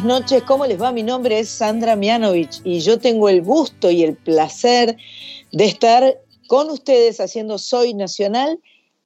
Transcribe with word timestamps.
Noches. 0.00 0.42
¿Cómo 0.44 0.64
les 0.64 0.80
va? 0.80 0.90
Mi 0.90 1.02
nombre 1.02 1.38
es 1.38 1.50
Sandra 1.50 1.96
Mianovich 1.96 2.62
y 2.64 2.80
yo 2.80 2.98
tengo 2.98 3.28
el 3.28 3.42
gusto 3.42 3.90
y 3.90 4.02
el 4.02 4.16
placer 4.16 4.96
de 5.52 5.66
estar 5.66 6.18
con 6.46 6.70
ustedes 6.70 7.20
haciendo 7.20 7.58
Soy 7.58 7.92
Nacional 7.92 8.58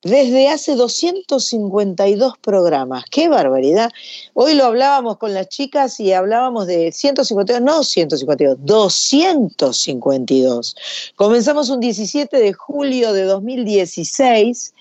desde 0.03 0.49
hace 0.49 0.77
252 0.77 2.39
programas. 2.39 3.05
¡Qué 3.11 3.29
barbaridad! 3.29 3.91
Hoy 4.35 4.55
lo 4.55 4.67
hablábamos 4.67 5.17
con 5.17 5.35
las 5.35 5.49
chicas 5.49 5.99
y 5.99 6.13
hablábamos 6.13 6.69
de 6.69 6.93
152, 6.93 7.61
no 7.61 7.83
152, 7.83 8.59
252. 8.61 10.77
Comenzamos 11.17 11.69
un 11.69 11.81
17 11.81 12.39
de 12.39 12.53
julio 12.53 13.13
de 13.13 13.25
2016 13.25 14.73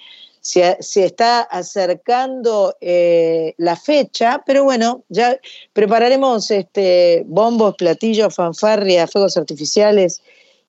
se, 0.45 0.77
está 0.79 1.41
acercando 1.41 2.77
eh, 2.79 3.55
la 3.57 3.75
fecha, 3.75 4.43
pero 4.45 4.63
bueno, 4.63 5.03
ya 5.09 5.39
prepararemos 5.73 6.51
este, 6.51 7.23
bombos, 7.25 7.73
platillos, 7.75 8.35
fanfarrias, 8.35 9.09
fuegos 9.11 9.37
artificiales 9.37 10.21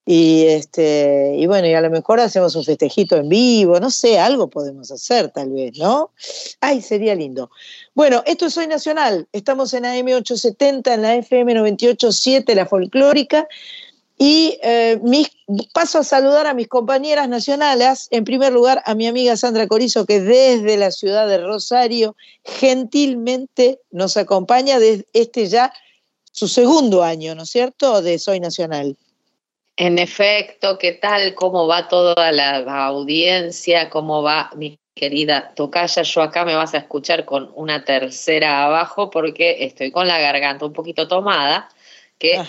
y, 0.07 0.45
este, 0.45 1.35
y 1.37 1.47
bueno, 1.47 1.69
y 1.69 1.75
a 1.75 1.83
lo 1.83 1.91
mejor 1.91 2.21
hacemos 2.21 2.57
un 2.57 2.65
festejito 2.65 3.17
en 3.17 3.29
vivo, 3.29 3.79
no 3.79 3.91
sé, 3.91 4.19
algo 4.19 4.49
podemos 4.49 4.91
hacer 4.91 5.31
tal 5.31 5.51
vez, 5.51 5.77
¿no? 5.77 6.11
Ay, 6.61 6.81
sería 6.81 7.15
lindo. 7.15 7.51
Bueno, 7.95 8.23
esto 8.25 8.47
es 8.47 8.57
Hoy 8.57 8.69
Nacional, 8.69 9.29
estamos 9.33 9.75
en 9.75 9.85
AM870, 9.85 10.95
en 10.95 11.03
la 11.03 11.17
FM 11.17 11.53
987, 11.53 12.55
la 12.55 12.65
folclórica. 12.65 13.47
Y 14.19 14.59
eh, 14.63 14.99
paso 15.75 15.99
a 15.99 16.05
saludar 16.05 16.47
a 16.47 16.55
mis 16.55 16.69
compañeras 16.69 17.29
nacionales. 17.29 18.09
En 18.11 18.25
primer 18.25 18.53
lugar, 18.53 18.83
a 18.87 18.95
mi 18.95 19.07
amiga 19.07 19.37
Sandra 19.37 19.67
Corizo, 19.67 20.07
que 20.07 20.21
desde 20.21 20.77
la 20.79 20.91
ciudad 20.91 21.29
de 21.29 21.39
Rosario 21.39 22.17
gentilmente 22.45 23.79
nos 23.91 24.17
acompaña 24.17 24.79
desde 24.79 25.07
este 25.13 25.47
ya 25.47 25.73
su 26.33 26.49
segundo 26.49 27.03
año, 27.03 27.35
¿no 27.35 27.43
es 27.43 27.51
cierto?, 27.51 28.03
de 28.03 28.19
Soy 28.19 28.41
Nacional. 28.41 28.97
En 29.77 29.99
efecto, 29.99 30.79
¿qué 30.79 30.93
tal? 30.93 31.35
¿Cómo 31.35 31.67
va 31.67 31.89
toda 31.89 32.33
la 32.33 32.87
audiencia? 32.87 33.91
¿Cómo 33.91 34.23
va 34.23 34.51
mi 34.57 34.79
querida 34.95 35.53
Tocaya? 35.55 36.03
Yo 36.03 36.23
acá 36.23 36.47
me 36.47 36.55
vas 36.55 36.73
a 36.73 36.79
escuchar 36.79 37.27
con 37.27 37.53
una 37.55 37.85
tercera 37.85 38.65
abajo 38.65 39.11
porque 39.11 39.65
estoy 39.65 39.91
con 39.91 40.09
la 40.09 40.19
garganta 40.19 40.65
un 40.65 40.73
poquito 40.73 41.07
tomada, 41.07 41.69
que 42.19 42.41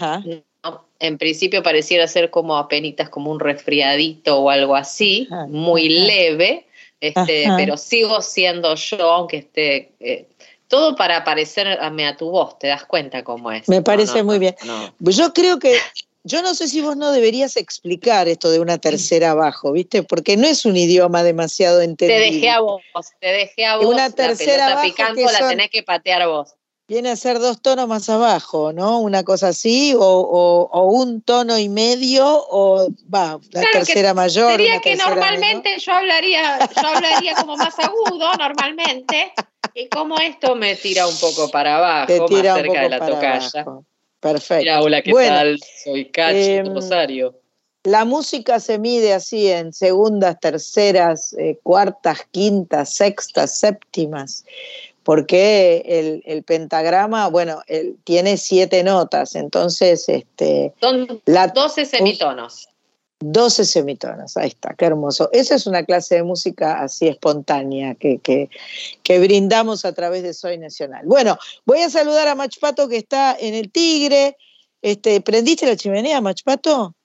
en 0.99 1.17
principio 1.17 1.63
pareciera 1.63 2.07
ser 2.07 2.29
como 2.29 2.57
apenitas 2.57 3.09
como 3.09 3.31
un 3.31 3.39
resfriadito 3.39 4.39
o 4.39 4.49
algo 4.49 4.75
así, 4.75 5.27
muy 5.47 5.89
leve, 5.89 6.65
este, 6.99 7.45
pero 7.57 7.77
sigo 7.77 8.21
siendo 8.21 8.75
yo, 8.75 9.11
aunque 9.11 9.37
esté... 9.37 9.91
Eh, 9.99 10.25
todo 10.69 10.97
para 10.97 11.23
parecerme 11.23 12.05
a 12.05 12.17
tu 12.17 12.29
voz, 12.29 12.59
te 12.59 12.67
das 12.67 12.83
cuenta 12.83 13.23
cómo 13.23 13.53
es. 13.53 13.69
Me 13.69 13.81
parece 13.81 14.21
muy 14.23 14.37
bien. 14.37 14.53
Yo 14.99 15.31
creo 15.31 15.59
que, 15.59 15.77
yo 16.25 16.41
no 16.41 16.53
sé 16.55 16.67
si 16.67 16.81
vos 16.81 16.97
no 16.97 17.13
deberías 17.13 17.55
explicar 17.55 18.27
esto 18.27 18.51
de 18.51 18.59
una 18.59 18.77
tercera 18.77 19.31
abajo, 19.31 19.71
¿viste? 19.71 20.03
Porque 20.03 20.35
no 20.35 20.45
es 20.45 20.65
un 20.65 20.75
idioma 20.75 21.23
demasiado 21.23 21.79
entendido. 21.79 22.19
Te 22.19 22.33
dejé 22.33 22.49
a 22.49 22.59
vos, 22.59 22.81
te 23.21 23.27
dejé 23.27 23.65
a 23.65 23.77
vos. 23.77 23.85
Una 23.85 24.09
tercera 24.09 24.75
la 24.75 24.81
picando 24.81 25.21
la 25.21 25.47
tenés 25.47 25.69
que 25.69 25.83
patear 25.83 26.27
vos 26.27 26.56
viene 26.87 27.09
a 27.09 27.15
ser 27.15 27.39
dos 27.39 27.61
tonos 27.61 27.87
más 27.87 28.09
abajo, 28.09 28.71
¿no? 28.71 28.99
Una 28.99 29.23
cosa 29.23 29.49
así, 29.49 29.93
o, 29.97 30.89
un 30.89 31.21
tono 31.21 31.57
y 31.57 31.67
medio, 31.69 32.25
o 32.27 32.87
va, 33.13 33.39
la 33.51 33.63
tercera 33.71 34.13
mayor. 34.13 34.51
Sería 34.51 34.79
que 34.79 34.95
normalmente 34.95 35.77
yo 35.79 35.93
hablaría, 35.93 36.59
yo 36.59 36.87
hablaría 36.87 37.35
como 37.35 37.57
más 37.57 37.77
agudo, 37.79 38.33
normalmente, 38.35 39.33
y 39.73 39.87
como 39.89 40.17
esto 40.17 40.55
me 40.55 40.75
tira 40.75 41.07
un 41.07 41.17
poco 41.17 41.49
para 41.49 41.77
abajo, 41.77 42.27
más 42.29 42.41
cerca 42.41 42.81
de 42.81 42.89
la 42.89 43.05
tocaya. 43.05 43.65
Perfecto. 44.19 44.61
Mira, 44.61 44.81
hola, 44.81 45.01
¿qué 45.03 45.13
tal? 45.13 45.59
Soy 45.83 46.09
Cachi 46.09 46.53
em, 46.53 46.73
Rosario. 46.73 47.39
La 47.83 48.03
música 48.03 48.59
se 48.59 48.79
mide 48.79 49.13
así 49.13 49.49
en 49.49 49.71
segundas, 49.71 50.39
terceras, 50.39 51.33
eh, 51.33 51.59
cuartas, 51.61 52.25
quintas, 52.31 52.93
sextas, 52.93 53.59
séptimas 53.59 54.43
porque 55.07 56.21
el, 56.25 56.43
pentagrama, 56.43 57.29
bueno, 57.29 57.61
tiene 58.03 58.35
siete 58.35 58.83
notas, 58.83 59.35
entonces... 59.35 60.09
Este, 60.09 60.73
Son 60.81 61.21
la, 61.23 61.47
12 61.47 61.85
semitonos. 61.85 62.67
12 63.21 63.63
semitonos, 63.63 64.35
ahí 64.35 64.49
está, 64.49 64.73
qué 64.73 64.83
hermoso. 64.83 65.29
Esa 65.31 65.55
es 65.55 65.65
una 65.65 65.85
clase 65.85 66.15
de 66.15 66.23
música 66.23 66.81
así 66.81 67.07
espontánea 67.07 67.95
que, 67.95 68.19
que, 68.19 69.19
brindamos 69.19 69.85
a 69.85 69.93
través 69.93 70.23
de 70.23 70.33
Soy 70.33 70.57
Nacional. 70.57 71.05
Bueno, 71.05 71.37
voy 71.65 71.79
a 71.79 71.89
saludar 71.89 72.27
a 72.27 72.35
Machpato 72.35 72.89
que 72.89 72.97
está 72.97 73.33
en 73.39 73.53
el 73.53 73.71
Tigre. 73.71 74.35
Este, 74.81 75.21
¿Prendiste 75.21 75.65
la 75.65 75.77
chimenea, 75.77 76.19
Machpato? 76.19 76.95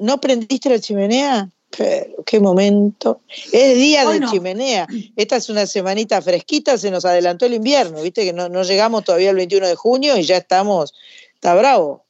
¿No 0.00 0.20
prendiste 0.22 0.70
la 0.70 0.78
chimenea? 0.78 1.50
Qué 1.70 2.40
momento. 2.40 3.20
Es 3.52 3.74
día 3.76 4.08
de 4.08 4.20
chimenea. 4.26 4.86
Esta 5.16 5.36
es 5.36 5.48
una 5.48 5.66
semanita 5.66 6.20
fresquita, 6.20 6.76
se 6.76 6.90
nos 6.90 7.04
adelantó 7.04 7.46
el 7.46 7.54
invierno, 7.54 8.02
viste 8.02 8.24
que 8.24 8.32
no, 8.32 8.62
llegamos 8.62 9.04
todavía 9.04 9.30
el 9.30 9.36
21 9.36 9.68
de 9.68 9.76
junio 9.76 10.16
y 10.16 10.22
ya 10.24 10.36
estamos, 10.36 10.94
está 11.34 11.54
bravo. 11.54 12.04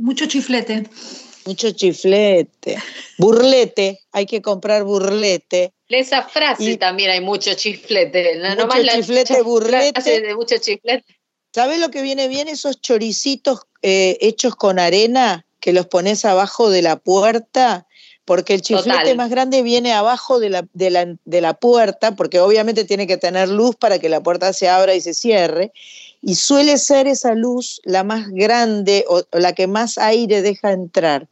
Mucho 0.00 0.26
chiflete. 0.26 0.84
Mucho 1.44 1.70
chiflete. 1.70 2.76
Burlete, 3.18 4.00
hay 4.12 4.26
que 4.26 4.42
comprar 4.42 4.84
burlete. 4.84 5.72
Esa 5.88 6.22
frase 6.24 6.76
también 6.76 7.10
hay 7.10 7.20
mucho 7.20 7.54
chiflete. 7.54 8.36
No, 8.36 8.66
mucho 8.66 8.82
chiflete, 8.94 9.42
burlete. 9.42 10.20
De 10.20 10.34
mucho 10.34 10.58
chiflete. 10.58 11.04
¿Sabes 11.54 11.78
lo 11.78 11.90
que 11.90 12.02
viene 12.02 12.28
bien? 12.28 12.48
Esos 12.48 12.80
choricitos 12.80 13.60
eh, 13.80 14.18
hechos 14.20 14.56
con 14.56 14.78
arena 14.78 15.46
que 15.60 15.72
los 15.72 15.86
pones 15.86 16.24
abajo 16.24 16.68
de 16.68 16.82
la 16.82 16.96
puerta 16.96 17.86
porque 18.26 18.54
el 18.54 18.60
chiflete 18.60 19.14
más 19.14 19.30
grande 19.30 19.62
viene 19.62 19.92
abajo 19.92 20.40
de 20.40 20.50
la, 20.50 20.66
de, 20.74 21.40
la, 21.40 21.54
puerta, 21.54 22.16
porque 22.16 22.40
obviamente 22.40 22.84
tiene 22.84 23.06
que 23.06 23.16
tener 23.16 23.48
luz 23.48 23.76
para 23.76 24.00
que 24.00 24.08
la 24.08 24.20
puerta 24.20 24.52
se 24.52 24.68
abra 24.68 24.94
y 24.94 25.00
se 25.00 25.14
cierre, 25.14 25.72
y 26.20 26.34
suele 26.34 26.76
ser 26.78 27.06
esa 27.06 27.34
luz 27.34 27.80
la 27.84 28.02
más 28.02 28.28
grande 28.28 29.04
o, 29.08 29.22
la 29.32 29.52
que 29.52 29.68
más 29.68 29.96
aire 29.96 30.42
deja 30.42 30.72
entrar. 30.72 31.28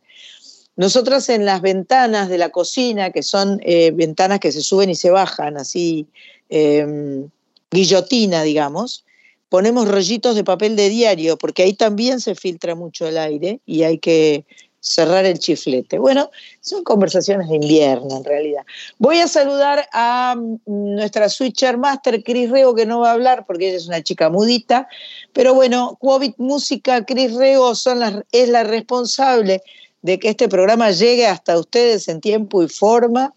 Nosotras 0.76 1.28
en 1.30 1.44
las 1.44 1.62
ventanas 1.62 2.28
de 2.28 2.38
la 2.38 2.50
cocina, 2.50 3.10
que 3.10 3.24
son 3.24 3.60
eh, 3.64 3.90
ventanas 3.90 4.38
que 4.38 4.52
se 4.52 4.60
suben 4.60 4.88
y 4.88 4.94
se 4.94 5.10
bajan, 5.10 5.56
así, 5.56 6.06
em, 6.48 7.28
guillotina, 7.72 8.44
digamos, 8.44 9.04
ponemos 9.48 9.88
rollitos 9.88 10.36
de 10.36 10.44
papel 10.44 10.76
de 10.76 10.88
diario, 10.90 11.38
porque 11.38 11.64
ahí 11.64 11.74
también 11.74 12.20
se 12.20 12.36
filtra 12.36 12.76
mucho 12.76 13.08
el 13.08 13.18
aire 13.18 13.58
y 13.66 13.82
hay 13.82 13.98
que 13.98 14.44
cerrar 14.84 15.24
el 15.24 15.38
chiflete. 15.38 15.98
Bueno, 15.98 16.30
son 16.60 16.84
conversaciones 16.84 17.48
de 17.48 17.56
invierno 17.56 18.18
en 18.18 18.24
realidad. 18.24 18.64
Voy 18.98 19.18
a 19.18 19.26
saludar 19.26 19.88
a 19.94 20.36
mm, 20.36 20.58
nuestra 20.66 21.30
switcher 21.30 21.78
master, 21.78 22.22
Cris 22.22 22.50
Rego, 22.50 22.74
que 22.74 22.84
no 22.84 23.00
va 23.00 23.10
a 23.10 23.14
hablar 23.14 23.46
porque 23.46 23.68
ella 23.68 23.78
es 23.78 23.88
una 23.88 24.02
chica 24.02 24.28
mudita, 24.28 24.86
pero 25.32 25.54
bueno, 25.54 25.96
COVID 26.00 26.34
Música, 26.36 27.02
Cris 27.06 27.32
Rego 27.34 27.72
es 27.72 28.48
la 28.48 28.64
responsable 28.64 29.62
de 30.02 30.18
que 30.18 30.28
este 30.28 30.50
programa 30.50 30.90
llegue 30.90 31.26
hasta 31.26 31.58
ustedes 31.58 32.08
en 32.08 32.20
tiempo 32.20 32.62
y 32.62 32.68
forma. 32.68 33.32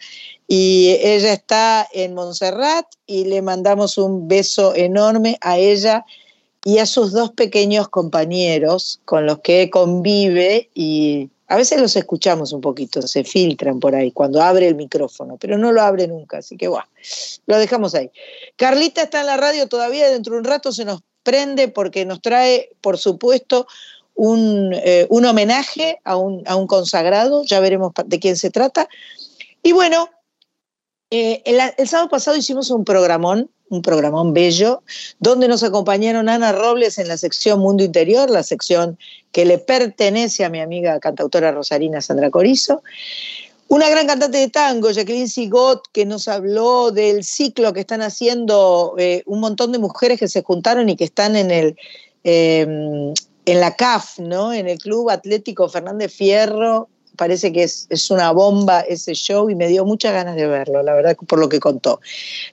Y 0.49 0.97
ella 1.01 1.31
está 1.31 1.87
en 1.93 2.13
Montserrat 2.13 2.85
y 3.05 3.23
le 3.23 3.41
mandamos 3.41 3.97
un 3.97 4.27
beso 4.27 4.75
enorme 4.75 5.37
a 5.39 5.57
ella 5.57 6.03
y 6.65 6.79
a 6.79 6.85
sus 6.85 7.13
dos 7.13 7.31
pequeños 7.31 7.87
compañeros 7.87 8.99
con 9.05 9.25
los 9.25 9.39
que 9.39 9.69
convive 9.69 10.69
y 10.73 11.29
a 11.47 11.55
veces 11.55 11.79
los 11.79 11.95
escuchamos 11.95 12.51
un 12.51 12.61
poquito, 12.61 13.01
se 13.01 13.23
filtran 13.23 13.79
por 13.79 13.95
ahí 13.95 14.11
cuando 14.11 14.41
abre 14.41 14.67
el 14.67 14.75
micrófono, 14.75 15.37
pero 15.37 15.57
no 15.57 15.71
lo 15.71 15.81
abre 15.81 16.07
nunca, 16.07 16.39
así 16.39 16.57
que 16.57 16.67
bueno, 16.67 16.87
lo 17.45 17.57
dejamos 17.57 17.95
ahí. 17.95 18.11
Carlita 18.57 19.03
está 19.03 19.21
en 19.21 19.27
la 19.27 19.37
radio 19.37 19.67
todavía, 19.67 20.09
dentro 20.09 20.33
de 20.33 20.39
un 20.39 20.45
rato 20.45 20.71
se 20.71 20.83
nos 20.83 21.01
prende 21.23 21.69
porque 21.69 22.05
nos 22.05 22.21
trae, 22.21 22.69
por 22.81 22.97
supuesto, 22.97 23.67
un, 24.13 24.73
eh, 24.73 25.07
homenaje 25.09 25.99
a 26.03 26.17
un, 26.17 26.67
consagrado, 26.67 27.43
ya 27.45 27.59
veremos 27.59 27.93
de 28.05 28.19
quién 28.19 28.35
se 28.35 28.49
trata. 28.49 28.89
Y 29.63 29.71
bueno, 29.71 30.09
eh, 31.11 31.43
el 31.45 31.87
sábado 31.87 32.09
pasado 32.09 32.35
hicimos 32.35 32.71
un 32.71 32.83
programón 32.83 33.49
un 33.69 33.81
programón 33.81 34.33
bello, 34.33 34.83
donde 35.19 35.47
nos 35.47 35.63
acompañaron 35.63 36.29
Ana 36.29 36.51
Robles 36.51 36.97
en 36.99 37.07
la 37.07 37.17
sección 37.17 37.59
Mundo 37.59 37.83
Interior, 37.83 38.29
la 38.29 38.43
sección 38.43 38.97
que 39.31 39.45
le 39.45 39.57
pertenece 39.57 40.45
a 40.45 40.49
mi 40.49 40.59
amiga 40.59 40.99
cantautora 40.99 41.51
rosarina 41.51 42.01
Sandra 42.01 42.29
Corizo. 42.29 42.83
Una 43.69 43.89
gran 43.89 44.07
cantante 44.07 44.37
de 44.37 44.49
tango, 44.49 44.91
Jacqueline 44.91 45.27
Sigot, 45.27 45.89
que 45.91 46.05
nos 46.05 46.27
habló 46.27 46.91
del 46.91 47.25
ciclo 47.25 47.73
que 47.73 47.81
están 47.81 48.01
haciendo 48.01 48.95
eh, 48.97 49.23
un 49.25 49.41
montón 49.41 49.73
de 49.73 49.79
mujeres 49.79 50.19
que 50.19 50.29
se 50.29 50.41
juntaron 50.41 50.87
y 50.87 50.95
que 50.95 51.03
están 51.03 51.35
en 51.35 51.51
el 51.51 51.75
em, 52.23 53.13
en 53.47 53.61
la 53.61 53.75
CAF, 53.75 54.19
¿no? 54.19 54.53
En 54.53 54.67
el 54.67 54.77
Club 54.77 55.09
Atlético 55.09 55.69
Fernández 55.69 56.13
Fierro, 56.13 56.89
parece 57.15 57.51
que 57.51 57.63
es, 57.63 58.11
una 58.11 58.31
bomba 58.31 58.81
ese 58.81 59.13
show 59.13 59.49
y 59.49 59.55
me 59.55 59.67
dio 59.69 59.85
muchas 59.85 60.13
ganas 60.13 60.35
de 60.35 60.47
verlo, 60.47 60.83
la 60.83 60.93
verdad, 60.93 61.15
por 61.27 61.39
lo 61.39 61.47
que 61.47 61.59
contó. 61.59 62.01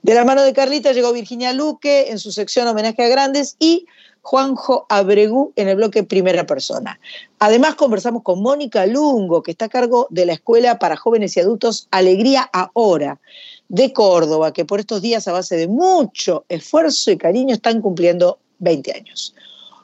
De 0.02 0.14
la 0.14 0.24
mano 0.24 0.42
de 0.42 0.52
Carlita 0.52 0.92
llegó 0.92 1.12
Virginia 1.12 1.52
Luque 1.52 2.10
en 2.10 2.18
su 2.18 2.30
sección 2.30 2.68
Homenaje 2.68 3.04
a 3.04 3.08
Grandes 3.08 3.56
y 3.58 3.86
Juanjo 4.24 4.86
Abregú 4.88 5.52
en 5.54 5.68
el 5.68 5.76
bloque 5.76 6.02
Primera 6.02 6.46
Persona. 6.46 6.98
Además 7.40 7.74
conversamos 7.74 8.22
con 8.22 8.40
Mónica 8.40 8.86
Lungo, 8.86 9.42
que 9.42 9.50
está 9.50 9.66
a 9.66 9.68
cargo 9.68 10.06
de 10.08 10.24
la 10.24 10.32
Escuela 10.32 10.78
para 10.78 10.96
Jóvenes 10.96 11.36
y 11.36 11.40
Adultos 11.40 11.88
Alegría 11.90 12.48
Ahora 12.50 13.20
de 13.68 13.92
Córdoba, 13.92 14.54
que 14.54 14.64
por 14.64 14.80
estos 14.80 15.02
días 15.02 15.28
a 15.28 15.32
base 15.32 15.58
de 15.58 15.68
mucho 15.68 16.46
esfuerzo 16.48 17.10
y 17.10 17.18
cariño 17.18 17.54
están 17.54 17.82
cumpliendo 17.82 18.38
20 18.60 18.92
años. 18.92 19.34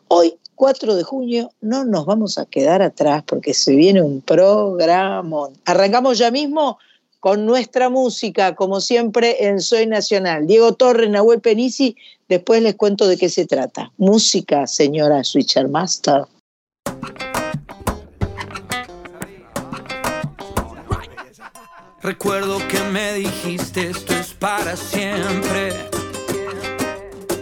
Hoy, 0.09 0.39
4 0.55 0.95
de 0.95 1.03
junio, 1.03 1.51
no 1.61 1.85
nos 1.85 2.07
vamos 2.07 2.39
a 2.39 2.47
quedar 2.47 2.81
atrás 2.81 3.23
porque 3.27 3.53
se 3.53 3.77
viene 3.77 4.01
un 4.01 4.23
programa. 4.23 5.51
Arrancamos 5.67 6.17
ya 6.17 6.31
mismo 6.31 6.79
con 7.21 7.45
nuestra 7.45 7.91
música, 7.91 8.55
como 8.55 8.81
siempre 8.81 9.47
en 9.47 9.61
Soy 9.61 9.87
Nacional. 9.87 10.47
Diego 10.47 10.75
Torres, 10.75 11.11
Nahuel 11.11 11.41
Penisi, 11.41 11.97
después 12.29 12.63
les 12.63 12.75
cuento 12.75 13.07
de 13.07 13.19
qué 13.19 13.29
se 13.29 13.47
trata. 13.47 13.93
Música, 13.99 14.67
señora 14.67 15.23
Switcher 15.23 15.69
Master. 15.69 16.25
Recuerdo 22.03 22.57
que 22.69 22.81
me 22.85 23.13
dijiste 23.13 23.91
esto 23.91 24.15
es 24.15 24.33
para 24.33 24.75
siempre. 24.75 25.75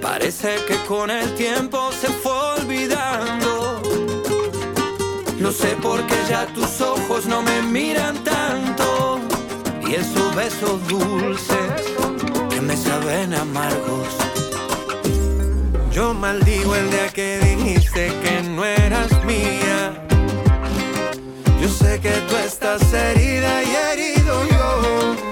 Parece 0.03 0.57
que 0.67 0.75
con 0.89 1.11
el 1.11 1.33
tiempo 1.37 1.93
se 1.93 2.09
fue 2.09 2.33
olvidando. 2.33 3.81
Lo 5.39 5.53
sé 5.53 5.77
porque 5.81 6.17
ya 6.29 6.47
tus 6.47 6.81
ojos 6.81 7.27
no 7.27 7.43
me 7.43 7.63
miran 7.63 8.25
tanto. 8.25 8.98
Y 9.89 9.95
esos 9.95 10.35
besos 10.35 10.87
dulces 10.87 11.57
que 12.51 12.61
me 12.61 12.77
saben 12.77 13.33
amargos. 13.33 14.09
Yo 15.91 16.13
maldigo 16.13 16.75
el 16.77 16.91
día 16.91 17.09
que 17.09 17.39
dijiste 17.39 18.13
que 18.23 18.43
no 18.51 18.67
eras 18.67 19.11
mía. 19.25 19.95
Yo 21.63 21.69
sé 21.71 22.01
que 22.01 22.13
tú 22.29 22.37
estás 22.37 22.93
herida 22.93 23.63
y 23.63 23.75
herido 23.75 24.49
yo. 24.49 25.28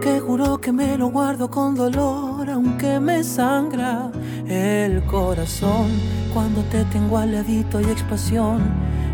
que 0.00 0.20
juro 0.20 0.58
que 0.58 0.70
me 0.72 0.96
lo 0.96 1.08
guardo 1.08 1.50
con 1.50 1.74
dolor, 1.74 2.48
aunque 2.48 3.00
me 3.00 3.24
sangra 3.24 4.12
el 4.46 5.04
corazón 5.06 5.88
cuando 6.32 6.62
te 6.70 6.84
tengo 6.84 7.18
al 7.18 7.32
ladito 7.32 7.80
y 7.80 7.84
expansión. 7.84 8.62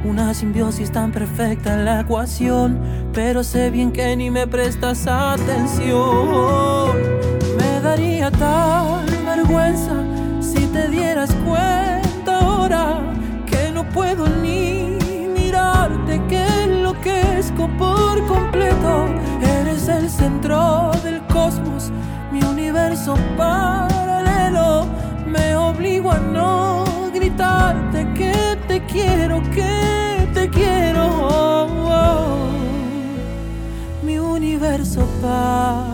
Una 0.05 0.35
simbiosis 0.35 0.93
tan 0.93 1.11
perfecta 1.11 1.75
en 1.75 1.87
la 1.87 2.01
ecuación, 2.01 2.79
pero 3.15 3.43
sé 3.43 3.71
bien 3.71 3.93
que 3.93 4.15
ni 4.17 4.31
me 4.31 4.47
prestas 4.47 5.07
atención. 5.07 6.91
Me 7.57 7.81
daría 7.81 8.31
tal 8.31 9.07
vergüenza 9.25 10.02
por 17.57 18.27
completo. 18.27 19.07
Eres 19.61 19.89
el 19.89 20.09
centro 20.09 20.91
del 21.03 21.21
cosmos, 21.27 21.91
mi 22.33 22.43
universo 22.43 23.15
paralelo. 23.37 24.87
Me 25.27 25.57
obligo 25.57 26.11
a 26.11 26.19
no 26.19 26.85
gritarte 27.13 28.07
que 28.15 28.59
te 28.69 28.85
quiero, 28.87 29.43
que 29.55 30.29
te 30.35 30.49
quiero. 30.49 31.03
Oh. 31.05 32.49
mi 34.03 34.19
universo 34.19 35.07
paralelo. 35.21 35.92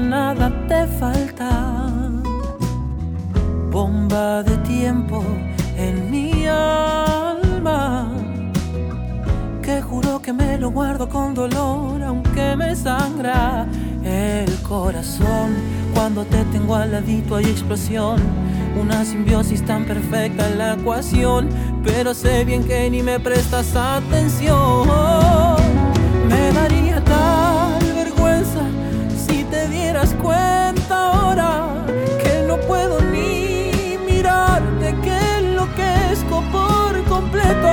Nada, 0.00 0.50
te 0.68 0.86
falta. 0.98 1.48
Bomba 3.70 4.42
de 4.42 4.56
tiempo 4.58 5.22
en 5.76 6.10
mi 6.10 6.46
alma, 6.46 8.08
que 9.62 9.82
juro 9.82 10.20
que 10.22 10.32
me 10.32 10.58
lo 10.58 10.70
guardo 10.70 11.08
con 11.08 11.34
dolor, 11.34 12.02
aunque 12.02 12.56
me 12.56 12.74
sangra 12.74 13.66
el 14.04 14.50
corazón. 14.62 15.54
Cuando 15.94 16.24
te 16.24 16.44
tengo 16.46 16.74
al 16.74 16.92
ladito 16.92 17.36
hay 17.36 17.46
explosión, 17.46 18.20
una 18.80 19.04
simbiosis 19.04 19.64
tan 19.64 19.84
perfecta 19.84 20.48
en 20.48 20.58
la 20.58 20.74
ecuación 20.74 21.48
pero 21.86 22.14
sé 22.14 22.44
bien 22.44 22.64
que 22.64 22.90
ni 22.90 23.02
me 23.02 23.20
prestas 23.20 23.74
atención. 23.76 25.45
Dieras 29.96 30.14
cuenta 30.22 31.10
ahora 31.10 31.68
que 32.22 32.44
no 32.46 32.58
puedo 32.58 33.00
ni 33.00 33.96
mirarte, 34.06 34.94
que 35.02 35.38
enloquezco 35.38 36.42
por 36.52 37.02
completo. 37.04 37.70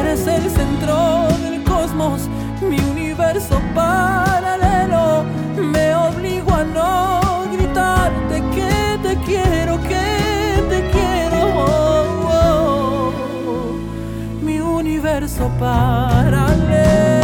Eres 0.00 0.26
el 0.26 0.48
centro 0.50 1.28
del 1.42 1.62
cosmos, 1.64 2.22
mi 2.62 2.80
universo 2.80 3.60
paralelo. 3.74 5.24
Me 5.56 5.94
obligo 5.94 6.50
a 6.50 6.64
no 6.64 7.20
gritarte 7.52 8.42
que 8.54 8.98
te 9.02 9.16
quiero, 9.26 9.78
que 9.82 10.00
universo 14.80 15.50
paralelo. 15.58 17.19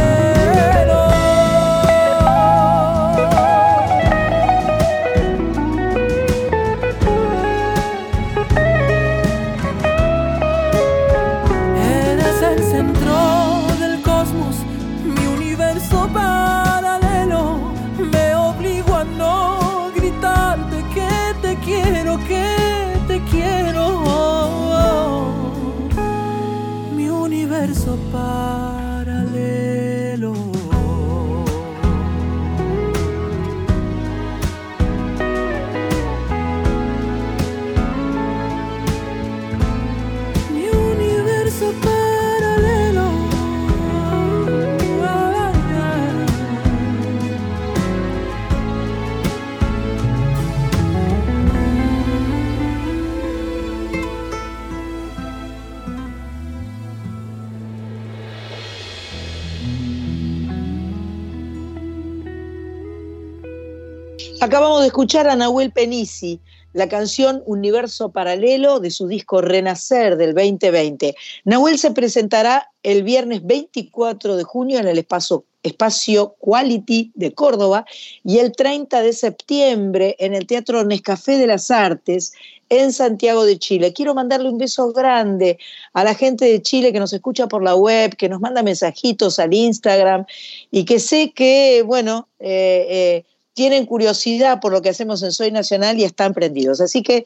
Acabamos 64.46 64.82
de 64.82 64.86
escuchar 64.86 65.26
a 65.26 65.34
Nahuel 65.34 65.72
Penisi, 65.72 66.38
la 66.72 66.88
canción 66.88 67.42
Universo 67.46 68.12
Paralelo 68.12 68.78
de 68.78 68.92
su 68.92 69.08
disco 69.08 69.40
Renacer 69.40 70.16
del 70.16 70.34
2020. 70.34 71.16
Nahuel 71.44 71.80
se 71.80 71.90
presentará 71.90 72.70
el 72.84 73.02
viernes 73.02 73.44
24 73.44 74.36
de 74.36 74.44
junio 74.44 74.78
en 74.78 74.86
el 74.86 74.98
espacio, 74.98 75.42
espacio 75.64 76.36
Quality 76.38 77.10
de 77.16 77.34
Córdoba 77.34 77.86
y 78.22 78.38
el 78.38 78.52
30 78.52 79.02
de 79.02 79.12
septiembre 79.14 80.14
en 80.20 80.32
el 80.32 80.46
Teatro 80.46 80.84
Nescafé 80.84 81.38
de 81.38 81.48
las 81.48 81.72
Artes 81.72 82.32
en 82.68 82.92
Santiago 82.92 83.44
de 83.44 83.58
Chile. 83.58 83.92
Quiero 83.92 84.14
mandarle 84.14 84.48
un 84.48 84.58
beso 84.58 84.92
grande 84.92 85.58
a 85.92 86.04
la 86.04 86.14
gente 86.14 86.44
de 86.44 86.62
Chile 86.62 86.92
que 86.92 87.00
nos 87.00 87.12
escucha 87.12 87.48
por 87.48 87.64
la 87.64 87.74
web, 87.74 88.14
que 88.14 88.28
nos 88.28 88.40
manda 88.40 88.62
mensajitos 88.62 89.40
al 89.40 89.52
Instagram 89.52 90.24
y 90.70 90.84
que 90.84 91.00
sé 91.00 91.32
que, 91.32 91.82
bueno, 91.84 92.28
eh, 92.38 92.86
eh, 92.88 93.24
tienen 93.56 93.86
curiosidad 93.86 94.60
por 94.60 94.70
lo 94.70 94.82
que 94.82 94.90
hacemos 94.90 95.22
en 95.22 95.32
Soy 95.32 95.50
Nacional 95.50 95.98
y 95.98 96.04
están 96.04 96.34
prendidos. 96.34 96.82
Así 96.82 97.02
que 97.02 97.24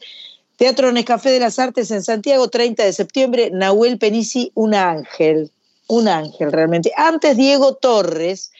Teatro 0.55 0.89
Nescafé 0.93 1.29
de 1.29 1.41
las 1.41 1.59
Artes 1.59 1.91
en 1.91 2.01
Santiago, 2.01 2.47
30 2.47 2.85
de 2.85 2.93
septiembre, 2.93 3.49
Nahuel 3.51 3.97
Penisi, 3.97 4.49
un 4.55 4.73
ángel, 4.73 5.51
un 5.87 6.07
ángel 6.07 6.53
realmente. 6.53 6.93
Antes 6.95 7.35
Diego 7.35 7.75
Torres 7.75 8.53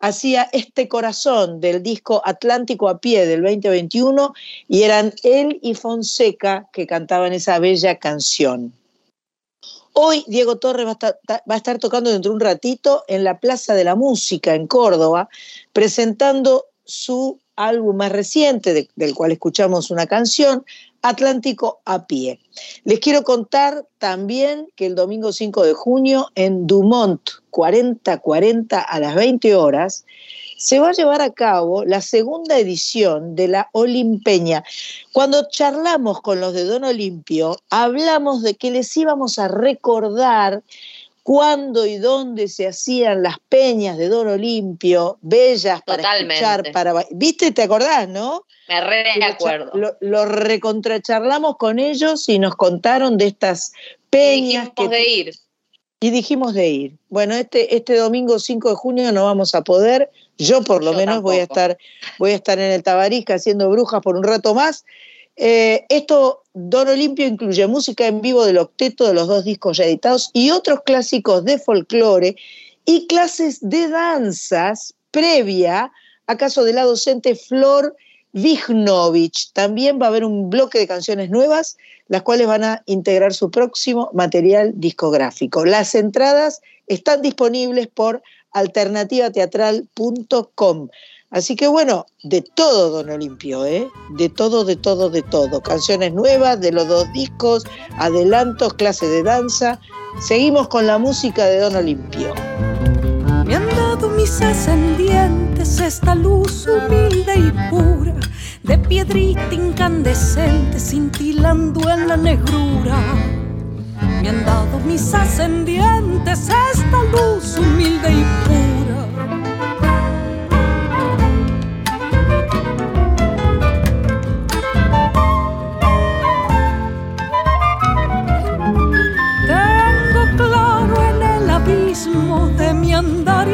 hacía 0.00 0.50
este 0.52 0.86
corazón 0.86 1.62
del 1.62 1.82
disco 1.82 2.20
Atlántico 2.26 2.90
a 2.90 2.98
pie 2.98 3.26
del 3.26 3.42
2021 3.42 4.34
y 4.68 4.82
eran 4.82 5.14
él 5.22 5.58
y 5.62 5.74
Fonseca 5.74 6.68
que 6.74 6.86
cantaban 6.86 7.32
esa 7.32 7.58
bella 7.58 7.98
canción. 7.98 8.74
Hoy 9.94 10.24
Diego 10.26 10.56
Torres 10.56 10.84
va 10.84 10.90
a, 10.90 10.92
estar, 10.92 11.18
va 11.28 11.54
a, 11.54 11.56
estar, 11.56 11.78
tocando 11.78 12.10
dentro 12.10 12.32
de 12.32 12.34
un 12.34 12.40
ratito 12.40 13.04
en 13.08 13.24
la 13.24 13.38
Plaza 13.38 13.74
de 13.74 13.84
la 13.84 13.94
Música 13.94 14.54
en 14.54 14.66
Córdoba, 14.66 15.30
presentando 15.72 16.66
su 16.84 17.40
álbum 17.56 17.96
más 17.96 18.12
reciente, 18.12 18.88
del 18.94 19.14
cual 19.14 19.32
escuchamos 19.32 19.90
una 19.90 20.06
canción, 20.06 20.64
Atlántico 21.02 21.82
a 21.84 22.06
pie. 22.06 22.40
Les 22.84 22.98
quiero 22.98 23.24
contar 23.24 23.84
también 23.98 24.68
que 24.74 24.86
el 24.86 24.94
domingo 24.94 25.32
5 25.32 25.62
de 25.62 25.74
junio 25.74 26.28
en 26.34 26.66
Dumont 26.66 27.20
4040 27.50 28.80
a 28.80 29.00
las 29.00 29.14
20 29.14 29.54
horas 29.54 30.06
se 30.56 30.78
va 30.78 30.88
a 30.88 30.92
llevar 30.92 31.20
a 31.20 31.30
cabo 31.30 31.84
la 31.84 32.00
segunda 32.00 32.58
edición 32.58 33.36
de 33.36 33.48
la 33.48 33.68
Olimpeña. 33.72 34.64
Cuando 35.12 35.46
charlamos 35.50 36.22
con 36.22 36.40
los 36.40 36.54
de 36.54 36.64
Don 36.64 36.84
Olimpio, 36.84 37.58
hablamos 37.68 38.42
de 38.42 38.54
que 38.54 38.70
les 38.70 38.96
íbamos 38.96 39.38
a 39.38 39.48
recordar 39.48 40.62
cuándo 41.24 41.86
y 41.86 41.96
dónde 41.96 42.48
se 42.48 42.68
hacían 42.68 43.22
las 43.22 43.38
peñas 43.48 43.96
de 43.96 44.08
Don 44.08 44.28
Olimpio, 44.28 45.18
bellas 45.22 45.80
para 45.82 46.18
escuchar, 46.18 46.70
para 46.70 46.94
¿Viste? 47.10 47.50
¿Te 47.50 47.62
acordás, 47.62 48.08
no? 48.08 48.44
Me 48.68 48.80
re 48.82 49.24
acuerdo. 49.24 49.72
Lo, 50.00 50.26
recontracharlamos 50.26 51.56
con 51.56 51.78
ellos 51.78 52.28
y 52.28 52.38
nos 52.38 52.54
contaron 52.56 53.16
de 53.16 53.26
estas 53.28 53.72
peñas. 54.10 54.70
Y 54.76 54.82
dijimos 54.82 54.90
de 54.90 55.08
ir. 55.08 55.34
Y 55.98 56.10
dijimos 56.10 56.54
de 56.54 56.68
ir. 56.68 56.98
Bueno, 57.08 57.34
este, 57.34 57.74
este 57.74 57.96
domingo 57.96 58.38
5 58.38 58.68
de 58.68 58.76
junio 58.76 59.10
no 59.10 59.24
vamos 59.24 59.54
a 59.54 59.62
poder. 59.62 60.10
Yo 60.36 60.62
por 60.62 60.84
lo 60.84 60.92
menos 60.92 61.22
voy 61.22 61.38
a 61.38 61.44
estar, 61.44 61.78
voy 62.18 62.32
a 62.32 62.34
estar 62.34 62.58
en 62.58 62.70
el 62.70 62.82
Tabarisca 62.82 63.36
haciendo 63.36 63.70
brujas 63.70 64.02
por 64.02 64.16
un 64.16 64.24
rato 64.24 64.54
más. 64.54 64.84
Eh, 65.36 65.84
esto, 65.88 66.42
Don 66.52 66.88
Olimpio 66.88 67.26
incluye 67.26 67.66
música 67.66 68.06
en 68.06 68.20
vivo 68.20 68.44
del 68.44 68.58
octeto 68.58 69.06
de 69.06 69.14
los 69.14 69.26
dos 69.26 69.44
discos 69.44 69.78
ya 69.78 69.84
editados 69.84 70.30
y 70.32 70.50
otros 70.50 70.80
clásicos 70.84 71.44
de 71.44 71.58
folclore 71.58 72.36
y 72.84 73.08
clases 73.08 73.58
de 73.60 73.88
danzas 73.88 74.94
previa 75.10 75.90
a 76.26 76.36
caso 76.36 76.64
de 76.64 76.72
la 76.72 76.84
docente 76.84 77.34
Flor 77.34 77.96
Vignovich. 78.32 79.52
También 79.52 80.00
va 80.00 80.06
a 80.06 80.08
haber 80.08 80.24
un 80.24 80.48
bloque 80.50 80.78
de 80.78 80.86
canciones 80.86 81.30
nuevas, 81.30 81.76
las 82.08 82.22
cuales 82.22 82.46
van 82.46 82.62
a 82.64 82.82
integrar 82.86 83.34
su 83.34 83.50
próximo 83.50 84.10
material 84.12 84.72
discográfico. 84.74 85.64
Las 85.64 85.94
entradas 85.94 86.60
están 86.86 87.22
disponibles 87.22 87.88
por 87.88 88.22
alternativateatral.com. 88.52 90.88
Así 91.34 91.56
que 91.56 91.66
bueno, 91.66 92.06
de 92.22 92.42
todo 92.42 92.90
Don 92.90 93.10
Olimpio, 93.10 93.66
¿eh? 93.66 93.90
De 94.10 94.28
todo, 94.28 94.64
de 94.64 94.76
todo, 94.76 95.10
de 95.10 95.20
todo. 95.20 95.60
Canciones 95.60 96.14
nuevas 96.14 96.60
de 96.60 96.70
los 96.70 96.86
dos 96.86 97.12
discos, 97.12 97.64
adelantos, 97.98 98.74
clase 98.74 99.08
de 99.08 99.24
danza. 99.24 99.80
Seguimos 100.20 100.68
con 100.68 100.86
la 100.86 100.96
música 100.96 101.44
de 101.46 101.58
Don 101.58 101.74
Olimpio. 101.74 102.32
Me 103.44 103.56
han 103.56 103.66
dado 103.66 104.10
mis 104.10 104.40
ascendientes 104.40 105.80
esta 105.80 106.14
luz 106.14 106.68
humilde 106.68 107.34
y 107.34 107.50
pura, 107.68 108.14
de 108.62 108.78
piedrita 108.78 109.52
incandescente 109.52 110.78
cintilando 110.78 111.90
en 111.90 112.06
la 112.06 112.16
negrura. 112.16 112.96
Me 114.22 114.28
han 114.28 114.44
dado 114.46 114.78
mis 114.86 115.12
ascendientes 115.12 116.48
esta 116.48 117.02
luz 117.10 117.58
humilde 117.58 118.12
y 118.12 118.24
pura. 118.46 118.63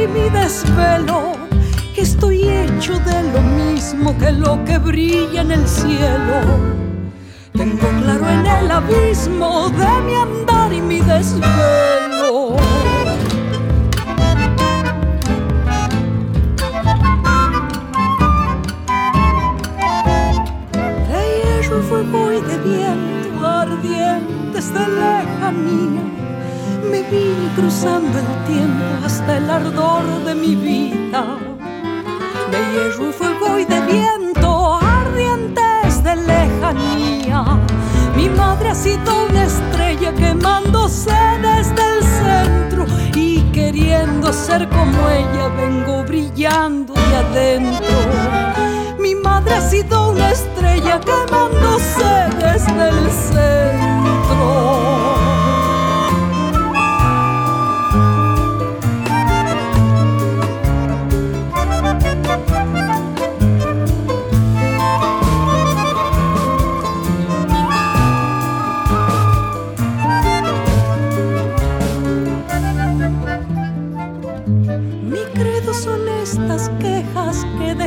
Y 0.03 0.07
mi 0.09 0.31
desvelo 0.31 1.33
que 1.95 2.03
estoy 2.03 2.49
hecho 2.49 2.99
de 3.01 3.23
lo 3.33 3.41
mismo 3.41 4.17
que 4.17 4.33
lo 4.33 4.65
que 4.65 4.79
brilla 4.79 5.43
en 5.43 5.51
el 5.51 5.69
cielo 5.69 6.41
tengo 7.53 7.89
claro 8.01 8.29
en 8.31 8.47
el 8.47 8.71
abismo 8.71 9.69
de 9.71 10.01
mi 10.07 10.15
andar 10.15 10.73
y 10.73 10.81
mi 10.81 11.01
desvelo. 11.01 12.57
De 21.09 21.23
hierro, 21.37 21.83
fuego 21.83 22.33
y 22.33 22.41
de 22.41 22.59
viento 22.59 23.47
ardientes 23.47 24.73
de 24.73 24.81
lejanía, 24.81 26.20
me 26.83 27.03
vi 27.03 27.35
cruzando 27.57 28.19
el 28.19 28.45
tiempo 28.47 28.85
hasta 29.05 29.39
el 29.39 29.51
ardor 29.51 30.25
de 30.25 30.35
mi 30.35 30.55
vida. 30.55 31.39
De 32.51 32.59
hierro, 32.73 33.13
fuego 33.13 33.59
y 33.59 33.65
de 33.65 33.81
viento 33.83 34.79
ardientes 34.83 36.03
de 36.03 36.17
lejanía 36.17 37.61
mi 38.21 38.29
madre 38.29 38.69
ha 38.69 38.75
sido 38.75 39.27
una 39.31 39.45
estrella 39.45 40.13
quemándose 40.13 41.11
desde 41.41 41.83
el 41.97 42.05
centro 42.05 42.85
y 43.15 43.41
queriendo 43.53 44.31
ser 44.31 44.69
como 44.69 45.09
ella 45.09 45.49
vengo 45.57 46.05
brillando 46.05 46.93
de 46.93 47.17
adentro. 47.17 47.97
Mi 48.99 49.15
madre 49.15 49.55
ha 49.55 49.63
sido 49.63 50.11
una 50.11 50.33
estrella 50.33 51.01
quemándose 51.01 52.29
desde 52.39 52.89
el 52.91 53.11
centro. 53.11 53.80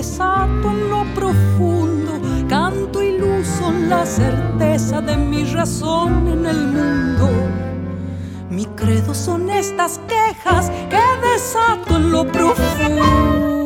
Desato 0.04 0.70
en 0.70 0.90
lo 0.90 1.06
profundo, 1.16 2.12
canto 2.50 3.02
y 3.02 3.18
luz 3.18 3.48
son 3.48 3.88
la 3.88 4.06
certeza 4.06 5.00
de 5.00 5.16
mi 5.16 5.46
razón 5.46 6.28
en 6.28 6.46
el 6.46 6.68
mundo. 6.68 7.30
Mi 8.50 8.66
credo 8.66 9.14
son 9.14 9.50
estas 9.50 10.02
quejas 10.10 10.70
que 10.90 11.04
desato 11.26 11.96
en 11.96 12.12
lo 12.12 12.30
profundo. 12.30 13.63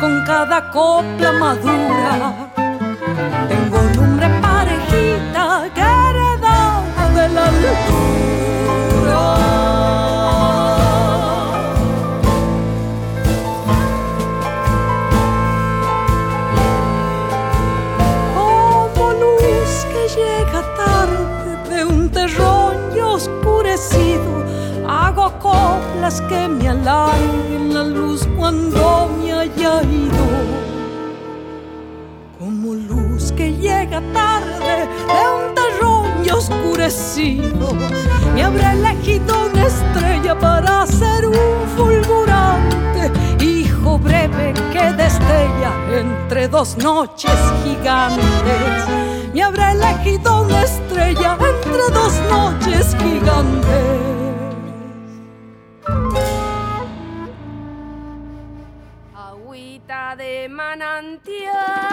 Con 0.00 0.24
cada 0.24 0.70
copla 0.70 1.32
madura. 1.32 2.50
Tengo 3.48 3.78
lumbre 3.96 4.28
parejita 4.40 5.68
que 5.74 5.80
heredaba 5.80 7.04
de 7.14 7.28
la 7.34 7.44
altura. 7.46 9.22
Como 18.34 19.12
luz 19.22 19.72
que 19.92 20.02
llega 20.16 20.60
tarde 20.76 21.50
de 21.70 21.84
un 21.84 22.08
terrón 22.10 22.76
oscurecido, 23.02 24.30
hago 24.88 25.32
coplas 25.40 26.20
que 26.22 26.46
me 26.48 26.68
alarguen 26.68 27.47
y 36.88 36.90
oscurecido, 36.90 37.74
me 38.34 38.42
habrá 38.42 38.72
elegido 38.72 39.46
una 39.50 39.66
estrella 39.66 40.38
para 40.38 40.86
ser 40.86 41.26
un 41.26 41.68
fulgurante 41.76 43.12
hijo 43.44 43.98
breve 43.98 44.54
que 44.72 44.92
destella 44.94 45.72
entre 45.92 46.48
dos 46.48 46.78
noches 46.78 47.36
gigantes. 47.62 49.34
Me 49.34 49.42
habrá 49.42 49.72
elegido 49.72 50.42
una 50.42 50.62
estrella 50.62 51.36
entre 51.38 51.92
dos 51.92 52.14
noches 52.30 52.96
gigantes. 52.96 54.08
de 60.16 60.48
manantial. 60.48 61.87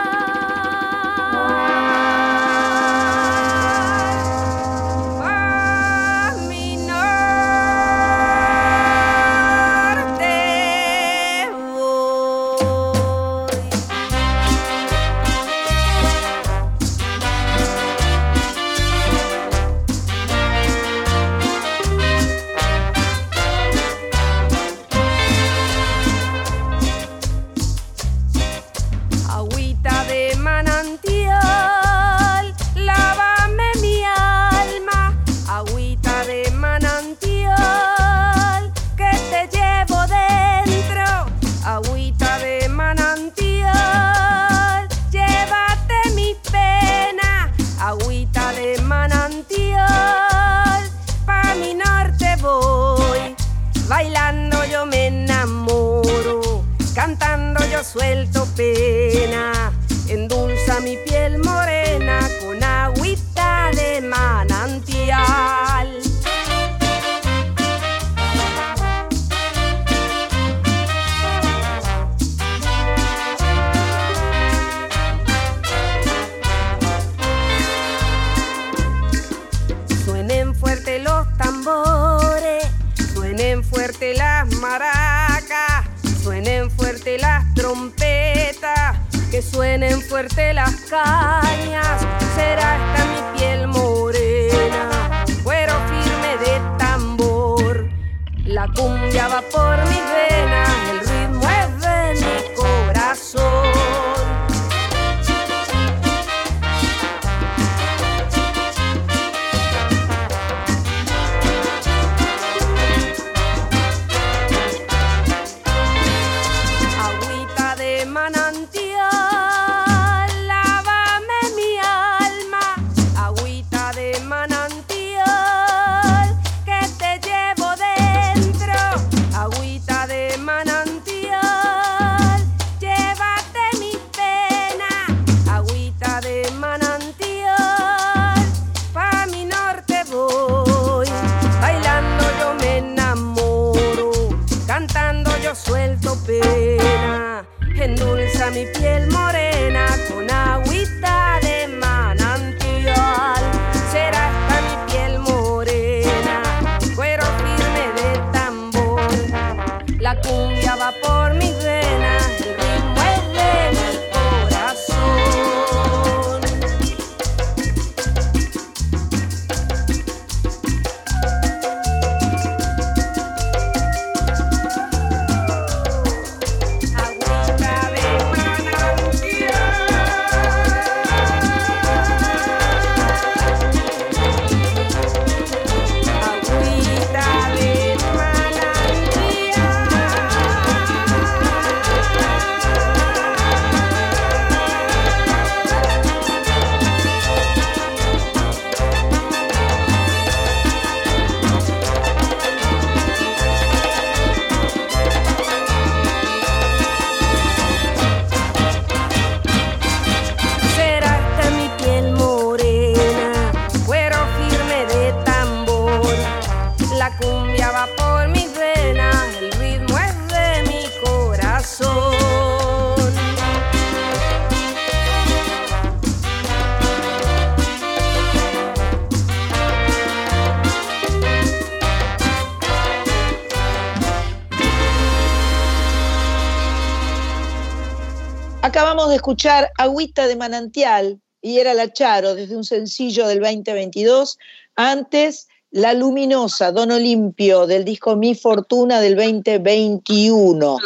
Escuchar 239.15 239.71
Agüita 239.77 240.27
de 240.27 240.35
Manantial 240.35 241.19
y 241.41 241.59
era 241.59 241.73
la 241.73 241.91
Charo 241.91 242.35
desde 242.35 242.55
un 242.55 242.63
sencillo 242.63 243.27
del 243.27 243.39
2022. 243.39 244.37
Antes, 244.75 245.47
La 245.71 245.93
Luminosa, 245.93 246.71
Don 246.71 246.91
Olimpio, 246.91 247.67
del 247.67 247.85
disco 247.85 248.15
Mi 248.15 248.35
Fortuna 248.35 248.99
del 248.99 249.15
2021. 249.15 250.77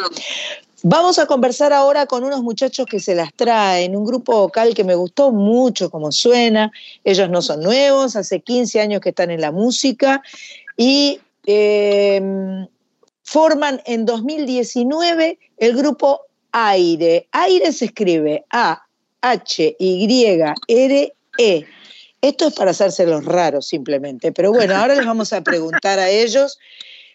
Vamos 0.84 1.20
a 1.20 1.26
conversar 1.26 1.74
ahora 1.74 2.06
con 2.06 2.24
unos 2.24 2.42
muchachos 2.42 2.86
que 2.86 3.02
se 3.02 3.13
las 3.13 3.34
traen, 3.34 3.98
un 3.98 4.06
grupo 4.06 4.34
vocal 4.34 4.74
que 4.74 4.86
me 4.86 4.96
gustó 4.96 5.32
mucho 5.32 5.89
como 5.89 6.12
suena. 6.12 6.72
Ellos 7.04 7.30
no 7.30 7.42
son 7.42 7.62
nuevos, 7.62 8.15
hace 8.15 8.39
15 8.39 8.80
años 8.80 9.02
que 9.02 9.10
están 9.10 9.30
en 9.30 9.42
la 9.42 9.52
música 9.52 10.22
y 10.78 11.20
em, 11.46 12.65
forman 13.24 13.82
en 13.86 14.06
2019 14.06 15.38
el 15.58 15.76
grupo 15.76 16.22
aire. 16.51 17.27
Aire 17.31 17.71
se 17.71 17.85
escribe 17.85 18.43
A-H-Y-R-E. 18.49 18.85
Esto 22.21 22.47
es 22.47 22.53
para 22.53 22.71
hacerse 22.71 23.05
los 23.05 23.23
raros 23.23 23.67
simplemente, 23.67 24.33
pero 24.33 24.51
bueno, 24.51 24.75
ahora 24.75 24.95
les 24.95 25.05
vamos 25.05 25.31
a 25.31 25.41
preguntar 25.41 25.99
a 25.99 26.09
ellos. 26.09 26.59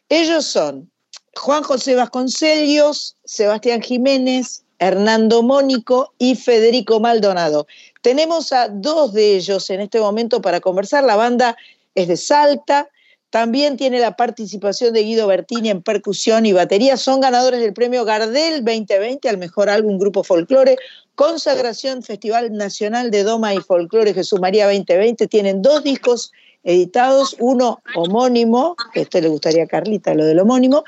Ellos 0.09 0.47
son 0.47 0.91
Juan 1.37 1.63
José 1.63 1.95
Vasconcellos, 1.95 3.17
Sebastián 3.25 3.83
Jiménez, 3.83 4.65
Hernando 4.79 5.43
Mónico 5.43 6.15
y 6.19 6.37
Federico 6.37 7.01
Maldonado. 7.01 7.67
Tenemos 8.03 8.53
a 8.53 8.69
dos 8.69 9.13
de 9.13 9.37
ellos 9.37 9.69
en 9.71 9.81
este 9.81 10.01
momento 10.01 10.41
para 10.41 10.61
conversar. 10.61 11.05
La 11.05 11.17
banda 11.17 11.57
es 11.95 12.09
de 12.09 12.17
Salta, 12.17 12.89
también 13.35 13.77
tiene 13.77 13.99
la 13.99 14.15
participación 14.15 14.95
de 14.95 15.03
Guido 15.03 15.27
Bertini 15.27 15.69
en 15.69 15.83
percusión 15.83 16.47
y 16.47 16.53
batería. 16.53 16.97
Son 16.97 17.21
ganadores 17.21 17.59
del 17.59 17.73
premio 17.73 18.05
Gardel 18.05 18.65
2020 18.65 19.29
al 19.29 19.39
mejor 19.39 19.69
álbum 19.69 19.99
Grupo 19.99 20.23
Folclore. 20.23 20.77
Consagración 21.17 22.05
Festival 22.05 22.53
Nacional 22.53 23.11
de 23.11 23.25
Doma 23.25 23.53
y 23.53 23.59
Folclore 23.59 24.15
Jesús 24.15 24.39
María 24.39 24.67
2020. 24.67 25.27
Tienen 25.27 25.63
dos 25.63 25.83
discos 25.83 26.31
editados, 26.65 27.37
uno 27.41 27.83
homónimo, 27.95 28.77
que 28.93 29.03
este 29.03 29.21
le 29.21 29.29
gustaría 29.29 29.65
a 29.65 29.67
Carlita, 29.67 30.15
lo 30.15 30.25
del 30.25 30.41
homónimo, 30.41 30.85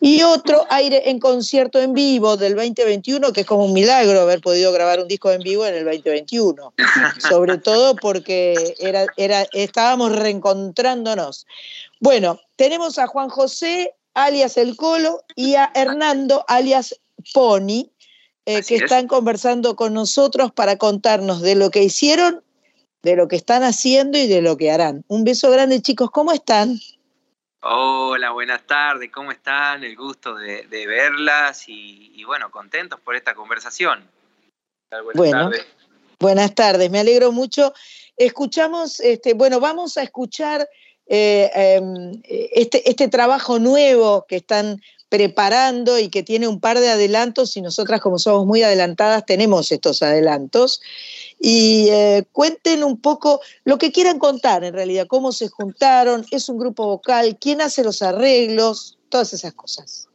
y 0.00 0.22
otro 0.22 0.66
aire 0.68 1.08
en 1.08 1.18
concierto 1.18 1.80
en 1.80 1.94
vivo 1.94 2.36
del 2.36 2.54
2021, 2.54 3.32
que 3.32 3.40
es 3.40 3.46
como 3.46 3.64
un 3.64 3.72
milagro 3.72 4.20
haber 4.20 4.42
podido 4.42 4.70
grabar 4.70 5.00
un 5.00 5.08
disco 5.08 5.30
en 5.30 5.40
vivo 5.40 5.64
en 5.64 5.74
el 5.74 5.84
2021, 5.84 6.74
sobre 7.26 7.56
todo 7.56 7.96
porque 7.96 8.74
estábamos 9.54 10.14
reencontrándonos. 10.14 11.46
Bueno, 12.00 12.40
tenemos 12.56 12.98
a 12.98 13.06
Juan 13.06 13.28
José, 13.28 13.94
alias 14.14 14.56
El 14.56 14.76
Colo, 14.76 15.24
y 15.36 15.54
a 15.54 15.70
Hernando, 15.74 16.44
alias 16.48 17.00
Pony, 17.32 17.90
eh, 18.46 18.62
que 18.62 18.76
están 18.76 19.06
conversando 19.06 19.76
con 19.76 19.94
nosotros 19.94 20.52
para 20.52 20.76
contarnos 20.76 21.40
de 21.40 21.54
lo 21.54 21.70
que 21.70 21.82
hicieron, 21.82 22.42
de 23.02 23.16
lo 23.16 23.28
que 23.28 23.36
están 23.36 23.62
haciendo 23.62 24.18
y 24.18 24.26
de 24.26 24.42
lo 24.42 24.56
que 24.56 24.70
harán. 24.70 25.04
Un 25.08 25.24
beso 25.24 25.50
grande, 25.50 25.80
chicos, 25.80 26.10
¿cómo 26.10 26.32
están? 26.32 26.78
Hola, 27.66 28.32
buenas 28.32 28.66
tardes, 28.66 29.10
¿cómo 29.10 29.32
están? 29.32 29.84
El 29.84 29.96
gusto 29.96 30.34
de, 30.34 30.66
verlas 30.86 31.64
y, 31.66 32.22
bueno, 32.24 32.50
contentos 32.50 33.00
por 33.00 33.16
esta 33.16 33.34
conversación. 33.34 34.06
Buenas 34.90 35.14
bueno, 35.14 35.50
tardes. 35.50 35.66
buenas 36.20 36.54
tardes, 36.54 36.90
me 36.90 37.00
alegro 37.00 37.32
mucho. 37.32 37.72
Escuchamos, 38.18 39.00
este, 39.00 39.32
bueno, 39.32 39.60
vamos 39.60 39.96
a 39.96 40.02
escuchar 40.02 40.68
eh, 41.06 41.50
em, 41.54 42.22
este, 42.24 42.88
este 42.88 43.08
trabajo 43.08 43.58
nuevo 43.58 44.24
que 44.28 44.36
están 44.36 44.80
preparando 45.08 45.98
y 45.98 46.08
que 46.08 46.22
tiene 46.22 46.48
un 46.48 46.60
par 46.60 46.80
de 46.80 46.88
adelantos 46.88 47.56
y 47.56 47.62
nosotras 47.62 48.00
como 48.00 48.18
somos 48.18 48.46
muy 48.46 48.62
adelantadas 48.62 49.24
tenemos 49.24 49.70
estos 49.70 50.02
adelantos 50.02 50.80
y 51.38 51.88
eh, 51.90 52.24
cuenten 52.32 52.82
un 52.82 53.00
poco 53.00 53.40
lo 53.64 53.78
que 53.78 53.92
quieran 53.92 54.18
contar 54.18 54.64
en 54.64 54.74
realidad, 54.74 55.06
cómo 55.06 55.30
se 55.30 55.48
juntaron, 55.48 56.24
es 56.30 56.48
un 56.48 56.58
grupo 56.58 56.86
vocal, 56.86 57.36
quién 57.40 57.60
hace 57.60 57.84
los 57.84 58.02
arreglos, 58.02 58.98
todas 59.08 59.32
esas 59.34 59.54
cosas. 59.54 60.08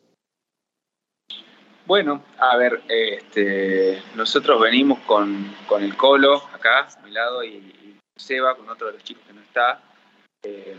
Bueno, 1.86 2.23
a 2.38 2.56
ver, 2.58 2.84
este, 2.88 4.04
nosotros 4.15 4.62
venimos 4.62 4.99
con, 5.08 5.56
el 5.80 5.97
Colo 5.97 6.36
acá, 6.54 6.88
a 6.95 7.02
mi 7.04 7.12
lado, 7.12 7.43
y, 7.43 7.97
Seba, 8.15 8.56
con 8.56 8.69
otro 8.69 8.88
de 8.88 8.93
los 8.93 9.04
chicos 9.04 9.23
que 9.25 9.34
no 9.34 9.41
está, 9.41 9.82
eh, 10.43 10.78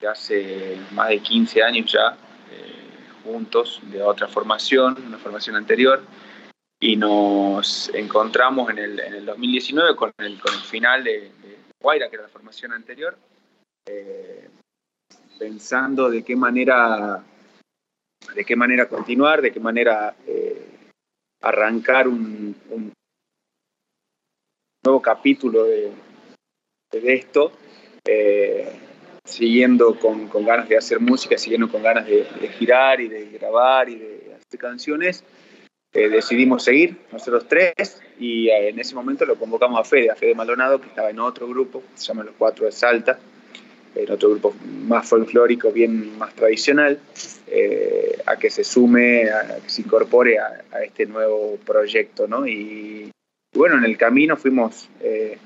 de 0.00 0.08
hace 0.08 0.78
más 0.92 1.08
de 1.08 1.20
15 1.20 1.62
años 1.62 1.92
ya, 1.92 2.16
eh, 2.50 3.22
juntos, 3.24 3.80
de 3.84 4.02
otra 4.02 4.28
formación, 4.28 4.96
una 5.06 5.18
formación 5.18 5.56
anterior 5.56 6.02
y 6.82 6.96
nos 6.96 7.90
encontramos 7.94 8.70
en 8.70 8.78
el, 8.78 9.00
en 9.00 9.14
el 9.14 9.26
2019 9.26 9.94
con 9.96 10.12
el, 10.18 10.40
con 10.40 10.54
el 10.54 10.60
final 10.60 11.04
de, 11.04 11.30
de, 11.42 11.58
Guaira, 11.78 12.08
que 12.08 12.16
era 12.16 12.24
la 12.24 12.30
formación 12.30 12.72
anterior, 12.72 13.16
eh, 13.86 14.48
pensando 15.38 16.10
de 16.10 16.22
qué 16.22 16.36
manera 16.36 17.24
de 18.34 18.44
qué 18.44 18.54
manera 18.54 18.88
continuar, 18.88 19.40
de 19.40 19.52
qué 19.52 19.60
manera 19.60 20.14
eh, 20.26 20.66
arrancar 21.40 22.06
un, 22.06 22.54
nuevo 24.84 25.02
capítulo 25.02 25.64
de, 25.64 25.92
esto, 26.92 27.52
eh, 28.04 28.78
siguiendo 29.24 29.98
con, 29.98 30.28
ganas 30.44 30.68
de 30.68 30.76
hacer 30.76 31.00
música, 31.00 31.38
siguiendo 31.38 31.70
con 31.70 31.82
ganas 31.82 32.06
de, 32.06 32.24
girar 32.58 33.00
y 33.00 33.08
de 33.08 33.26
grabar 33.30 33.88
y 33.88 33.96
de 33.96 34.34
hacer 34.34 34.60
canciones. 34.60 35.24
Eh, 35.92 36.08
decidimos 36.08 36.62
seguir, 36.62 36.96
nosotros 37.10 37.46
tres, 37.48 38.00
y 38.18 38.48
en 38.48 38.78
ese 38.78 38.94
momento 38.94 39.24
lo 39.24 39.36
convocamos 39.36 39.80
a 39.80 39.84
Fede, 39.84 40.10
a 40.10 40.14
Fede 40.14 40.34
Maldonado, 40.34 40.80
que 40.80 40.86
estaba 40.86 41.10
en 41.10 41.18
otro 41.18 41.48
grupo, 41.48 41.82
se 41.94 42.06
llama 42.06 42.22
Los 42.22 42.34
Cuatro 42.38 42.66
de 42.66 42.72
Salta, 42.72 43.18
en 43.94 44.10
otro 44.10 44.30
grupo 44.30 44.54
más 44.86 45.08
folclórico, 45.08 45.72
bien 45.72 46.16
más 46.16 46.34
tradicional, 46.34 47.00
eh, 47.48 48.18
a 48.26 48.36
que 48.36 48.50
se 48.50 48.62
sume, 48.62 49.30
a 49.30 49.58
que 49.60 49.68
se 49.68 49.82
incorpore 49.82 50.38
a, 50.38 50.62
este 50.84 51.06
nuevo 51.06 51.58
proyecto, 51.64 52.28
¿no? 52.28 52.46
Y, 52.46 53.10
bueno, 53.52 53.76
en 53.76 53.84
el 53.84 53.96
camino 53.96 54.36
fuimos 54.36 54.88
eh, 55.00 55.38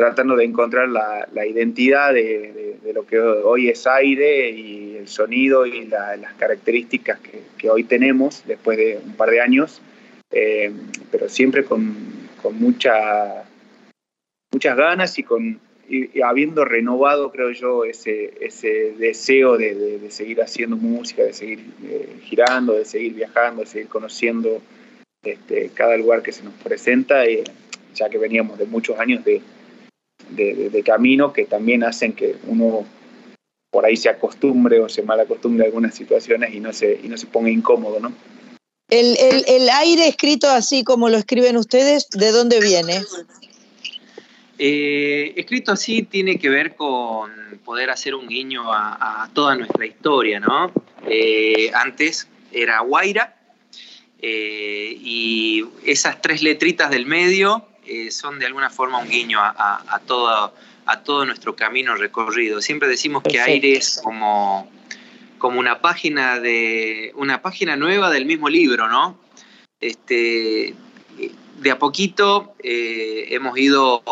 tratando 0.00 0.34
de 0.34 0.44
encontrar 0.44 0.88
la, 0.88 1.46
identidad 1.46 2.14
de, 2.14 2.78
lo 2.94 3.04
que 3.04 3.20
hoy 3.20 3.68
es 3.68 3.86
aire 3.86 4.48
y 4.48 4.96
el 4.96 5.08
sonido 5.08 5.66
y 5.66 5.84
las 5.88 6.32
características 6.38 7.18
que, 7.58 7.68
hoy 7.68 7.84
tenemos 7.84 8.42
después 8.46 8.78
de 8.78 8.98
un 9.04 9.12
par 9.12 9.28
de 9.28 9.42
años, 9.42 9.82
eh, 10.30 10.72
pero 11.10 11.28
siempre 11.28 11.64
con, 11.64 11.94
con 12.40 12.58
mucha, 12.58 13.44
muchas 14.50 14.74
ganas 14.74 15.18
y 15.18 15.22
con 15.22 15.60
habiendo 16.24 16.64
renovado, 16.64 17.30
creo 17.30 17.50
yo, 17.50 17.84
ese, 17.84 18.32
ese 18.40 18.94
deseo 18.96 19.58
de, 19.58 20.00
seguir 20.08 20.40
haciendo 20.40 20.78
música, 20.78 21.24
de 21.24 21.34
seguir 21.34 21.60
eh, 21.84 22.08
girando, 22.22 22.72
de 22.72 22.86
seguir 22.86 23.12
viajando, 23.12 23.60
de 23.60 23.66
seguir 23.66 23.88
conociendo 23.88 24.62
este, 25.22 25.70
cada 25.74 25.98
lugar 25.98 26.22
que 26.22 26.32
se 26.32 26.42
nos 26.42 26.54
presenta, 26.54 27.26
eh, 27.26 27.44
ya 27.94 28.08
que 28.08 28.16
veníamos 28.16 28.56
de 28.56 28.64
muchos 28.64 28.98
años 28.98 29.22
de, 29.26 29.42
camino 30.84 31.32
que 31.32 31.44
también 31.44 31.84
hacen 31.84 32.12
que 32.12 32.36
uno 32.46 32.84
por 33.70 33.86
ahí 33.86 33.96
se 33.96 34.08
acostumbre 34.08 34.80
o 34.80 34.88
se 34.88 35.02
mal 35.02 35.20
acostumbre 35.20 35.64
a 35.64 35.66
algunas 35.66 35.94
situaciones 35.94 36.54
y 36.54 36.60
no 36.60 36.72
se, 36.72 37.00
y 37.02 37.08
no 37.08 37.16
se 37.16 37.26
ponga 37.26 37.50
incómodo, 37.50 38.00
¿no? 38.00 38.12
El, 38.88 39.16
el 39.46 39.68
aire 39.68 40.08
escrito 40.08 40.48
así 40.48 40.82
como 40.82 41.08
lo 41.08 41.16
escriben 41.16 41.56
ustedes, 41.56 42.08
¿de 42.10 42.32
dónde 42.32 42.58
viene? 42.58 43.00
Eh, 44.62 45.32
escrito 45.36 45.72
así 45.72 46.02
tiene 46.02 46.38
que 46.38 46.50
ver 46.50 46.74
con 46.74 47.30
poder 47.64 47.88
hacer 47.88 48.14
un 48.14 48.28
guiño 48.28 48.70
a, 48.70 49.30
toda 49.32 49.54
nuestra 49.54 49.86
historia, 49.86 50.38
¿no? 50.38 50.70
Eh, 51.08 51.70
antes 51.72 52.28
era 52.52 52.80
Guaira 52.80 53.36
eh, 54.20 54.98
y 55.00 55.64
esas 55.86 56.20
tres 56.20 56.42
letritas 56.42 56.90
del 56.90 57.06
medio 57.06 57.69
son 58.10 58.38
de 58.38 58.46
alguna 58.46 58.70
forma 58.70 58.98
un 58.98 59.08
guiño 59.08 59.38
a, 59.40 60.00
todo, 60.06 60.54
a 60.86 61.02
todo 61.02 61.24
nuestro 61.26 61.56
camino 61.56 61.94
recorrido. 61.94 62.60
Siempre 62.60 62.88
decimos 62.88 63.22
que 63.22 63.40
aire 63.40 63.76
es 63.76 64.00
como, 64.02 64.70
como 65.38 65.60
una 65.60 65.80
página 65.80 66.38
de 66.38 67.12
una 67.14 67.42
página 67.42 67.76
nueva 67.76 68.10
del 68.10 68.26
mismo 68.26 68.48
libro, 68.48 68.88
¿no? 68.88 69.18
Este, 69.80 70.74
de 71.58 71.70
a 71.70 71.78
poquito 71.78 72.54
hemos 72.62 73.58
ido 73.58 74.02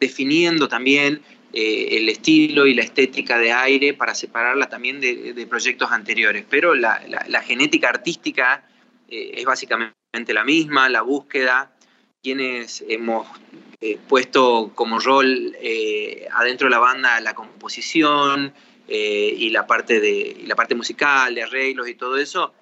definiendo 0.00 0.68
también 0.68 1.22
eh, 1.52 1.98
el 1.98 2.08
estilo 2.08 2.66
y 2.66 2.72
la 2.72 2.82
estética 2.82 3.38
de 3.38 3.52
aire 3.52 3.92
para 3.92 4.14
separarla 4.14 4.70
también 4.70 5.00
de, 5.00 5.46
proyectos 5.48 5.92
anteriores. 5.92 6.46
Pero 6.48 6.74
la, 6.74 6.98
genética 7.44 7.90
artística 7.90 8.64
eh, 9.08 9.32
es 9.36 9.44
básicamente 9.44 10.32
la 10.32 10.44
misma, 10.44 10.88
la 10.88 11.02
búsqueda, 11.02 11.70
quienes 12.22 12.84
hemos 12.88 13.26
eh, 13.80 13.98
puesto 14.08 14.70
como 14.74 14.98
rol 14.98 15.56
adentro 16.32 16.66
de 16.66 16.70
la 16.70 16.78
banda 16.78 17.20
la 17.20 17.34
composición 17.34 18.52
y, 18.88 19.48
la 19.50 19.66
parte 19.66 20.00
de, 20.00 20.42
la 20.46 20.54
parte 20.54 20.74
musical, 20.74 21.34
de 21.34 21.42
arreglos 21.42 21.88
y 21.88 21.94
todo 21.94 22.18
eso, 22.18 22.52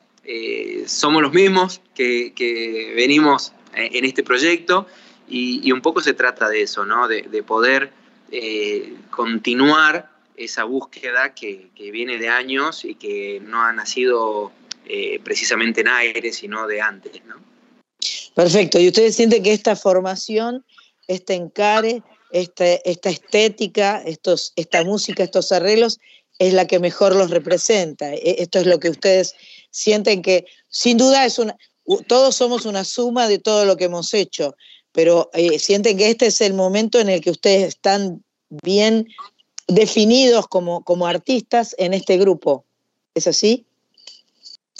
somos 0.87 1.23
los 1.23 1.33
mismos 1.33 1.81
que, 1.95 2.93
venimos 2.95 3.53
en 3.75 4.05
este 4.05 4.23
proyecto 4.23 4.87
y, 5.31 5.73
un 5.73 5.81
poco 5.81 6.01
se 6.01 6.13
trata 6.13 6.49
de 6.49 6.63
eso, 6.63 6.85
¿no? 6.85 7.09
De, 7.09 7.43
poder 7.43 7.93
eh, 8.31 8.95
continuar 9.11 10.11
esa 10.37 10.65
búsqueda 10.65 11.35
que, 11.35 11.71
viene 11.93 12.19
de 12.19 12.29
años 12.29 12.85
y 12.85 12.97
que 12.97 13.41
no 13.45 13.63
ha 13.63 13.73
nacido 13.73 14.53
eh, 14.87 15.21
precisamente 15.23 15.83
en 15.83 15.89
aire, 15.89 16.33
sino 16.33 16.67
de 16.67 16.81
antes, 16.81 17.25
¿no? 17.25 17.37
Perfecto. 18.35 18.79
¿Y 18.79 18.89
ustedes 18.89 19.17
sienten 19.17 19.43
que 19.43 19.53
esta 19.53 19.77
formación, 19.77 20.65
este 21.09 21.35
encare, 21.35 22.03
esta, 22.33 22.65
esta 22.67 23.11
estética, 23.11 24.03
estos, 24.05 24.53
esta 24.57 24.85
música, 24.85 25.23
estos 25.23 25.53
arreglos, 25.53 25.99
es 26.39 26.55
la 26.55 26.67
que 26.67 26.79
mejor 26.79 27.15
los 27.15 27.31
representa? 27.31 28.15
E, 28.15 28.37
esto 28.39 28.61
es 28.61 28.67
lo 28.67 28.79
que 28.79 28.91
ustedes 28.91 29.35
sienten 29.71 30.23
que, 30.23 30.47
sin 30.69 30.97
duda, 30.97 31.25
es 31.25 31.39
una, 31.39 31.57
todos 32.07 32.35
somos 32.35 32.67
una 32.67 32.85
suma 32.85 33.29
de 33.29 33.39
todo 33.39 33.65
lo 33.65 33.77
que 33.77 33.85
hemos 33.85 34.15
hecho, 34.15 34.55
pero 34.93 35.31
eh, 35.33 35.59
sienten 35.59 35.99
que 35.99 36.11
este 36.11 36.27
es 36.27 36.41
el 36.41 36.55
momento 36.55 36.99
en 36.99 37.09
el 37.09 37.21
que 37.21 37.31
ustedes 37.31 37.69
están 37.69 38.25
bien 38.63 39.09
definidos 39.67 40.49
como, 40.49 40.83
como 40.85 41.07
artistas 41.07 41.75
en 41.79 41.95
este 41.95 42.17
grupo. 42.19 42.65
¿Es 43.15 43.27
así? 43.27 43.67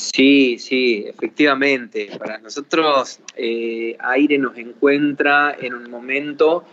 Sí, 0.01 0.57
sí, 0.59 1.05
efectivamente. 1.07 2.09
Para 2.19 2.39
nosotros 2.39 3.21
eh, 3.37 3.97
Aire 4.01 4.39
nos 4.39 4.57
encuentra 4.57 5.55
en 5.61 5.75
un 5.75 5.91
momento 5.91 6.65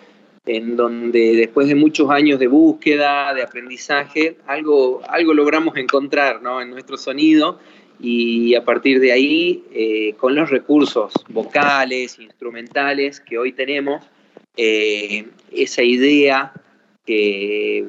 en 0.46 0.78
donde 0.78 1.36
después 1.36 1.68
de 1.68 1.76
muchos 1.76 2.10
años 2.10 2.40
de 2.40 2.48
búsqueda, 2.48 3.34
de 3.34 3.44
aprendizaje, 3.44 4.38
algo, 4.48 5.02
algo 5.10 5.34
logramos 5.34 5.76
encontrar 5.76 6.42
¿no? 6.42 6.62
en 6.62 6.70
nuestro 6.70 6.96
sonido 6.96 7.60
y 8.00 8.56
a 8.56 8.64
partir 8.64 9.02
de 9.02 9.12
ahí, 9.12 9.66
eh, 9.74 10.14
con 10.14 10.34
los 10.34 10.50
recursos 10.50 11.12
vocales, 11.28 12.20
instrumentales 12.20 13.20
que 13.20 13.38
hoy 13.38 13.52
tenemos, 13.52 14.06
eh, 14.56 15.26
esa 15.52 15.84
idea 15.84 16.54
que 17.06 17.88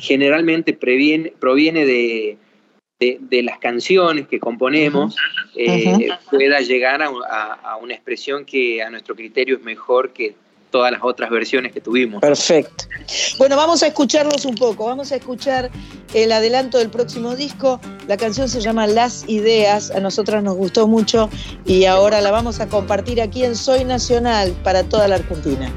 generalmente 0.00 0.72
proviene 0.72 1.84
de, 1.84 2.38
las 3.00 3.58
canciones 3.58 4.28
que 4.28 4.38
componemos, 4.38 5.16
eh, 5.56 6.08
pueda 6.30 6.60
llegar 6.60 7.02
a 7.02 7.76
una 7.80 7.94
expresión 7.94 8.44
que 8.44 8.82
a 8.82 8.90
nuestro 8.90 9.14
criterio 9.14 9.56
es 9.56 9.62
mejor 9.62 10.12
que 10.12 10.34
todas 10.70 10.92
las 10.92 11.00
otras 11.02 11.30
versiones 11.30 11.72
que 11.72 11.80
tuvimos. 11.80 12.20
Perfecto. 12.20 12.84
Bueno, 13.38 13.56
vamos 13.56 13.82
a 13.82 13.88
escucharlos 13.88 14.44
un 14.44 14.54
poco, 14.54 14.86
vamos 14.86 15.12
a 15.12 15.16
escuchar 15.16 15.70
el 16.14 16.32
adelanto 16.32 16.78
del 16.78 16.90
próximo 16.90 17.36
disco. 17.36 17.80
La 18.06 18.16
canción 18.16 18.48
se 18.48 18.60
llama 18.60 18.86
Las 18.86 19.28
Ideas, 19.28 19.90
a 19.90 20.00
nosotras 20.00 20.42
nos 20.42 20.56
gustó 20.56 20.86
mucho 20.86 21.28
y 21.66 21.84
ahora 21.84 22.20
la 22.20 22.30
vamos 22.30 22.60
a 22.60 22.68
compartir 22.68 23.20
aquí 23.20 23.44
en 23.44 23.56
Soy 23.56 23.84
Nacional 23.84 24.54
para 24.62 24.84
toda 24.84 25.08
la 25.08 25.16
Argentina. 25.16 25.72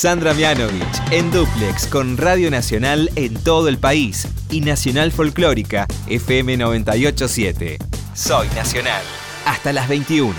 Sandra 0.00 0.32
Mianovich 0.32 0.82
en 1.10 1.30
Duplex 1.30 1.86
con 1.86 2.16
Radio 2.16 2.50
Nacional 2.50 3.10
en 3.16 3.34
todo 3.44 3.68
el 3.68 3.76
país 3.76 4.26
y 4.50 4.62
Nacional 4.62 5.12
Folclórica 5.12 5.86
FM 6.08 6.56
987. 6.56 7.76
Soy 8.14 8.48
Nacional. 8.56 9.02
Hasta 9.44 9.74
las 9.74 9.90
21. 9.90 10.34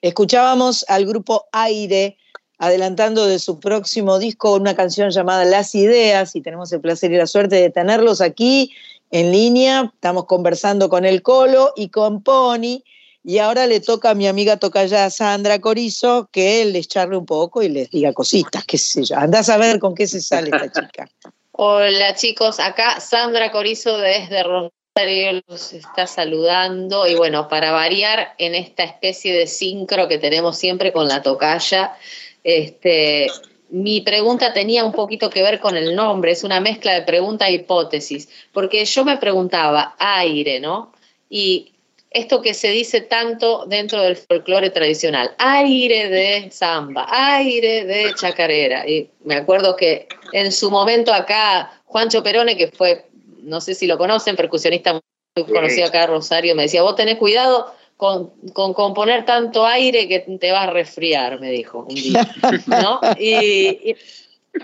Escuchábamos 0.00 0.86
al 0.88 1.04
grupo 1.04 1.44
Aire 1.52 2.16
adelantando 2.56 3.26
de 3.26 3.38
su 3.40 3.60
próximo 3.60 4.18
disco 4.18 4.54
una 4.54 4.74
canción 4.74 5.10
llamada 5.10 5.44
Las 5.44 5.74
Ideas 5.74 6.34
y 6.34 6.40
tenemos 6.40 6.72
el 6.72 6.80
placer 6.80 7.12
y 7.12 7.18
la 7.18 7.26
suerte 7.26 7.56
de 7.56 7.68
tenerlos 7.68 8.22
aquí 8.22 8.72
en 9.10 9.32
línea. 9.32 9.92
Estamos 9.92 10.24
conversando 10.24 10.88
con 10.88 11.04
el 11.04 11.20
Colo 11.20 11.74
y 11.76 11.90
con 11.90 12.22
Pony 12.22 12.82
y 13.28 13.38
ahora 13.38 13.66
le 13.66 13.80
toca 13.80 14.10
a 14.10 14.14
mi 14.14 14.28
amiga 14.28 14.56
tocaya 14.56 15.10
Sandra 15.10 15.58
Corizo 15.58 16.28
que 16.30 16.64
les 16.64 16.86
charle 16.86 17.16
un 17.16 17.26
poco 17.26 17.60
y 17.60 17.68
les 17.68 17.90
diga 17.90 18.12
cositas, 18.12 18.64
qué 18.64 18.78
sé 18.78 19.02
yo. 19.02 19.16
Andás 19.16 19.48
a 19.48 19.56
ver 19.56 19.80
con 19.80 19.96
qué 19.96 20.06
se 20.06 20.20
sale 20.20 20.48
esta 20.52 20.70
chica. 20.70 21.10
Hola 21.50 22.14
chicos, 22.14 22.60
acá 22.60 23.00
Sandra 23.00 23.50
Corizo 23.50 23.98
desde 23.98 24.44
Rosario 24.44 25.42
los 25.48 25.72
está 25.72 26.06
saludando 26.06 27.08
y 27.08 27.16
bueno, 27.16 27.48
para 27.48 27.72
variar 27.72 28.34
en 28.38 28.54
esta 28.54 28.84
especie 28.84 29.34
de 29.34 29.48
sincro 29.48 30.06
que 30.06 30.18
tenemos 30.18 30.56
siempre 30.56 30.92
con 30.92 31.08
la 31.08 31.20
tocaya, 31.22 31.96
este, 32.44 33.26
mi 33.70 34.02
pregunta 34.02 34.52
tenía 34.52 34.84
un 34.84 34.92
poquito 34.92 35.30
que 35.30 35.42
ver 35.42 35.58
con 35.58 35.76
el 35.76 35.96
nombre, 35.96 36.30
es 36.30 36.44
una 36.44 36.60
mezcla 36.60 36.94
de 36.94 37.02
pregunta 37.02 37.48
e 37.48 37.54
hipótesis, 37.54 38.28
porque 38.52 38.84
yo 38.84 39.04
me 39.04 39.16
preguntaba, 39.16 39.96
aire, 39.98 40.60
¿no? 40.60 40.92
Y 41.28 41.72
esto 42.16 42.40
que 42.40 42.54
se 42.54 42.70
dice 42.70 43.02
tanto 43.02 43.66
dentro 43.66 44.00
del 44.00 44.16
folclore 44.16 44.70
tradicional, 44.70 45.34
aire 45.38 46.08
de 46.08 46.50
samba, 46.50 47.06
aire 47.10 47.84
de 47.84 48.14
chacarera. 48.14 48.88
Y 48.88 49.10
me 49.24 49.34
acuerdo 49.34 49.76
que 49.76 50.08
en 50.32 50.50
su 50.50 50.70
momento 50.70 51.12
acá, 51.12 51.82
Juancho 51.84 52.22
Perone, 52.22 52.56
que 52.56 52.68
fue, 52.68 53.06
no 53.42 53.60
sé 53.60 53.74
si 53.74 53.86
lo 53.86 53.98
conocen, 53.98 54.34
percusionista 54.34 54.98
muy 55.36 55.44
conocido 55.44 55.88
acá 55.88 56.06
Rosario, 56.06 56.54
me 56.54 56.62
decía, 56.62 56.82
vos 56.82 56.96
tenés 56.96 57.16
cuidado 57.16 57.74
con, 57.98 58.30
con 58.54 58.72
componer 58.72 59.26
tanto 59.26 59.66
aire 59.66 60.08
que 60.08 60.20
te 60.20 60.52
vas 60.52 60.68
a 60.68 60.70
resfriar, 60.70 61.38
me 61.38 61.50
dijo 61.50 61.80
un 61.86 61.94
día. 61.94 62.34
¿no? 62.66 63.00
Y, 63.18 63.90
y 63.90 63.96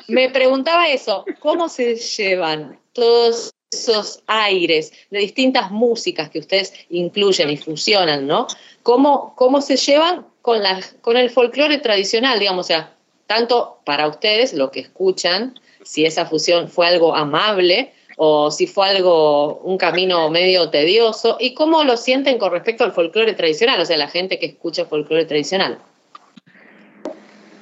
me 0.08 0.30
preguntaba 0.30 0.88
eso, 0.88 1.26
¿cómo 1.40 1.68
se 1.68 1.96
llevan 1.96 2.80
todos 2.94 3.52
esos 3.72 4.22
aires 4.26 4.92
de 5.10 5.18
distintas 5.18 5.70
músicas 5.70 6.30
que 6.30 6.38
ustedes 6.38 6.72
incluyen 6.90 7.50
y 7.50 7.56
fusionan, 7.56 8.26
¿no? 8.26 8.46
¿Cómo, 8.82 9.34
cómo 9.36 9.60
se 9.60 9.76
llevan 9.76 10.26
con, 10.42 10.62
la, 10.62 10.80
con 11.00 11.16
el 11.16 11.30
folclore 11.30 11.78
tradicional, 11.78 12.38
digamos, 12.38 12.66
o 12.66 12.68
sea, 12.68 12.94
tanto 13.26 13.78
para 13.84 14.08
ustedes, 14.08 14.52
lo 14.52 14.70
que 14.70 14.80
escuchan, 14.80 15.58
si 15.82 16.04
esa 16.04 16.26
fusión 16.26 16.68
fue 16.68 16.86
algo 16.86 17.14
amable 17.16 17.92
o 18.16 18.50
si 18.50 18.66
fue 18.66 18.90
algo, 18.90 19.56
un 19.60 19.78
camino 19.78 20.28
medio 20.28 20.68
tedioso, 20.68 21.38
y 21.40 21.54
cómo 21.54 21.82
lo 21.82 21.96
sienten 21.96 22.38
con 22.38 22.52
respecto 22.52 22.84
al 22.84 22.92
folclore 22.92 23.32
tradicional, 23.32 23.80
o 23.80 23.86
sea, 23.86 23.96
la 23.96 24.08
gente 24.08 24.38
que 24.38 24.46
escucha 24.46 24.84
folclore 24.84 25.24
tradicional. 25.24 25.78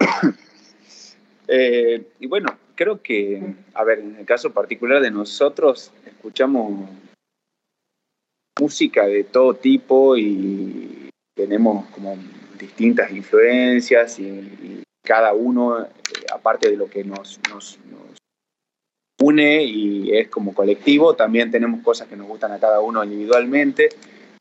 Eh, 1.52 2.04
y 2.20 2.28
bueno, 2.28 2.56
creo 2.80 3.02
que, 3.02 3.42
a 3.74 3.84
ver, 3.84 3.98
en 3.98 4.16
el 4.16 4.24
caso 4.24 4.54
particular 4.54 5.02
de 5.02 5.10
nosotros, 5.10 5.92
escuchamos 6.20 6.86
música 8.60 9.06
de 9.06 9.24
todo 9.24 9.54
tipo 9.54 10.18
y 10.18 11.08
tenemos 11.34 11.86
como 11.86 12.14
distintas 12.58 13.10
influencias 13.10 14.18
y, 14.18 14.82
cada 15.02 15.32
uno, 15.32 15.82
eh, 15.82 15.88
aparte 16.30 16.70
de 16.70 16.76
lo 16.76 16.88
que 16.88 17.02
nos, 17.02 17.40
une 19.18 19.64
y 19.64 20.14
es 20.14 20.28
como 20.28 20.54
colectivo, 20.54 21.16
también 21.16 21.50
tenemos 21.50 21.82
cosas 21.82 22.06
que 22.06 22.16
nos 22.16 22.28
gustan 22.28 22.52
a 22.52 22.60
cada 22.60 22.80
uno 22.80 23.02
individualmente 23.02 23.88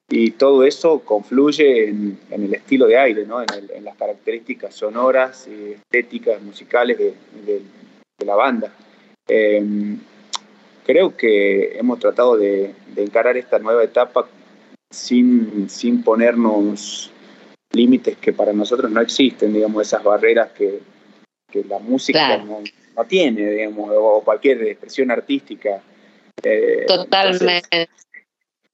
y 0.10 0.32
todo 0.32 0.66
eso 0.66 1.00
confluye 1.00 1.88
en, 1.88 2.20
el 2.30 2.54
estilo 2.54 2.88
de 2.88 2.98
aire, 2.98 3.26
¿no? 3.26 3.42
en, 3.42 3.48
el, 3.58 3.72
en, 3.72 3.86
las 3.86 3.96
características 3.96 4.76
sonoras 4.76 5.48
y 5.48 5.72
estéticas, 5.72 6.42
musicales 6.42 6.98
de, 6.98 7.14
de, 7.46 8.26
la 8.26 8.36
banda. 8.36 8.72
Eh, 9.28 9.98
creo 10.90 11.16
que 11.16 11.78
hemos 11.78 12.00
tratado 12.00 12.36
de, 12.36 12.74
de, 12.96 13.04
encarar 13.04 13.38
esta 13.38 13.60
nueva 13.60 13.84
etapa 13.84 14.28
sin, 14.90 15.70
sin 15.70 16.04
ponernos 16.04 17.12
límites 17.72 18.18
que 18.18 18.34
para 18.34 18.54
nosotros 18.54 18.90
no 18.90 19.00
existen, 19.00 19.54
digamos, 19.54 19.86
esas 19.86 20.04
barreras 20.04 20.52
que, 20.52 20.80
que 21.52 21.64
la 21.64 21.78
música 21.78 22.26
claro. 22.26 22.46
no, 22.46 22.64
no, 22.96 23.06
tiene, 23.06 23.52
digamos, 23.52 23.92
o 23.94 24.24
cualquier 24.26 24.64
expresión 24.64 25.12
artística. 25.12 25.80
Eh, 26.42 26.86
Totalmente. 26.88 27.68
Entonces, 27.70 28.16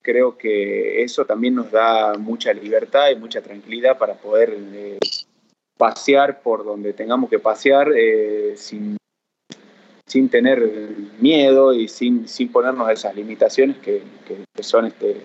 creo 0.01 0.38
que 0.38 1.03
eso 1.03 1.26
también 1.26 1.55
nos 1.55 1.70
da 1.70 2.13
mucha 2.18 2.53
libertad 2.53 3.09
y 3.09 3.18
mucha 3.18 3.41
tranquilidad 3.41 3.97
para 3.97 4.13
poder 4.13 4.55
eh, 4.57 4.99
pasear 5.78 6.39
por 6.39 6.63
donde 6.63 6.93
tengamos 6.93 7.30
que 7.30 7.39
pasear 7.39 7.91
eh, 7.93 8.53
sin, 8.55 8.95
sin 10.08 10.30
tener 10.30 10.62
miedo 11.20 11.74
y 11.74 11.88
sin, 11.88 12.28
sin 12.28 12.51
ponernos 12.51 12.89
esas 12.89 13.16
limitaciones 13.16 13.78
que, 13.78 14.03
que, 14.28 14.45
que 14.53 14.64
son 14.64 14.86
este, 14.86 15.18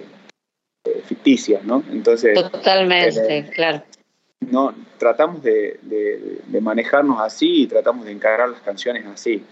eh, 0.87 1.03
ficticias, 1.05 1.62
¿no? 1.64 1.85
Entonces, 1.91 2.35
Totalmente, 2.51 3.39
eh, 3.39 3.51
claro. 3.51 3.83
No, 4.41 4.74
tratamos 4.97 5.43
de, 5.43 5.78
de, 5.83 6.41
de, 6.47 6.61
manejarnos 6.62 7.20
así 7.20 7.62
y 7.62 7.66
tratamos 7.66 8.07
de 8.07 8.12
encarar 8.12 8.49
las 8.49 8.62
canciones 8.62 9.05
así. 9.07 9.45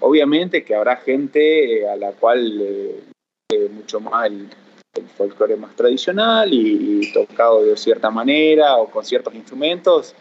Obviamente 0.00 0.64
que 0.64 0.74
habrá 0.74 0.96
gente 0.96 1.88
a 1.88 1.94
la 1.94 2.10
cual 2.10 2.60
eh, 2.60 3.68
mucho 3.70 4.00
más 4.00 4.26
el, 4.26 4.48
el 4.94 5.08
folclore 5.16 5.54
más 5.54 5.76
tradicional 5.76 6.52
y, 6.52 7.00
y, 7.02 7.12
tocado 7.12 7.62
de 7.62 7.76
cierta 7.76 8.10
manera 8.10 8.76
o 8.76 8.90
con 8.90 9.04
ciertos 9.04 9.32
instrumentos, 9.36 10.16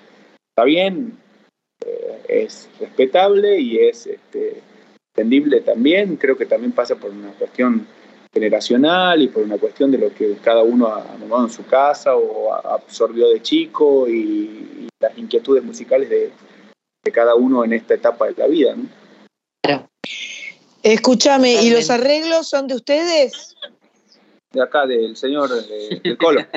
está 0.51 0.63
bien, 0.63 1.17
eh, 1.85 2.21
es 2.27 2.69
respetable 2.79 3.59
y 3.59 3.77
es 3.77 4.07
este, 4.07 4.61
entendible 5.15 5.61
también. 5.61 6.15
Creo 6.17 6.37
que 6.37 6.45
también 6.45 6.71
pasa 6.71 6.95
por 6.95 7.11
una 7.11 7.31
cuestión 7.31 7.87
generacional 8.33 9.21
y 9.21 9.27
por 9.27 9.43
una 9.43 9.57
cuestión 9.57 9.91
de 9.91 9.97
lo 9.97 10.13
que 10.13 10.35
cada 10.43 10.63
uno 10.63 10.87
ha 10.87 11.03
tomado 11.19 11.43
en 11.43 11.51
su 11.51 11.65
casa 11.65 12.15
o 12.15 12.53
absorbió 12.53 13.29
de 13.29 13.41
chico 13.41 14.07
y, 14.07 14.87
las 14.99 15.17
inquietudes 15.17 15.63
musicales 15.63 16.09
de, 16.09 16.31
cada 17.11 17.33
uno 17.33 17.65
en 17.65 17.73
esta 17.73 17.95
etapa 17.95 18.27
de 18.27 18.35
la 18.37 18.45
vida. 18.45 18.75
¿no? 18.75 18.85
Claro. 19.63 19.89
Escúchame, 20.83 21.53
¿y 21.63 21.71
los 21.71 21.89
arreglos 21.89 22.47
son 22.47 22.67
de 22.67 22.75
ustedes? 22.75 23.55
De 24.51 24.61
acá, 24.61 24.85
del 24.85 25.15
señor 25.15 25.49
del 25.49 26.17
Colo. 26.17 26.45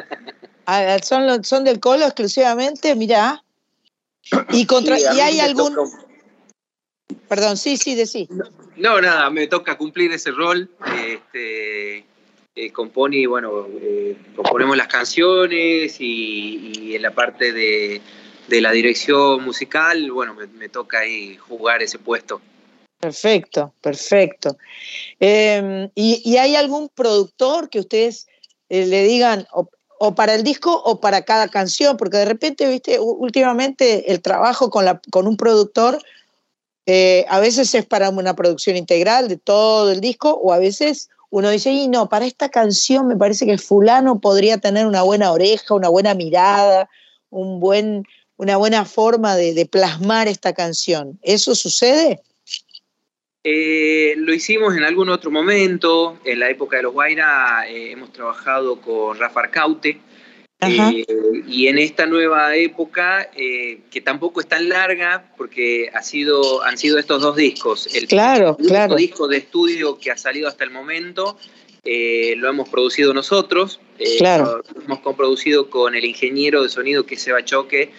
Ah, 0.66 0.96
¿Son, 1.02 1.44
¿Son 1.44 1.62
del 1.62 1.78
Colo 1.78 2.06
exclusivamente? 2.06 2.94
Mirá. 2.94 3.43
¿Y, 4.50 4.66
contra, 4.66 4.98
¿y 4.98 5.20
hay 5.20 5.40
algún...? 5.40 5.74
Perdón, 7.28 7.56
sí, 7.56 7.76
sí, 7.76 7.94
de 7.94 8.06
sí. 8.06 8.28
No, 8.76 9.00
nada, 9.00 9.30
me 9.30 9.46
toca 9.46 9.76
cumplir 9.76 10.12
ese 10.12 10.30
rol. 10.30 10.70
Este, 11.06 12.04
eh, 12.56 12.70
compone, 12.70 13.16
y 13.16 13.26
bueno, 13.26 13.66
eh, 13.80 14.16
componemos 14.36 14.76
las 14.76 14.86
canciones 14.86 15.96
y, 15.98 16.94
en 16.94 17.02
la 17.02 17.10
parte 17.10 17.52
de, 17.52 18.00
la 18.48 18.70
dirección 18.70 19.42
musical, 19.42 20.12
bueno, 20.12 20.34
me, 20.34 20.68
toca 20.68 21.00
ahí 21.00 21.36
jugar 21.36 21.82
ese 21.82 21.98
puesto. 21.98 22.40
Perfecto, 23.00 23.74
perfecto. 23.80 24.56
Em, 25.18 25.90
¿y, 25.96 26.36
hay 26.36 26.54
algún 26.54 26.88
productor 26.88 27.68
que 27.68 27.80
ustedes 27.80 28.28
eh, 28.68 28.86
le 28.86 29.02
digan 29.02 29.46
o, 29.98 30.14
para 30.14 30.34
el 30.34 30.42
disco 30.42 30.82
o 30.84 31.00
para 31.00 31.22
cada 31.22 31.48
canción? 31.48 31.96
Porque 31.96 32.18
de 32.18 32.24
repente, 32.24 32.68
viste, 32.68 32.98
últimamente 32.98 34.12
el 34.12 34.20
trabajo 34.20 34.70
con, 34.70 34.84
la, 34.84 35.00
con 35.10 35.26
un 35.26 35.36
productor 35.36 35.98
eh, 36.86 37.24
a 37.28 37.40
veces 37.40 37.74
es 37.74 37.86
para 37.86 38.10
una 38.10 38.36
producción 38.36 38.76
integral 38.76 39.28
de 39.28 39.38
todo 39.38 39.90
el 39.90 40.00
disco 40.00 40.30
o 40.30 40.52
a 40.52 40.58
veces 40.58 41.08
uno 41.30 41.50
dice, 41.50 41.72
y 41.72 41.88
no, 41.88 42.08
para 42.08 42.26
esta 42.26 42.48
canción 42.48 43.08
me 43.08 43.16
parece 43.16 43.44
que 43.44 43.58
fulano 43.58 44.20
podría 44.20 44.58
tener 44.58 44.86
una 44.86 45.02
buena 45.02 45.32
oreja, 45.32 45.74
una 45.74 45.88
buena 45.88 46.14
mirada, 46.14 46.88
un 47.30 47.58
buen, 47.58 48.04
una 48.36 48.56
buena 48.56 48.84
forma 48.84 49.34
de, 49.34 49.66
plasmar 49.66 50.28
esta 50.28 50.52
canción. 50.52 51.18
¿Eso 51.22 51.56
sucede? 51.56 52.22
Eh, 53.46 54.14
lo 54.16 54.32
hicimos 54.32 54.74
en 54.74 54.84
algún 54.84 55.10
otro 55.10 55.30
momento, 55.30 56.18
en 56.24 56.40
la 56.40 56.48
época 56.48 56.78
de 56.78 56.84
los 56.84 56.94
Guaira 56.94 57.68
eh, 57.68 57.92
hemos 57.92 58.10
trabajado 58.10 58.80
con 58.80 59.18
Rafa 59.18 59.40
Arcaute, 59.40 60.00
eh, 60.60 61.04
y 61.46 61.66
en 61.66 61.78
esta 61.78 62.06
nueva 62.06 62.56
época, 62.56 63.28
eh, 63.36 63.80
que 63.90 64.00
tampoco 64.00 64.40
es 64.40 64.46
tan 64.46 64.68
larga, 64.68 65.30
porque 65.36 65.90
ha 65.92 66.02
sido, 66.02 66.62
han 66.62 66.78
sido 66.78 66.98
estos 66.98 67.20
dos 67.20 67.36
discos. 67.36 67.94
El 67.94 68.06
claro, 68.06 68.56
claro. 68.56 68.96
disco 68.96 69.28
de 69.28 69.38
estudio 69.38 69.98
que 69.98 70.10
ha 70.10 70.16
salido 70.16 70.48
hasta 70.48 70.64
el 70.64 70.70
momento 70.70 71.36
eh, 71.84 72.34
lo 72.36 72.48
hemos 72.48 72.68
producido 72.68 73.12
nosotros. 73.14 73.80
claro. 74.18 74.62
Lo 74.74 74.82
hemos 74.82 75.00
comproducido 75.00 75.70
con 75.70 75.94
el 75.94 76.04
ingeniero 76.04 76.62
de 76.62 76.68
sonido 76.68 77.04
que 77.06 77.14
es 77.14 77.22
Seba 77.22 77.44
Choque. 77.44 77.90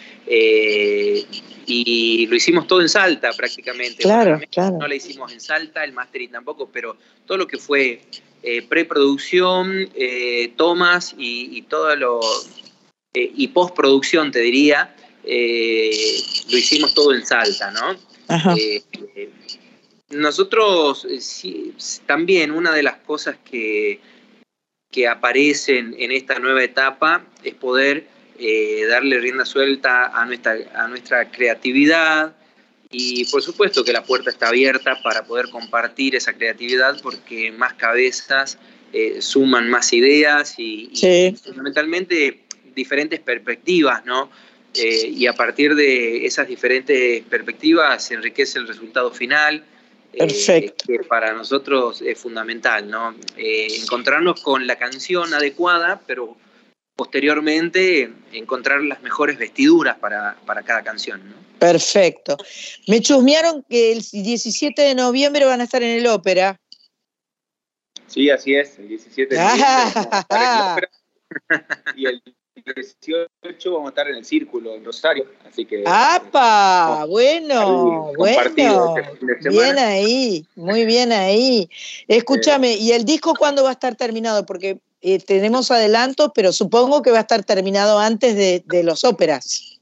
y 1.67 2.27
lo 2.27 2.35
hicimos 2.35 2.67
todo 2.67 2.81
en 2.81 2.89
Salta 2.89 3.31
prácticamente. 3.33 4.03
Claro, 4.03 4.39
claro. 4.51 4.77
No 4.77 4.87
lo 4.87 4.93
hicimos 4.93 5.31
en 5.31 5.39
Salta, 5.39 5.83
el 5.83 5.93
mastering 5.93 6.31
tampoco, 6.31 6.69
pero 6.71 6.97
todo 7.25 7.37
lo 7.37 7.47
que 7.47 7.57
fue 7.57 8.01
eh, 8.47 8.61
preproducción, 8.61 9.89
eh, 9.95 10.53
tomas 10.55 11.15
y, 11.17 11.63
todo 11.63 11.95
lo. 11.95 12.19
Eh, 13.15 13.31
y 13.35 13.47
postproducción, 13.47 14.31
te 14.31 14.41
diría, 14.41 14.95
lo 15.23 16.55
hicimos 16.55 16.93
todo 16.93 17.15
en 17.15 17.25
Salta, 17.25 17.71
¿no? 17.71 17.97
Nosotros 20.09 21.07
también 22.05 22.51
una 22.51 22.71
de 22.71 22.83
las 22.83 22.97
cosas 22.97 23.37
que, 23.43 23.99
que 24.91 25.07
aparecen 25.07 25.95
en 25.97 26.11
esta 26.11 26.39
nueva 26.39 26.63
etapa 26.63 27.25
es 27.43 27.53
poder 27.53 28.07
darle 28.89 29.19
rienda 29.19 29.45
suelta 29.45 30.07
a 30.07 30.25
nuestra, 30.25 30.57
a 30.75 30.87
nuestra 30.87 31.31
creatividad, 31.31 32.35
y 32.97 33.25
por 33.25 33.41
supuesto 33.41 33.83
que 33.83 33.91
la 33.91 34.03
puerta 34.03 34.29
está 34.29 34.47
abierta 34.49 35.01
para 35.03 35.25
poder 35.25 35.49
compartir 35.49 36.15
esa 36.15 36.33
creatividad 36.33 36.97
porque 37.01 37.51
más 37.51 37.73
cabezas 37.73 38.57
eh, 38.93 39.21
suman 39.21 39.69
más 39.69 39.91
ideas 39.91 40.55
y, 40.57 40.91
fundamentalmente 41.43 42.45
diferentes 42.73 43.19
perspectivas, 43.19 44.05
¿no? 44.05 44.29
Eh, 44.73 45.07
y 45.09 45.27
a 45.27 45.33
partir 45.33 45.75
de 45.75 46.25
esas 46.25 46.47
diferentes 46.47 47.23
perspectivas 47.23 48.05
se 48.05 48.13
enriquece 48.13 48.59
el 48.59 48.67
resultado 48.67 49.11
final. 49.11 49.65
Eh, 50.15 50.19
Perfecto. 50.19 50.85
que 50.87 50.99
para 50.99 51.33
nosotros 51.33 52.01
es 52.01 52.17
fundamental, 52.17 52.89
¿no? 52.89 53.13
encontrarnos 53.35 54.41
con 54.41 54.65
la 54.65 54.77
canción 54.77 55.33
adecuada, 55.33 56.01
pero 56.07 56.37
posteriormente 56.95 58.13
encontrar 58.31 58.81
las 58.81 59.01
mejores 59.01 59.37
vestiduras 59.37 59.97
para, 59.97 60.37
para 60.45 60.63
cada 60.63 60.83
canción. 60.83 61.21
¿no? 61.29 61.35
Perfecto. 61.59 62.37
Me 62.87 63.01
chusmearon 63.01 63.63
que 63.69 63.91
el 63.91 64.01
17 64.01 64.81
de 64.81 64.95
noviembre 64.95 65.45
van 65.45 65.61
a 65.61 65.65
estar 65.65 65.83
en 65.83 65.99
el 65.99 66.07
ópera. 66.07 66.59
Sí, 68.07 68.29
así 68.29 68.55
es, 68.55 68.79
el 68.79 68.87
17 68.87 69.35
de 69.35 69.41
noviembre. 70.29 70.89
y 71.97 72.05
el 72.05 72.21
18 72.65 73.71
vamos 73.71 73.87
a 73.87 73.89
estar 73.89 74.07
en 74.07 74.15
el 74.15 74.25
Círculo, 74.25 74.73
en 74.73 74.83
Rosario, 74.83 75.25
así 75.47 75.65
que... 75.65 75.83
¡Apa! 75.85 77.05
bueno, 77.07 78.11
bueno. 78.17 78.95
Este 78.97 79.49
bien 79.49 79.77
ahí, 79.77 80.45
muy 80.55 80.85
bien 80.85 81.11
ahí. 81.11 81.69
Escúchame, 82.07 82.75
¿y 82.75 82.91
el 82.91 83.05
disco 83.05 83.35
cuándo 83.37 83.63
va 83.63 83.69
a 83.69 83.73
estar 83.73 83.95
terminado? 83.95 84.45
Porque 84.45 84.79
eh, 85.01 85.19
tenemos 85.19 85.69
adelantos, 85.69 86.31
pero 86.33 86.51
supongo 86.51 87.03
que 87.03 87.11
va 87.11 87.19
a 87.19 87.21
estar 87.21 87.43
terminado 87.43 87.99
antes 87.99 88.35
de, 88.35 88.63
de 88.65 88.83
los 88.83 89.03
óperas. 89.03 89.75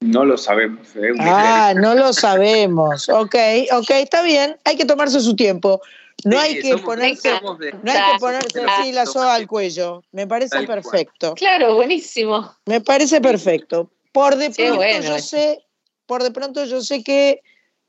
No 0.00 0.24
lo 0.24 0.38
sabemos. 0.38 0.88
¿eh? 0.96 1.12
ah, 1.20 1.74
no 1.76 1.94
lo 1.94 2.12
sabemos. 2.12 3.08
Ok, 3.08 3.34
ok, 3.72 3.90
está 3.90 4.22
bien. 4.22 4.56
Hay 4.64 4.76
que 4.76 4.84
tomarse 4.84 5.20
su 5.20 5.34
tiempo. 5.36 5.80
No 6.24 6.38
hay 6.38 6.60
que 6.60 6.78
ponerse, 6.78 7.30
no 7.42 7.92
hay 7.92 8.12
que 8.12 8.18
ponerse 8.18 8.60
así 8.62 8.92
la 8.92 9.06
soga 9.06 9.34
al 9.34 9.46
cuello. 9.46 10.02
Me 10.12 10.26
parece 10.26 10.66
perfecto. 10.66 11.34
Claro, 11.34 11.76
buenísimo. 11.76 12.54
Me 12.64 12.80
parece 12.80 13.20
perfecto. 13.20 13.90
Por 14.12 14.36
de 14.36 14.50
pronto 14.50 15.00
yo 15.02 15.18
sé, 15.18 15.64
por 16.06 16.22
de 16.22 16.30
pronto 16.30 16.64
yo 16.64 16.80
sé 16.80 17.04
que 17.04 17.42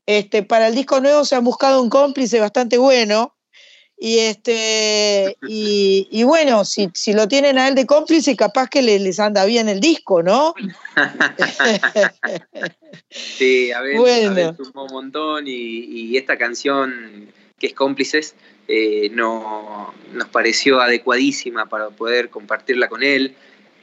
este, 0.06 0.42
para 0.42 0.68
el 0.68 0.74
disco 0.74 1.00
nuevo 1.00 1.24
se 1.24 1.36
han 1.36 1.44
buscado 1.44 1.82
un 1.82 1.90
cómplice 1.90 2.40
bastante 2.40 2.78
bueno. 2.78 3.34
Y 4.00 4.20
este, 4.20 5.36
y, 5.42 6.22
bueno, 6.22 6.64
si, 6.64 6.88
si, 6.94 7.12
lo 7.12 7.26
tienen 7.26 7.58
a 7.58 7.66
él 7.66 7.74
de 7.74 7.84
cómplice, 7.84 8.36
capaz 8.36 8.68
que 8.68 8.80
les, 8.80 9.18
anda 9.18 9.44
bien 9.44 9.68
el 9.68 9.80
disco, 9.80 10.22
¿no? 10.22 10.54
sí, 13.10 13.72
a 13.72 13.80
ver, 13.80 13.98
bueno. 13.98 14.56
un 14.72 14.92
montón 14.92 15.46
y, 15.48 16.16
esta 16.16 16.38
canción 16.38 17.32
que 17.58 17.68
es 17.68 17.74
cómplices 17.74 18.34
eh, 18.70 19.08
no, 19.14 19.94
nos 20.12 20.28
pareció 20.28 20.80
adecuadísima 20.82 21.66
para 21.66 21.88
poder 21.88 22.28
compartirla 22.28 22.88
con 22.88 23.02
él. 23.02 23.34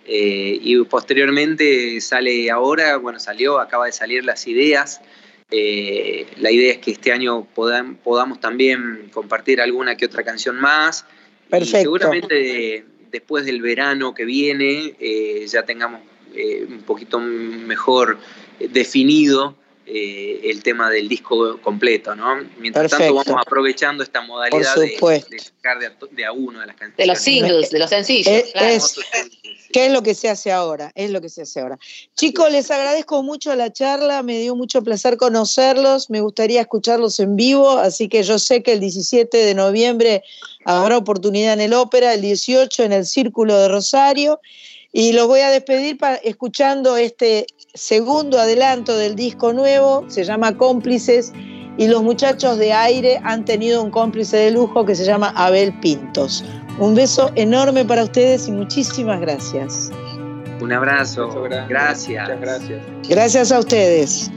Eh, 0.08 0.60
y 0.62 0.84
posteriormente 0.84 2.00
sale 2.00 2.52
ahora, 2.52 2.98
bueno, 2.98 3.20
salió, 3.20 3.60
acaba 3.60 3.88
de 3.88 3.92
salir 3.92 4.24
las 4.24 4.46
ideas 4.46 5.02
eh, 5.52 6.26
la 6.38 6.50
idea 6.52 6.74
es 6.74 6.80
que 6.80 6.92
este 6.92 7.12
año 7.12 7.48
podamos 7.54 8.40
también 8.40 9.10
compartir 9.14 9.62
alguna 9.62 9.96
que 9.96 10.08
otra 10.08 10.24
canción 10.24 10.60
más. 10.60 11.06
Perfecto. 11.50 11.78
Y 11.78 11.82
seguramente 11.82 12.86
después 13.12 13.46
del 13.46 13.62
verano 13.62 14.16
que 14.16 14.26
viene 14.26 14.96
ya 15.46 15.64
tengamos 15.64 16.02
un 16.68 16.82
poquito 16.82 17.20
mejor 17.20 18.18
definido 18.60 19.56
el 19.86 20.64
tema 20.64 20.90
del 20.90 21.08
disco 21.08 21.60
completo, 21.62 22.16
¿no? 22.16 22.44
Mientras 22.58 22.92
tanto 22.92 23.14
vamos 23.14 23.42
aprovechando 23.42 24.04
esta 24.04 24.22
modalidad 24.22 24.76
de, 24.76 24.98
sacar 25.40 25.80
de 26.12 26.26
a, 26.26 26.32
uno 26.32 26.60
de 26.60 26.66
las 26.68 26.76
canciones. 26.76 26.98
De 26.98 27.06
los 27.06 27.20
singles, 27.20 27.70
de 27.70 27.80
los 27.80 27.90
sencillos. 27.90 28.44
claro. 28.52 28.84
¿Qué 29.76 29.88
es 29.88 29.92
lo 29.92 30.04
que 30.04 30.16
se 30.16 30.30
hace 30.30 30.54
ahora? 30.54 30.94
Es 30.96 31.10
lo 31.10 31.20
que 31.20 31.28
se 31.28 31.42
hace 31.42 31.60
ahora. 31.60 31.78
Chicos, 32.16 32.50
les 32.50 32.72
agradezco 32.72 33.22
mucho 33.24 33.54
la 33.56 33.74
charla, 33.74 34.24
me 34.24 34.40
dio 34.40 34.56
mucho 34.56 34.82
placer 34.82 35.18
conocerlos, 35.18 36.10
me 36.10 36.22
gustaría 36.22 36.62
escucharlos 36.62 37.20
en 37.20 37.36
vivo, 37.36 37.72
así 37.72 38.08
que 38.08 38.24
yo 38.24 38.40
sé 38.40 38.64
que 38.64 38.72
el 38.72 38.80
17 38.80 39.38
de 39.38 39.54
noviembre 39.54 40.24
habrá 40.64 40.98
oportunidad 40.98 41.52
en 41.52 41.60
el 41.60 41.74
ópera, 41.74 42.14
el 42.14 42.22
18 42.22 42.84
en 42.84 42.94
el 42.94 43.06
Círculo 43.06 43.58
de 43.58 43.68
Rosario, 43.68 44.40
y 44.94 45.12
los 45.12 45.28
voy 45.28 45.42
a 45.42 45.50
despedir 45.50 45.98
escuchando 46.24 46.96
este 46.96 47.46
segundo 47.76 48.40
adelanto 48.40 48.98
del 48.98 49.16
disco 49.16 49.54
nuevo, 49.54 50.06
se 50.08 50.24
llama 50.24 50.58
Cómplices, 50.58 51.32
y 51.78 51.88
los 51.88 52.02
muchachos 52.04 52.58
de 52.58 52.72
aire 52.72 53.20
han 53.24 53.44
tenido 53.44 53.84
un 53.84 53.92
cómplice 53.92 54.38
de 54.38 54.52
lujo 54.52 54.86
que 54.86 54.96
se 54.96 55.04
llama 55.04 55.34
Abel 55.36 55.78
Pintos. 55.82 56.44
Un 56.80 56.96
beso 56.96 57.32
enorme 57.36 57.84
para 57.84 58.04
ustedes 58.04 58.48
y 58.48 58.52
muchísimas 58.54 59.20
gracias. 59.20 59.92
Un 60.62 60.72
abrazo, 60.72 61.30
gracias. 61.68 62.24
Muchas 62.24 62.42
gracias. 62.42 62.82
Gracias 63.10 63.52
a 63.52 63.60
ustedes. 63.60 64.32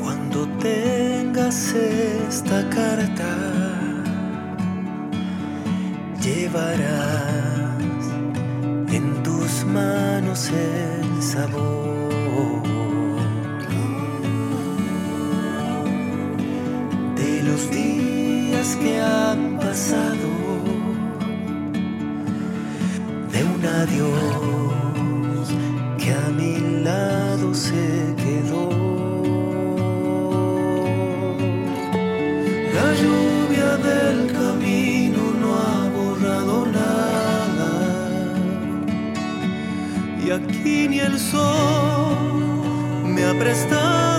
Cuando 0.00 0.46
tengas 0.60 1.74
esta 2.28 2.68
carta, 2.70 3.36
llevarás 6.22 7.78
en 8.92 9.22
tus 9.24 9.27
manos 9.68 10.50
el 10.50 11.22
sabor 11.22 12.62
de 17.16 17.42
los 17.42 17.70
días 17.70 18.76
que 18.76 19.00
han 19.00 19.58
pasado, 19.58 20.28
de 23.32 23.44
un 23.44 23.64
adiós 23.82 25.46
que 25.98 26.12
a 26.12 26.28
mi 26.30 26.82
lado 26.82 27.54
se 27.54 28.14
quedó. 28.22 28.68
La 32.74 32.88
lluvia 33.00 33.76
del 33.88 34.32
camino 34.32 34.97
aquí 40.30 40.88
ni 40.88 41.00
el 41.00 41.18
sol 41.18 42.16
me 43.04 43.24
ha 43.24 43.38
prestado 43.38 44.17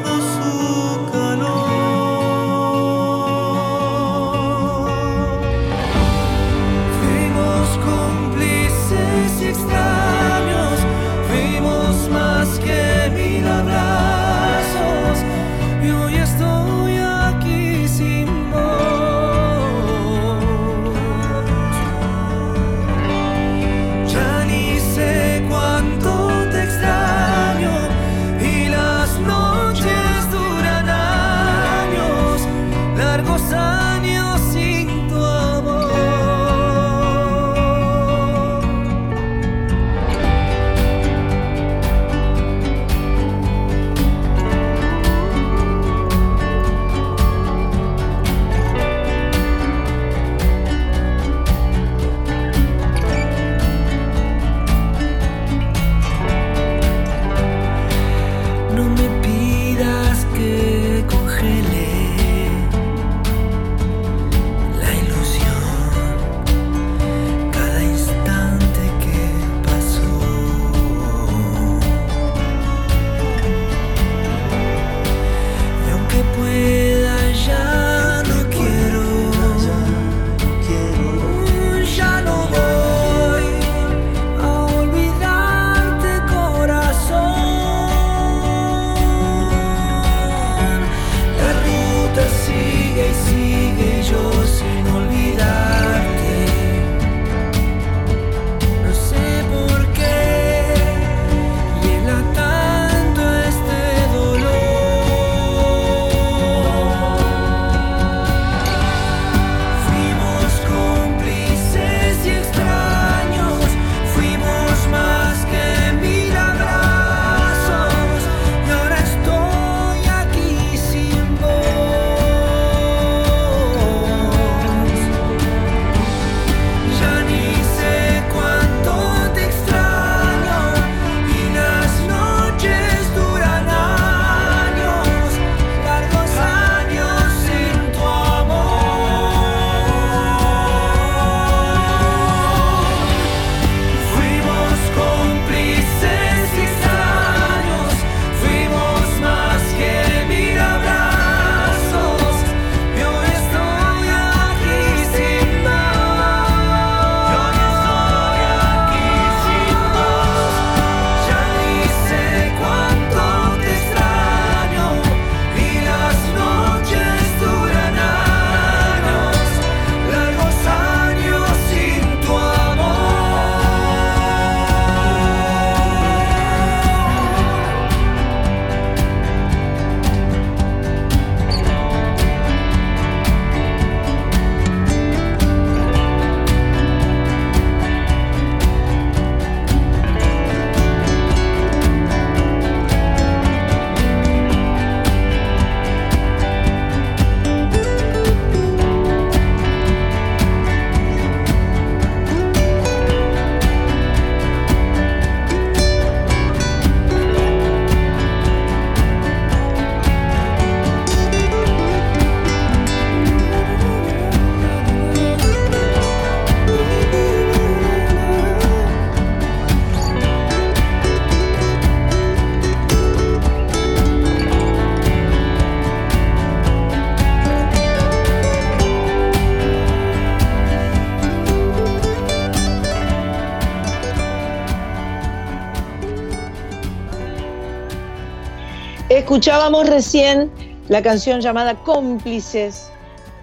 Escuchábamos 239.30 239.88
recién 239.88 240.50
la 240.88 241.04
canción 241.04 241.40
llamada 241.40 241.76
Cómplices 241.84 242.90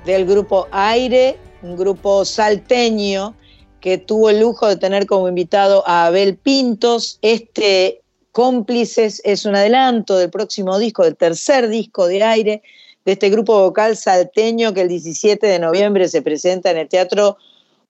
del 0.05 0.26
grupo 0.26 0.66
Aire, 0.72 1.39
un 1.62 1.76
grupo 1.76 2.24
salteño 2.24 3.37
que 3.78 3.97
tuvo 3.97 4.30
el 4.30 4.41
lujo 4.41 4.66
de 4.66 4.74
tener 4.78 5.07
como 5.07 5.28
invitado 5.28 5.84
a 5.87 6.07
Abel 6.07 6.39
Pintos. 6.39 7.20
Este 7.22 8.03
Cómplices 8.32 9.22
es 9.24 9.45
un 9.45 9.55
adelanto 9.55 10.16
del 10.18 10.28
próximo 10.28 10.76
disco, 10.80 11.05
del 11.05 11.16
tercer 11.16 11.68
disco 11.68 12.09
de 12.09 12.24
Aire, 12.24 12.62
de 13.05 13.12
este 13.12 13.30
grupo 13.30 13.57
vocal 13.61 13.97
salteño 13.97 14.74
que 14.74 14.80
el 14.80 14.89
17 14.89 15.47
de 15.47 15.61
noviembre 15.61 16.09
se 16.09 16.20
presenta 16.20 16.72
en 16.72 16.78
el 16.78 16.89
Teatro 16.89 17.37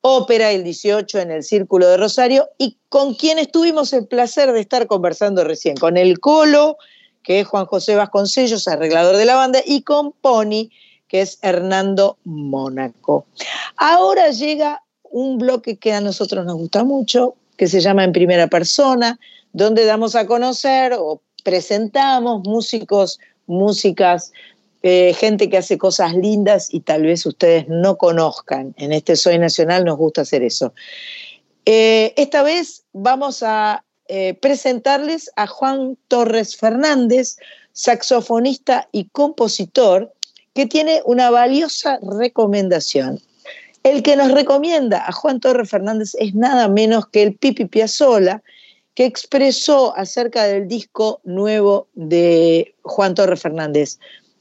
ópera 0.02 0.52
el 0.52 0.64
18 0.64 1.18
en 1.18 1.30
el 1.30 1.42
Círculo 1.42 1.88
de 1.88 1.96
Rosario 1.96 2.50
y 2.58 2.76
con 2.90 3.14
quienes 3.14 3.50
tuvimos 3.50 3.94
el 3.94 4.06
placer 4.06 4.52
de 4.52 4.60
estar 4.60 4.86
conversando 4.86 5.44
recién, 5.44 5.78
con 5.78 5.96
el 5.96 6.20
Colo, 6.20 6.76
que 7.26 7.40
es 7.40 7.46
Juan 7.48 7.66
José 7.66 7.96
Vasconcellos, 7.96 8.68
arreglador 8.68 9.16
de 9.16 9.24
la 9.24 9.34
banda, 9.34 9.58
y 9.66 9.82
con 9.82 10.12
Pony, 10.12 10.70
que 11.08 11.22
es 11.22 11.40
Hernando 11.42 12.18
Mónaco. 12.22 13.26
Ahora 13.76 14.30
llega 14.30 14.84
un 15.02 15.36
bloque 15.36 15.76
que 15.76 15.92
a 15.92 16.00
nosotros 16.00 16.46
nos 16.46 16.54
gusta 16.54 16.84
mucho, 16.84 17.34
que 17.56 17.66
se 17.66 17.80
llama 17.80 18.04
En 18.04 18.12
Primera 18.12 18.46
Persona, 18.46 19.18
donde 19.52 19.84
damos 19.84 20.14
a 20.14 20.24
conocer 20.28 20.94
o 20.96 21.20
presentamos 21.42 22.42
músicos, 22.46 23.18
músicas, 23.48 24.32
eh, 24.84 25.12
gente 25.14 25.50
que 25.50 25.58
hace 25.58 25.78
cosas 25.78 26.14
lindas 26.14 26.72
y 26.72 26.80
tal 26.80 27.02
vez 27.02 27.26
ustedes 27.26 27.66
no 27.66 27.98
conozcan. 27.98 28.72
En 28.78 28.92
este 28.92 29.16
Soy 29.16 29.36
Nacional 29.36 29.84
nos 29.84 29.96
gusta 29.96 30.20
hacer 30.20 30.44
eso. 30.44 30.74
Eh, 31.64 32.14
esta 32.16 32.44
vez 32.44 32.84
vamos 32.92 33.42
a 33.42 33.82
eh, 34.08 34.34
presentarles 34.34 35.30
a 35.36 35.46
Juan 35.46 35.96
Torres 36.08 36.56
Fernández, 36.56 37.36
saxofonista 37.72 38.88
y 38.92 39.08
compositor, 39.08 40.12
que 40.54 40.66
tiene 40.66 41.02
una 41.04 41.30
valiosa 41.30 41.98
recomendación. 42.02 43.20
El 43.82 44.02
que 44.02 44.16
nos 44.16 44.32
recomienda 44.32 45.06
a 45.06 45.12
Juan 45.12 45.38
Torres 45.38 45.70
Fernández 45.70 46.16
es 46.18 46.34
nada 46.34 46.66
menos 46.68 47.06
que 47.06 47.22
el 47.22 47.34
Pipi 47.34 47.66
Piazzola, 47.66 48.42
que 48.94 49.04
expresó 49.04 49.96
acerca 49.96 50.44
del 50.44 50.66
disco 50.66 51.20
nuevo 51.22 51.86
de 51.94 52.74
Juan 52.82 53.14
Torres 53.14 53.42
Fernández. 53.42 53.98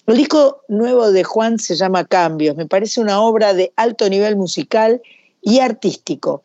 El 0.07 0.17
disco 0.17 0.61
nuevo 0.67 1.11
de 1.11 1.23
Juan 1.23 1.59
se 1.59 1.75
llama 1.75 2.05
Cambios, 2.05 2.55
me 2.55 2.65
parece 2.65 3.01
una 3.01 3.21
obra 3.21 3.53
de 3.53 3.73
alto 3.75 4.09
nivel 4.09 4.35
musical 4.35 5.01
y 5.41 5.59
artístico. 5.59 6.41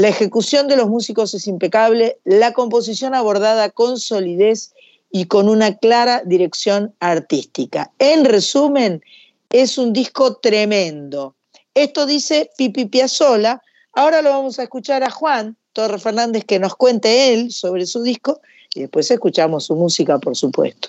La 0.00 0.08
ejecución 0.08 0.66
de 0.66 0.78
los 0.78 0.88
músicos 0.88 1.34
es 1.34 1.46
impecable, 1.46 2.16
la 2.24 2.54
composición 2.54 3.14
abordada 3.14 3.68
con 3.68 3.98
solidez 3.98 4.72
y 5.12 5.26
con 5.26 5.46
una 5.46 5.76
clara 5.76 6.22
dirección 6.24 6.94
artística. 7.00 7.92
En 7.98 8.24
resumen, 8.24 9.02
es 9.50 9.76
un 9.76 9.92
disco 9.92 10.36
tremendo. 10.36 11.34
Esto 11.74 12.06
dice 12.06 12.50
Pipi 12.56 12.86
Piazzola. 12.86 13.62
Ahora 13.92 14.22
lo 14.22 14.30
vamos 14.30 14.58
a 14.58 14.62
escuchar 14.62 15.02
a 15.02 15.10
Juan 15.10 15.58
Torre 15.74 15.98
Fernández 15.98 16.46
que 16.46 16.58
nos 16.58 16.76
cuente 16.76 17.34
él 17.34 17.52
sobre 17.52 17.84
su 17.84 18.02
disco 18.02 18.40
y 18.74 18.80
después 18.80 19.10
escuchamos 19.10 19.66
su 19.66 19.76
música, 19.76 20.18
por 20.18 20.34
supuesto. 20.34 20.88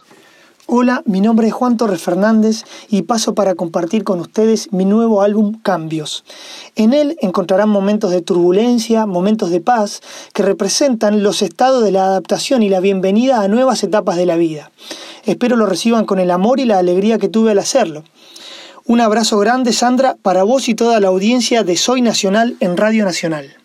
Hola, 0.74 1.04
mi 1.06 1.20
nombre 1.20 1.48
es 1.48 1.54
Juan 1.54 1.76
Torres 1.76 2.02
Fernández 2.02 2.64
y 2.88 3.02
paso 3.02 3.36
para 3.36 3.56
compartir 3.56 4.06
con 4.06 4.22
ustedes 4.22 4.72
mi 4.72 4.86
nuevo 4.86 5.22
álbum 5.22 5.60
Cambios. 5.62 6.24
En 6.78 6.94
él 6.94 7.18
encontrarán 7.20 7.68
momentos 7.68 8.10
de 8.10 8.22
turbulencia, 8.22 9.06
momentos 9.06 9.50
de 9.50 9.60
paz, 9.60 10.00
que 10.34 10.44
representan 10.44 11.24
los 11.24 11.42
estados 11.42 11.84
de 11.84 11.92
la 11.92 12.06
adaptación 12.06 12.64
y 12.64 12.70
la 12.70 12.80
bienvenida 12.80 13.42
a 13.42 13.50
nuevas 13.50 13.84
etapas 13.84 14.16
de 14.16 14.26
la 14.26 14.38
vida. 14.38 14.72
Espero 15.26 15.58
lo 15.58 15.66
reciban 15.66 16.06
con 16.06 16.20
el 16.20 16.32
amor 16.32 16.62
y 16.62 16.64
la 16.64 16.78
alegría 16.78 17.18
que 17.18 17.28
tuve 17.28 17.52
al 17.52 17.60
hacerlo. 17.60 18.06
Un 18.86 19.02
abrazo 19.02 19.40
grande, 19.40 19.74
Sandra, 19.74 20.16
para 20.22 20.44
vos 20.44 20.70
y 20.70 20.74
toda 20.74 21.02
la 21.02 21.10
audiencia 21.10 21.66
de 21.66 21.76
Soy 21.76 22.02
Nacional 22.02 22.56
en 22.62 22.78
Radio 22.78 23.04
Nacional. 23.04 23.58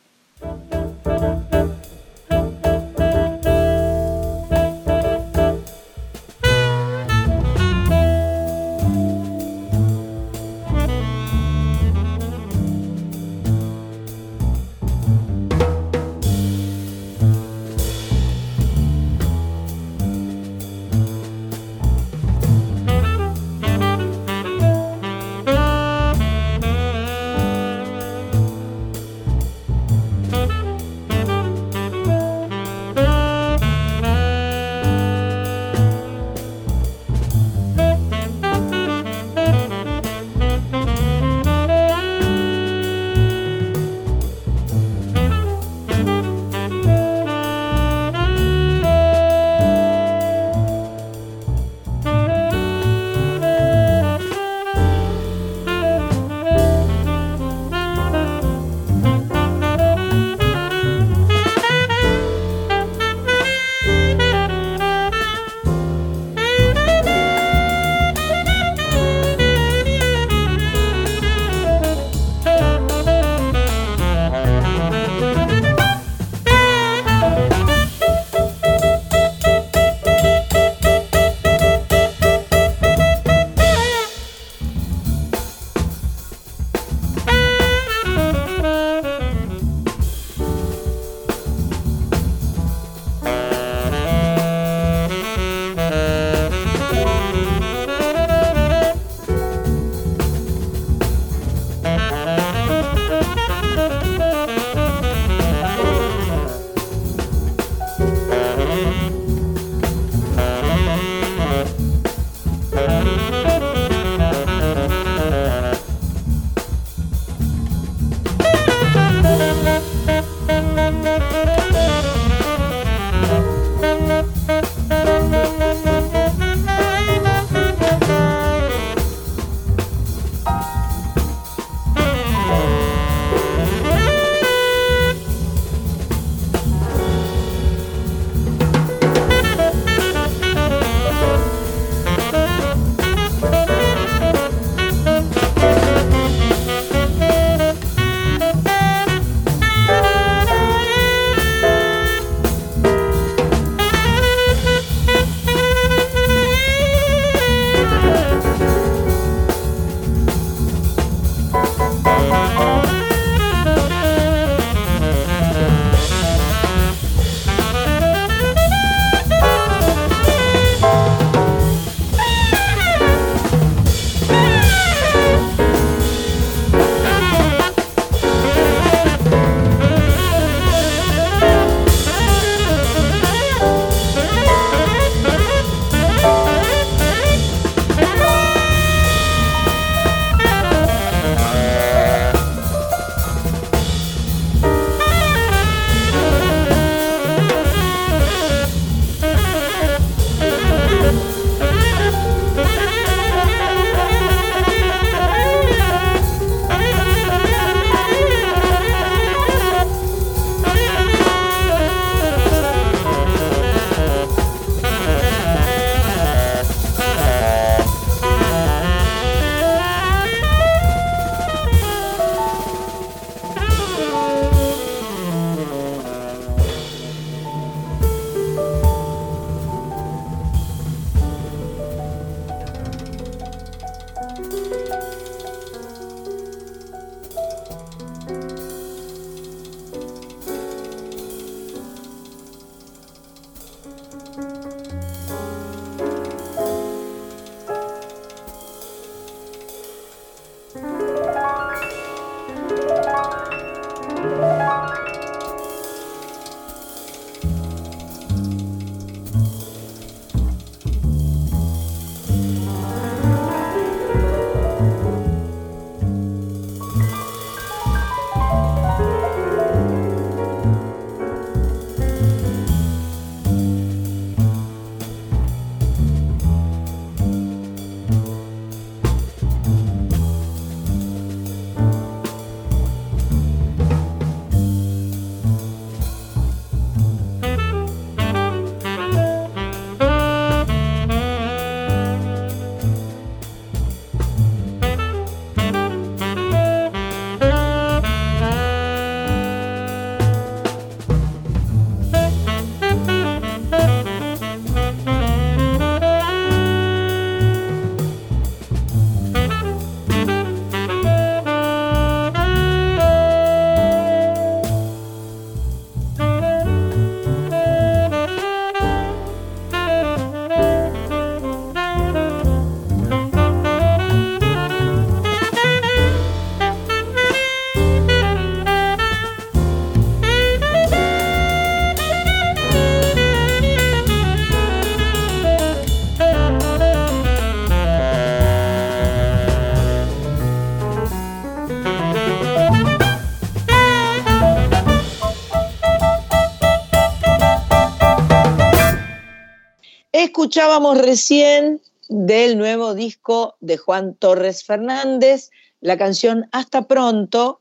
Escuchábamos 350.16 350.96
recién 350.96 351.82
del 352.08 352.56
nuevo 352.56 352.94
disco 352.94 353.54
de 353.60 353.76
Juan 353.76 354.14
Torres 354.14 354.64
Fernández, 354.64 355.50
la 355.82 355.98
canción 355.98 356.48
Hasta 356.52 356.88
pronto, 356.88 357.60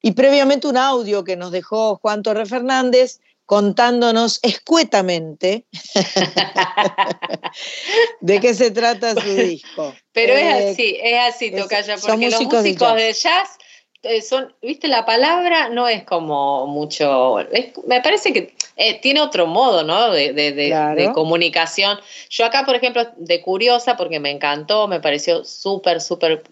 y 0.00 0.12
previamente 0.12 0.68
un 0.68 0.76
audio 0.76 1.24
que 1.24 1.34
nos 1.34 1.50
dejó 1.50 1.96
Juan 1.96 2.22
Torres 2.22 2.50
Fernández 2.50 3.18
contándonos 3.46 4.38
escuetamente 4.44 5.66
de 8.20 8.40
qué 8.40 8.54
se 8.54 8.70
trata 8.70 9.20
su 9.20 9.34
disco. 9.34 9.92
Pero 10.12 10.34
es 10.34 10.44
eh, 10.44 10.70
así, 10.70 10.96
es 11.02 11.34
así, 11.34 11.50
Tocaya, 11.50 11.96
porque 11.96 12.30
los 12.30 12.40
músicos 12.40 12.62
de 12.62 13.12
jazz, 13.12 13.58
eh, 14.04 14.22
son, 14.22 14.54
viste, 14.62 14.86
la 14.86 15.04
palabra 15.04 15.68
no 15.68 15.88
es 15.88 16.04
como 16.04 16.68
mucho, 16.68 17.38
me 17.88 18.00
parece 18.02 18.32
que 18.32 18.54
eh, 18.80 19.00
tiene 19.00 19.20
otro 19.20 19.48
modo, 19.48 19.82
¿no? 19.82 20.12
De, 20.12 20.32
de, 20.32 21.10
comunicación. 21.12 21.98
Yo 22.30 22.44
acá, 22.44 22.64
por 22.64 22.76
ejemplo, 22.76 23.08
de 23.16 23.42
curiosa, 23.42 23.96
porque 23.96 24.20
me 24.20 24.30
encantó, 24.30 24.86
me 24.86 25.00
pareció 25.00 25.44
súper, 25.44 26.00
súper 26.00 26.44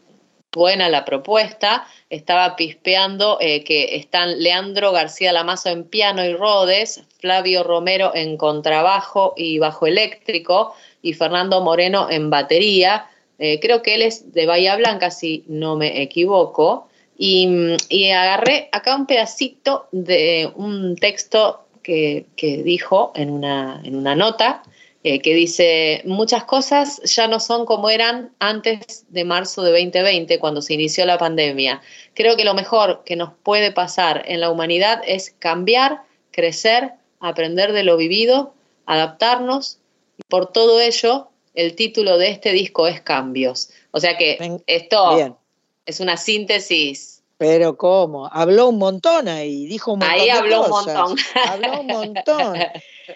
buena 0.50 0.88
la 0.88 1.04
propuesta. 1.04 1.86
Estaba 2.10 2.56
pispeando 2.56 3.38
eh, 3.40 3.62
que 3.62 3.94
están 3.94 4.40
Leandro 4.40 4.90
García 4.90 5.32
Lamazo 5.32 5.68
en 5.68 5.84
piano 5.84 6.24
y 6.24 6.34
rodes, 6.34 7.04
Flavio 7.20 7.62
Romero 7.62 8.10
en 8.12 8.36
contrabajo 8.36 9.34
y 9.36 9.60
bajo 9.60 9.86
eléctrico 9.86 10.74
y 11.02 11.12
Fernando 11.12 11.60
Moreno 11.60 12.08
en 12.10 12.28
batería. 12.30 13.06
Eh, 13.38 13.60
creo 13.60 13.82
que 13.82 13.94
él 13.94 14.02
es 14.02 14.32
de 14.32 14.46
Bahía 14.46 14.74
Blanca, 14.74 15.12
si 15.12 15.44
no 15.46 15.76
me 15.76 16.02
equivoco. 16.02 16.88
Y, 17.16 17.76
y, 17.88 18.10
agarré 18.10 18.68
acá 18.72 18.94
un 18.94 19.06
pedacito 19.06 19.88
de 19.90 20.50
un 20.54 20.96
texto 20.96 21.65
que, 21.86 22.26
que 22.34 22.64
dijo 22.64 23.12
en 23.14 23.30
una, 23.30 23.80
en 23.84 23.94
una 23.94 24.16
nota 24.16 24.64
eh, 25.04 25.20
que 25.20 25.34
dice, 25.34 26.02
muchas 26.04 26.42
cosas 26.42 27.00
ya 27.04 27.28
no 27.28 27.38
son 27.38 27.64
como 27.64 27.90
eran 27.90 28.32
antes 28.40 29.04
de 29.08 29.24
marzo 29.24 29.62
de 29.62 29.70
2020, 29.70 30.40
cuando 30.40 30.62
se 30.62 30.74
inició 30.74 31.06
la 31.06 31.16
pandemia. 31.16 31.80
Creo 32.14 32.36
que 32.36 32.44
lo 32.44 32.54
mejor 32.54 33.04
que 33.06 33.14
nos 33.14 33.34
puede 33.44 33.70
pasar 33.70 34.24
en 34.26 34.40
la 34.40 34.50
humanidad 34.50 35.00
es 35.06 35.32
cambiar, 35.38 36.02
crecer, 36.32 36.94
aprender 37.20 37.72
de 37.72 37.84
lo 37.84 37.96
vivido, 37.96 38.52
adaptarnos. 38.84 39.78
Y 40.18 40.22
por 40.28 40.50
todo 40.50 40.80
ello, 40.80 41.28
el 41.54 41.76
título 41.76 42.18
de 42.18 42.30
este 42.30 42.50
disco 42.50 42.88
es 42.88 43.00
Cambios. 43.00 43.70
O 43.92 44.00
sea 44.00 44.18
que 44.18 44.60
esto 44.66 45.38
es 45.86 46.00
una 46.00 46.16
síntesis 46.16 47.15
pero 47.38 47.76
¿cómo? 47.76 48.28
Habló 48.32 48.68
un 48.68 48.78
montón 48.78 49.28
ahí, 49.28 49.66
dijo 49.66 49.92
un 49.92 50.00
montón. 50.00 50.20
Ahí 50.20 50.30
habló 50.30 50.64
un 50.64 50.70
montón. 50.70 51.16
Habló 51.48 51.80
un 51.80 51.86
montón. 51.86 52.58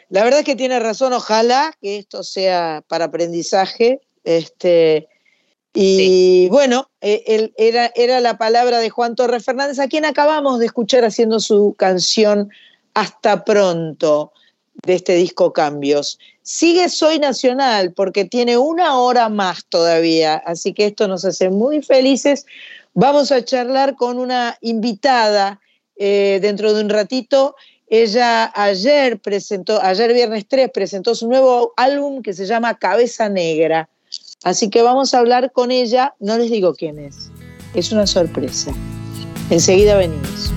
La 0.09 0.25
verdad 0.25 0.41
es 0.41 0.47
que 0.47 0.57
tiene 0.57 0.79
razón, 0.79 1.13
ojalá 1.13 1.73
que 1.81 1.99
esto 1.99 2.23
sea 2.23 2.83
para 2.87 3.07
aprendizaje. 3.07 4.01
Este, 4.25 5.09
y 5.73 6.49
bueno, 6.49 6.91
e, 7.01 7.53
era, 7.57 7.91
era 7.95 8.21
la 8.21 8.37
palabra 8.37 8.79
de 8.79 8.91
Juan 8.91 9.15
Torres 9.15 9.45
Fernández, 9.45 9.79
a 9.79 9.89
quien 9.89 10.05
acabamos 10.05 10.59
de 10.59 10.67
escuchar 10.67 11.05
haciendo 11.05 11.41
su 11.41 11.75
canción 11.79 12.51
Hasta 12.93 13.45
pronto 13.45 14.33
de 14.85 14.95
este 14.95 15.15
disco 15.15 15.53
Cambios. 15.53 16.19
Sigue 16.43 16.89
Soy 16.89 17.19
Nacional 17.19 17.93
porque 17.93 18.25
tiene 18.25 18.59
una 18.59 18.99
hora 18.99 19.29
más 19.29 19.65
todavía, 19.67 20.37
así 20.37 20.73
que 20.73 20.87
esto 20.87 21.07
nos 21.07 21.25
hace 21.25 21.51
muy 21.51 21.83
felices. 21.83 22.47
Vamos 22.95 23.31
a 23.33 23.45
charlar 23.45 23.95
con 23.97 24.19
una 24.19 24.57
invitada 24.61 25.61
eh, 25.97 26.39
dentro 26.43 26.75
de 26.75 26.83
un 26.83 26.91
ratito. 26.91 27.55
Ella 27.89 28.53
ayer 28.55 29.21
presentó, 29.21 29.83
ayer 29.83 30.13
viernes 30.13 30.47
3, 30.49 30.71
presentó 30.73 31.15
su 31.15 31.29
nuevo 31.29 31.73
álbum 31.77 32.23
que 32.23 32.33
se 32.33 32.47
llama 32.47 32.79
Cabeza 32.79 33.29
Negra. 33.29 33.89
Así 34.43 34.71
que 34.71 34.83
vamos 34.83 35.13
a 35.13 35.19
hablar 35.19 35.53
con 35.53 35.71
ella, 35.71 36.15
no 36.19 36.39
les 36.39 36.51
digo 36.51 36.75
quién 36.75 36.99
es, 36.99 37.31
es 37.75 37.93
una 37.93 38.07
sorpresa. 38.07 38.73
Enseguida 39.51 39.97
venimos. 39.97 40.53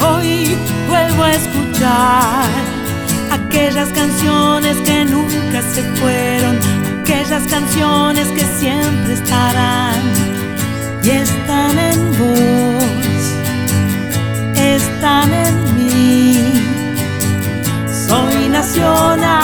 Hoy 0.00 0.56
vuelvo 0.88 1.22
a 1.22 1.32
escuchar 1.32 2.48
aquellas 3.30 3.88
canciones 3.90 4.76
que 4.78 5.04
nunca 5.04 5.62
se 5.62 5.82
fueron, 5.98 6.58
aquellas 7.02 7.44
canciones 7.46 8.28
que 8.28 8.44
siempre 8.60 9.14
estarán 9.14 10.00
y 11.02 11.10
están 11.10 11.78
en 11.78 11.98
vos, 12.18 13.22
están 14.56 15.32
en 15.32 15.54
mí. 15.76 16.52
Soy 18.06 18.48
nacional, 18.48 19.37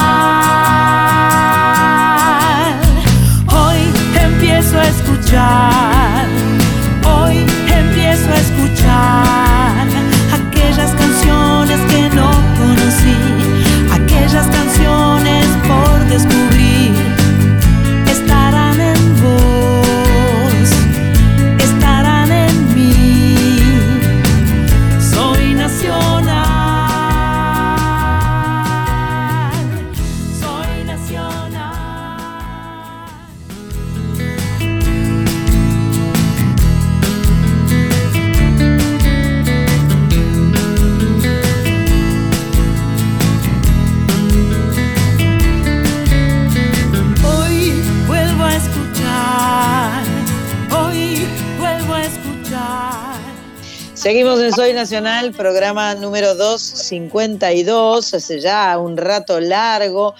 Seguimos 54.05 54.39
en 54.39 54.53
Soy 54.53 54.71
Nacional, 54.71 55.31
programa 55.31 55.95
número 55.95 56.35
252, 56.35 58.13
hace 58.13 58.39
ya 58.39 58.77
un 58.77 58.97
rato 58.97 59.39
largo, 59.39 60.13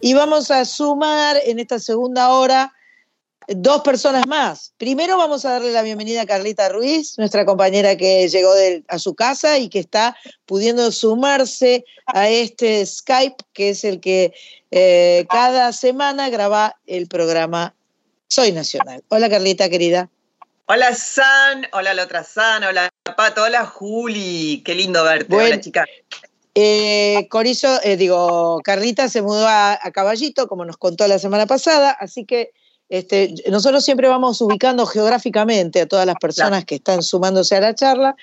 y 0.00 0.14
vamos 0.14 0.52
a 0.52 0.64
sumar 0.64 1.36
en 1.44 1.58
esta 1.58 1.80
segunda 1.80 2.30
hora 2.34 2.72
dos 3.48 3.82
personas 3.82 4.28
más. 4.28 4.74
Primero 4.78 5.16
vamos 5.16 5.44
a 5.44 5.54
darle 5.54 5.72
la 5.72 5.82
bienvenida 5.82 6.22
a 6.22 6.26
Carlita 6.26 6.68
Ruiz, 6.68 7.18
nuestra 7.18 7.44
compañera 7.44 7.96
que 7.96 8.28
llegó 8.28 8.52
a 8.86 8.98
su 9.00 9.16
casa 9.16 9.58
y 9.58 9.68
que 9.68 9.80
está 9.80 10.16
pudiendo 10.46 10.92
sumarse 10.92 11.84
a 12.06 12.28
este 12.28 12.86
Skype, 12.86 13.44
que 13.52 13.70
es 13.70 13.82
el 13.82 13.98
que 13.98 14.32
eh, 14.70 15.26
cada 15.28 15.72
semana 15.72 16.30
graba 16.30 16.76
el 16.86 17.08
programa 17.08 17.74
Soy 18.28 18.52
Nacional. 18.52 19.02
Hola 19.08 19.28
Carlita, 19.28 19.68
querida. 19.68 20.10
Hola 20.74 20.94
San, 20.94 21.66
hola 21.74 21.92
la 21.92 22.04
otra 22.04 22.24
San, 22.24 22.64
hola 22.64 22.88
Pato, 23.14 23.42
hola 23.42 23.66
Juli, 23.66 24.62
qué 24.64 24.74
lindo 24.74 25.04
verte, 25.04 25.36
hola 25.36 25.60
chica. 25.60 25.84
Eh, 26.54 27.26
Corizo, 27.28 27.78
eh, 27.82 27.98
digo, 27.98 28.58
Carlita 28.64 29.10
se 29.10 29.20
mudó 29.20 29.46
a, 29.46 29.78
Caballito, 29.92 30.48
como 30.48 30.64
nos 30.64 30.78
contó 30.78 31.06
la 31.08 31.18
semana 31.18 31.44
pasada, 31.44 31.90
así 31.90 32.24
que 32.24 32.52
este, 32.88 33.34
nosotros 33.50 33.84
siempre 33.84 34.08
vamos 34.08 34.40
ubicando 34.40 34.86
geográficamente 34.86 35.82
a 35.82 35.86
todas 35.86 36.06
las 36.06 36.16
personas 36.16 36.64
que 36.64 36.76
están 36.76 37.02
sumándose 37.02 37.54
a 37.54 37.60
la 37.60 37.74
charla. 37.74 38.16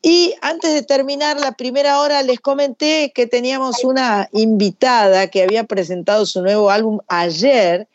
Y 0.00 0.34
antes 0.40 0.72
de 0.72 0.84
terminar 0.84 1.38
la 1.38 1.52
primera 1.52 2.00
hora, 2.00 2.22
les 2.22 2.40
comenté 2.40 3.12
que 3.14 3.26
teníamos 3.26 3.84
una 3.84 4.30
invitada 4.32 5.26
que 5.26 5.42
había 5.42 5.64
presentado 5.64 6.24
su 6.24 6.40
nuevo 6.40 6.70
álbum 6.70 7.00
ayer 7.08 7.88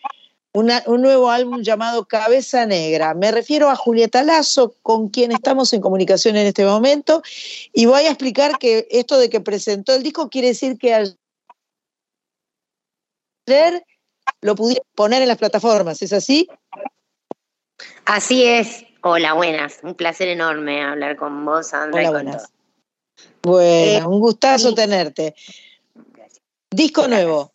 un 0.53 1.01
nuevo 1.01 1.29
álbum 1.29 1.61
llamado 1.61 2.05
Cabeza 2.05 2.65
Negra. 2.65 3.13
Me 3.13 3.31
refiero 3.31 3.69
a 3.69 3.75
Julieta 3.75 4.23
Lazo, 4.23 4.73
con 4.81 5.09
quien 5.09 5.31
estamos 5.31 5.71
en 5.73 5.81
comunicación 5.81 6.35
en 6.37 6.47
este 6.47 6.65
momento, 6.65 7.21
y 7.73 7.85
voy 7.85 8.03
a 8.03 8.09
explicar 8.09 8.57
que 8.57 8.87
esto 8.89 9.19
de 9.19 9.29
que 9.29 9.41
presentó 9.41 9.93
el 9.93 10.03
disco 10.03 10.29
quiere 10.29 10.47
decir 10.49 10.77
que 10.77 10.93
ayer 13.47 13.85
lo 14.41 14.55
pudimos 14.55 14.83
poner 14.95 15.21
en 15.21 15.27
las 15.27 15.37
plataformas, 15.37 16.01
¿es 16.01 16.13
así? 16.13 16.47
Así 18.05 18.43
es. 18.43 18.85
Hola, 19.01 19.33
buenas. 19.33 19.79
Un 19.83 19.95
placer 19.95 20.27
enorme 20.27 20.83
hablar 20.83 21.15
con 21.15 21.45
vos, 21.45 21.73
Andrés. 21.73 22.09
Hola, 22.09 22.23
buenas. 22.23 22.51
Bueno, 23.41 24.05
eh, 24.05 24.05
un 24.05 24.19
gustazo 24.19 24.73
tenerte. 24.73 25.35
Disco 26.69 27.07
nuevo. 27.07 27.51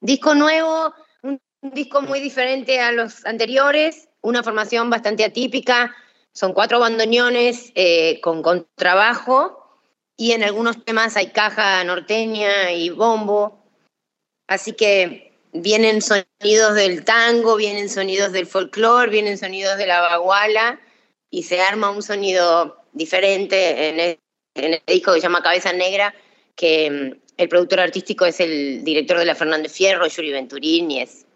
Disco 0.00 0.34
nuevo 0.34 0.94
disco 1.62 2.02
muy 2.02 2.20
diferente 2.20 2.80
a 2.80 2.92
los 2.92 3.24
anteriores, 3.24 4.08
una 4.20 4.42
formación 4.42 4.90
bastante 4.90 5.24
atípica. 5.24 5.94
Son 6.32 6.52
cuatro 6.52 6.80
bandoneones 6.80 7.72
eh, 7.74 8.20
con 8.20 8.42
contrabajo 8.42 9.78
y 10.16 10.32
en 10.32 10.42
algunos 10.42 10.84
temas 10.84 11.16
hay 11.16 11.28
caja 11.28 11.82
norteña 11.84 12.72
y 12.72 12.90
bombo. 12.90 13.64
Así 14.48 14.72
que 14.72 15.32
vienen 15.52 16.02
sonidos 16.02 16.74
del 16.74 17.04
tango, 17.04 17.56
vienen 17.56 17.88
sonidos 17.88 18.32
del 18.32 18.46
folclore, 18.46 19.10
vienen 19.10 19.38
sonidos 19.38 19.78
de 19.78 19.86
la 19.86 20.00
baguala 20.00 20.80
y 21.30 21.44
se 21.44 21.60
arma 21.60 21.90
un 21.90 22.02
sonido 22.02 22.76
diferente 22.92 23.88
en 23.88 24.00
el, 24.00 24.18
en 24.54 24.74
el 24.74 24.82
disco 24.86 25.12
que 25.12 25.20
se 25.20 25.26
llama 25.26 25.42
Cabeza 25.42 25.72
Negra, 25.72 26.14
que 26.56 26.90
mm, 26.90 27.21
el 27.42 27.48
productor 27.48 27.80
artístico 27.80 28.24
es 28.24 28.40
el 28.40 28.84
director 28.84 29.18
de 29.18 29.24
la 29.24 29.34
Fernández 29.34 29.72
Fierro, 29.72 30.06
Yuri 30.06 30.30
Venturín, 30.30 30.90
y 30.90 31.00
es 31.00 31.26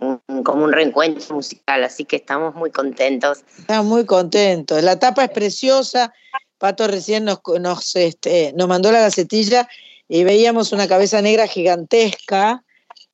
como 0.45 0.65
un 0.65 0.73
reencuentro 0.73 1.35
musical, 1.35 1.83
así 1.85 2.05
que 2.05 2.17
estamos 2.17 2.55
muy 2.55 2.71
contentos. 2.71 3.45
Estamos 3.59 3.87
muy 3.87 4.07
contentos. 4.07 4.83
La 4.83 4.99
tapa 4.99 5.25
es 5.25 5.31
preciosa. 5.31 6.13
Pato 6.59 6.87
recién 6.87 7.25
nos, 7.25 7.41
nos, 7.61 7.97
este, 7.97 8.53
nos 8.55 8.69
mandó 8.69 8.93
la 8.93 9.01
gacetilla 9.01 9.69
y 10.09 10.25
veíamos 10.25 10.73
una 10.73 10.87
cabeza 10.89 11.21
negra 11.21 11.47
gigantesca, 11.47 12.63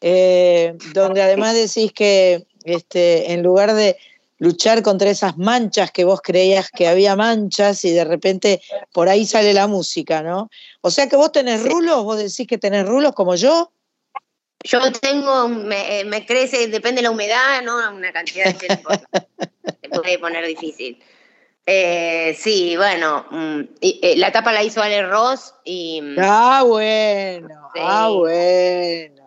eh, 0.01 0.74
donde 0.93 1.22
además 1.22 1.55
decís 1.55 1.93
que 1.93 2.47
este, 2.64 3.32
en 3.32 3.43
lugar 3.43 3.74
de 3.74 3.97
luchar 4.43 4.82
contra 4.82 5.09
esas 5.09 5.38
manchas 5.38 5.93
que 5.93 6.03
vos 6.03 6.20
creías 6.20 6.68
que 6.68 6.88
había 6.88 7.14
manchas 7.14 7.84
y 7.84 7.93
de 7.93 8.05
repente 8.05 8.61
por 8.93 9.09
ahí 9.09 9.24
sale 9.24 9.53
la 9.53 9.68
música, 9.68 10.20
¿no? 10.20 10.51
O 10.80 10.90
sea 10.90 11.09
que 11.09 11.14
vos 11.14 11.30
tenés 11.30 11.62
rulos, 11.62 12.03
vos 12.03 12.18
decís 12.18 12.49
que 12.49 12.59
tenés 12.59 12.84
rulos 12.84 13.12
como 13.12 13.36
yo. 13.36 13.72
Yo 14.64 14.80
tengo, 14.90 15.47
me, 15.47 16.01
eh, 16.01 16.05
me 16.05 16.26
crece, 16.26 16.66
depende 16.66 16.97
de 16.97 17.03
la 17.05 17.12
humedad, 17.12 17.62
¿no? 17.62 17.76
Una 17.95 18.12
cantidad 18.12 18.47
de 18.47 18.55
tiempo. 18.55 18.90
Se 19.80 19.88
puede 19.88 20.18
poner 20.18 20.45
difícil. 20.45 21.01
Eh, 21.64 22.36
sí, 22.36 22.76
bueno, 22.76 23.24
mm, 23.30 23.61
eh, 23.80 24.14
la 24.16 24.32
tapa 24.32 24.51
la 24.51 24.64
hizo 24.64 24.82
Ale 24.82 25.07
Ross 25.07 25.55
y... 25.64 26.01
Mm, 26.03 26.16
ah, 26.18 26.64
bueno, 26.66 27.70
ah, 27.76 28.11
bueno. 28.11 29.21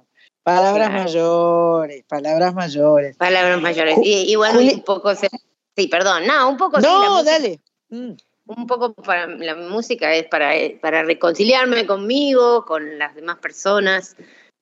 Palabras 0.45 0.91
mayores, 0.91 2.03
palabras 2.07 2.53
mayores. 2.53 3.17
Palabras 3.17 3.59
mayores. 3.59 3.97
Y, 4.03 4.35
bueno, 4.35 4.59
un 4.59 4.83
poco. 4.83 5.11
sí, 5.15 5.87
perdón. 5.87 6.27
No, 6.27 6.51
un 6.51 6.55
poco. 6.55 6.79
No, 6.79 7.23
dale. 7.23 7.59
Mm. 7.89 8.11
Un 8.45 8.67
poco 8.67 8.93
para 8.93 9.25
la 9.25 9.55
música 9.55 10.13
es 10.13 10.25
para, 10.25 10.51
para 10.79 11.01
reconciliarme 11.01 11.87
conmigo, 11.87 12.63
con 12.63 12.99
las 12.99 13.15
demás 13.15 13.39
personas. 13.39 14.15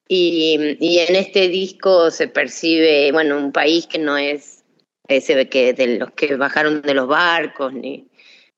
Y, 0.07 0.77
y, 0.79 0.99
en 0.99 1.17
este 1.17 1.49
disco 1.49 2.09
se 2.11 2.29
percibe, 2.29 3.11
bueno, 3.11 3.38
un 3.38 3.51
país 3.51 3.86
que 3.86 3.99
no 3.99 4.17
es 4.17 4.63
ese 5.09 5.49
que 5.49 5.73
de 5.73 5.97
los 5.97 6.11
que 6.11 6.38
bajaron 6.38 6.81
de 6.81 6.93
los 6.93 7.09
barcos, 7.09 7.73
ni, 7.73 8.07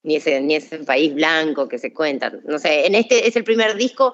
ni, 0.03 0.17
ese, 0.17 0.41
ni 0.41 0.57
ese 0.57 0.78
país 0.78 1.11
blanco 1.15 1.67
que 1.67 1.80
se 1.80 1.91
cuenta. 1.91 2.32
No 2.45 2.59
sé, 2.59 2.86
en 2.86 2.93
este 2.93 3.28
es 3.28 3.36
el 3.36 3.43
primer 3.43 3.78
disco 3.78 4.13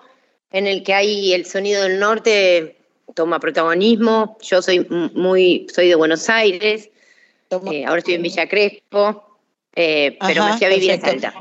en 0.50 0.66
el 0.66 0.82
que 0.82 0.94
hay 0.94 1.34
el 1.34 1.46
sonido 1.46 1.84
del 1.84 2.00
norte 2.00 2.78
toma 3.16 3.40
protagonismo. 3.40 4.38
Yo 4.42 4.62
soy 4.62 4.88
muy, 5.14 5.68
soy 5.74 5.90
de 5.90 5.96
Buenos 5.96 6.30
Aires, 6.30 6.90
eh, 7.72 7.86
ahora 7.86 8.00
estoy 8.00 8.14
en 8.14 8.22
Villa 8.22 8.48
Crespo, 8.48 9.40
eh, 9.76 10.18
pero 10.26 10.46
me 10.46 10.58
fui 10.58 10.66
a 10.66 10.70
vivir 10.70 10.92
en 10.92 11.02
Salta. 11.02 11.34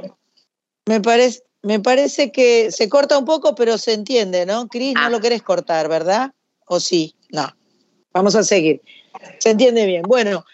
Me 0.86 1.00
parece, 1.00 1.42
me 1.62 1.78
parece 1.78 2.32
que 2.32 2.72
se 2.72 2.88
corta 2.88 3.16
un 3.16 3.24
poco, 3.24 3.54
pero 3.54 3.78
se 3.78 3.92
entiende, 3.92 4.44
¿no? 4.44 4.66
Cris, 4.66 4.94
no 4.94 5.02
ah. 5.02 5.10
lo 5.10 5.20
querés 5.20 5.42
cortar, 5.42 5.88
¿verdad? 5.88 6.32
¿O 6.66 6.80
sí? 6.80 7.14
No. 7.30 7.46
Vamos 8.12 8.34
a 8.34 8.42
seguir. 8.42 8.82
Se 9.38 9.50
entiende 9.50 9.86
bien. 9.86 10.02
Bueno, 10.02 10.44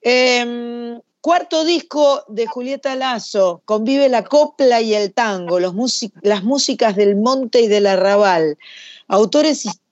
em, 0.00 1.00
cuarto 1.20 1.64
disco 1.64 2.24
de 2.26 2.46
Julieta 2.46 2.96
Lazo, 2.96 3.62
convive 3.64 4.08
la 4.08 4.24
copla 4.24 4.80
y 4.80 4.94
el 4.94 5.12
tango, 5.12 5.60
los 5.60 5.74
las 6.22 6.42
músicas 6.42 6.96
del 6.96 7.16
monte 7.16 7.60
y 7.60 7.68
del 7.68 7.86
arrabal, 7.86 8.58
autores 9.06 9.58
históricos 9.66 9.85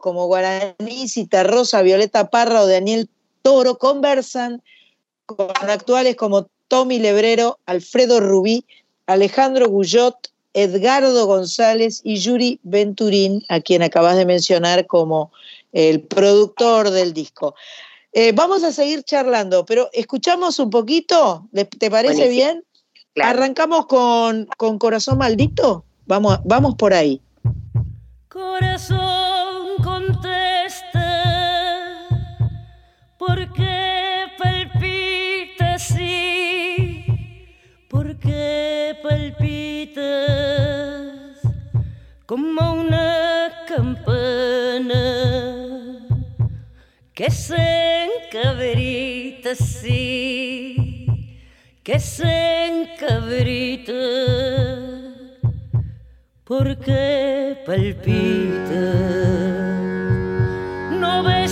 como 0.00 0.26
Guaraní, 0.26 1.06
Rosa, 1.44 1.82
Violeta 1.82 2.30
Parra 2.30 2.62
o 2.62 2.66
Daniel 2.66 3.08
Toro 3.42 3.76
conversan 3.78 4.62
con 5.26 5.48
actuales 5.68 6.16
como 6.16 6.48
Tommy 6.68 6.98
Lebrero, 6.98 7.58
Alfredo 7.66 8.20
Rubí, 8.20 8.64
Alejandro 9.06 9.68
Guyot, 9.68 10.16
Edgardo 10.54 11.26
González 11.26 12.00
y 12.04 12.16
Yuri 12.16 12.58
Venturín, 12.62 13.42
a 13.48 13.60
quien 13.60 13.82
acabas 13.82 14.16
de 14.16 14.24
mencionar 14.24 14.86
como 14.86 15.30
el 15.72 16.00
productor 16.00 16.90
del 16.90 17.12
disco. 17.12 17.54
Eh, 18.12 18.32
vamos 18.32 18.62
a 18.62 18.72
seguir 18.72 19.02
charlando, 19.02 19.66
pero 19.66 19.90
escuchamos 19.92 20.58
un 20.58 20.70
poquito, 20.70 21.48
¿te 21.78 21.90
parece 21.90 22.28
bien? 22.28 22.64
Arrancamos 23.20 23.86
con, 23.86 24.46
con 24.56 24.78
Corazón 24.78 25.18
Maldito, 25.18 25.84
vamos, 26.06 26.38
vamos 26.44 26.76
por 26.76 26.94
ahí. 26.94 27.20
Corazón 28.34 29.76
contesta, 29.80 31.08
¿por 33.16 33.52
qué 33.52 34.24
palpita 34.36 35.74
así? 35.74 37.06
¿Por 37.88 38.18
qué 38.18 38.96
como 42.26 42.72
una 42.72 43.52
campana 43.68 45.04
que 47.14 47.30
se 47.30 48.06
encabrita 48.06 49.52
así, 49.52 51.06
que 51.84 52.00
se 52.00 52.66
encabrita? 52.66 53.92
¿Por 56.44 56.76
qué 56.76 57.56
palpita? 57.64 58.84
¿No 60.90 61.22
ves 61.22 61.43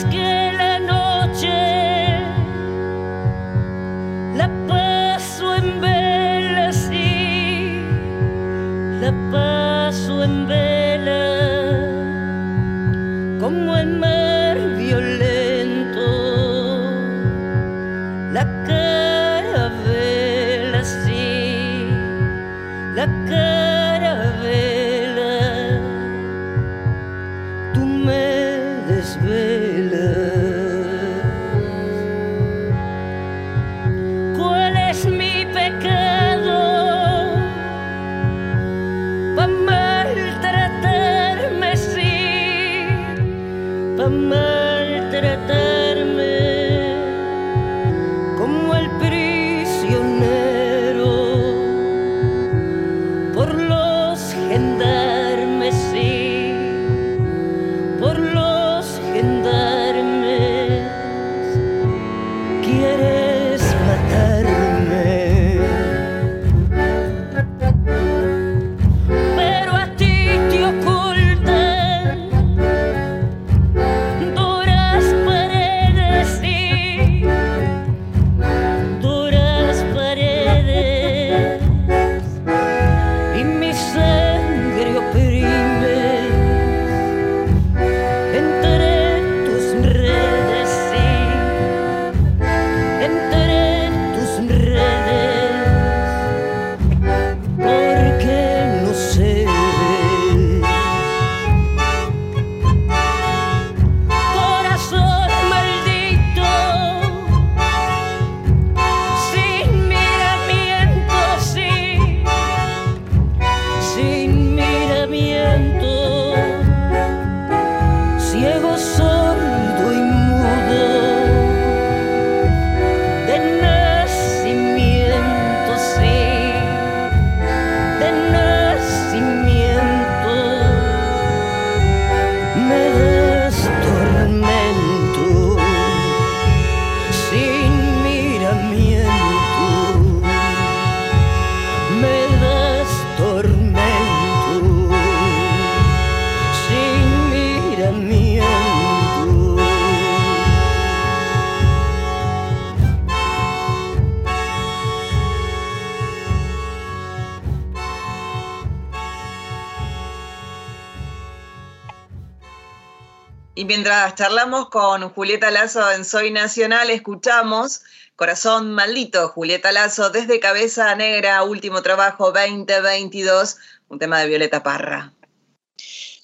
mientras 163.74 164.14
charlamos 164.16 164.68
con 164.68 165.08
Julieta 165.08 165.50
Lazo 165.50 165.90
en 165.92 166.04
Soy 166.04 166.30
Nacional, 166.30 166.90
escuchamos 166.90 167.80
Corazón 168.16 168.74
Maldito, 168.74 169.28
Julieta 169.28 169.72
Lazo, 169.72 170.10
desde 170.10 170.40
Cabeza 170.40 170.94
Negra, 170.94 171.42
último 171.42 171.80
trabajo 171.80 172.32
2022, 172.32 173.56
un 173.88 173.98
tema 173.98 174.20
de 174.20 174.28
Violeta 174.28 174.62
Parra. 174.62 175.14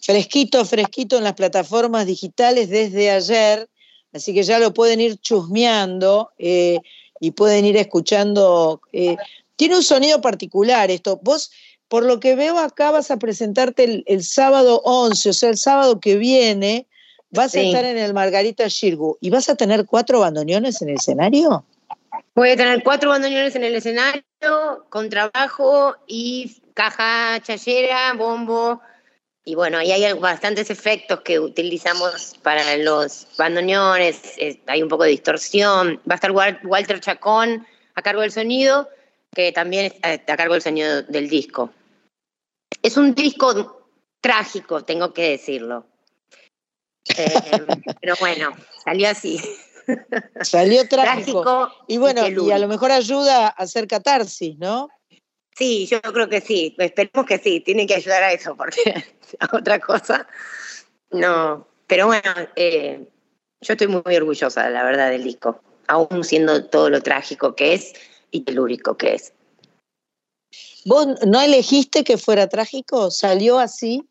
Fresquito, 0.03 0.63
fresquito 0.67 1.17
en 1.17 1.25
las 1.25 1.33
plataformas 1.33 2.05
digitales 2.05 2.69
desde 2.69 3.13
ayer, 3.13 3.67
así 4.13 4.35
que 4.35 4.43
ya 4.43 4.59
lo 4.59 4.75
pueden 4.75 5.01
ir 5.01 5.17
chusmeando 5.17 6.33
eh, 6.37 6.81
y 7.19 7.31
pueden 7.31 7.65
ir 7.65 7.79
escuchando. 7.79 8.83
Eh, 8.93 9.17
tiene 9.57 9.75
un 9.75 9.83
sonido 9.83 10.21
particular 10.21 10.91
esto. 10.91 11.19
Vos, 11.23 11.51
por 11.89 12.05
lo 12.05 12.21
que 12.21 12.35
veo 12.35 12.59
acá, 12.59 12.91
vas 12.91 13.11
a 13.11 13.17
presentarte 13.17 14.05
el, 14.07 14.23
sábado 14.23 14.83
11, 14.85 15.31
o 15.31 15.33
sea, 15.33 15.49
el 15.49 15.57
sábado 15.57 15.99
que 15.99 16.19
viene, 16.19 16.87
vas 17.31 17.55
a 17.55 17.61
estar 17.61 17.85
en 17.85 17.99
el 17.99 18.14
Margarita 18.14 18.68
Shirgu 18.68 19.18
y 19.20 19.31
vas 19.31 19.49
a 19.49 19.55
tener 19.55 19.87
cuatro 19.87 20.20
bandoneones 20.20 20.83
en 20.83 20.91
el 20.91 20.97
escenario. 20.97 21.64
Voy 22.35 22.51
a 22.51 22.57
tener 22.57 22.83
cuatro 22.83 23.11
bandoneones 23.11 23.57
en 23.57 23.64
el 23.64 23.74
escenario, 23.74 24.22
con 24.89 25.11
trabajo 25.11 25.97
y 26.07 26.61
caja 26.74 27.41
chayera, 27.43 28.12
bombo. 28.14 28.81
Y 29.45 29.55
bueno, 29.55 29.79
ahí 29.79 29.91
hay 29.91 30.12
bastantes 30.12 30.70
efectos 30.70 31.20
que 31.22 31.41
utilizamos 31.41 32.37
para 32.43 32.76
los 32.76 33.26
bandoneones. 33.37 34.37
Hay 34.66 34.83
un 34.83 34.89
poco 34.89 35.05
de 35.05 35.11
distorsión. 35.11 36.01
Va 36.09 36.14
a 36.14 36.16
estar 36.16 36.33
Walter 36.33 37.01
Chacón 37.01 37.66
a 37.95 38.03
cargo 38.03 38.20
del 38.20 38.31
sonido, 38.31 38.89
que 39.35 39.51
también 39.53 39.93
está 40.03 40.35
a 40.35 40.37
cargo 40.37 40.55
del 40.55 40.62
sonido 40.62 41.03
del 41.03 41.29
disco. 41.29 41.70
Es 42.83 42.97
un 42.97 43.14
disco 43.14 43.89
trágico, 44.20 44.85
tengo 44.85 45.12
que 45.12 45.31
decirlo. 45.31 45.87
Eh, 47.17 47.67
pero 48.01 48.15
bueno, 48.21 48.51
salió 48.85 49.09
así. 49.09 49.41
Salió 50.43 50.87
trágico. 50.89 51.73
y 51.87 51.97
bueno, 51.97 52.27
y, 52.29 52.51
a 52.51 52.59
lo 52.59 52.69
mejor 52.69 52.93
ayuda 52.93 53.47
a 53.47 53.49
hacer 53.49 53.87
catarsis, 53.87 54.59
¿no? 54.59 54.89
Sí, 55.57 55.87
yo 55.87 56.01
creo 56.01 56.29
que 56.29 56.41
sí. 56.41 56.75
Esperemos 56.79 57.27
que 57.27 57.39
sí. 57.39 57.61
Tiene 57.61 57.87
que 57.87 57.95
ayudar 57.95 58.23
a 58.23 58.33
eso, 58.33 58.57
porque 58.57 59.05
a 59.41 59.57
otra 59.57 59.79
cosa 59.79 60.27
no. 61.11 61.67
Pero 61.87 62.07
bueno, 62.07 62.31
eh, 62.55 63.09
yo 63.61 63.73
estoy 63.73 63.87
muy 63.87 64.17
orgullosa, 64.17 64.69
la 64.71 64.85
verdad, 64.85 65.11
del 65.11 65.25
disco. 65.25 65.61
Aún 65.87 66.23
siendo 66.23 66.67
todo 66.67 66.91
lo 66.91 67.03
trágico 67.03 67.55
que 67.55 67.75
es 67.75 67.95
y 68.31 68.43
telúrico 68.43 68.97
que 68.97 69.15
es. 69.15 69.33
¿Vos 70.85 71.07
no 71.27 71.41
elegiste 71.41 72.05
que 72.05 72.19
fuera 72.19 72.49
trágico? 72.49 73.11
¿Salió 73.11 73.59
así? 73.59 74.08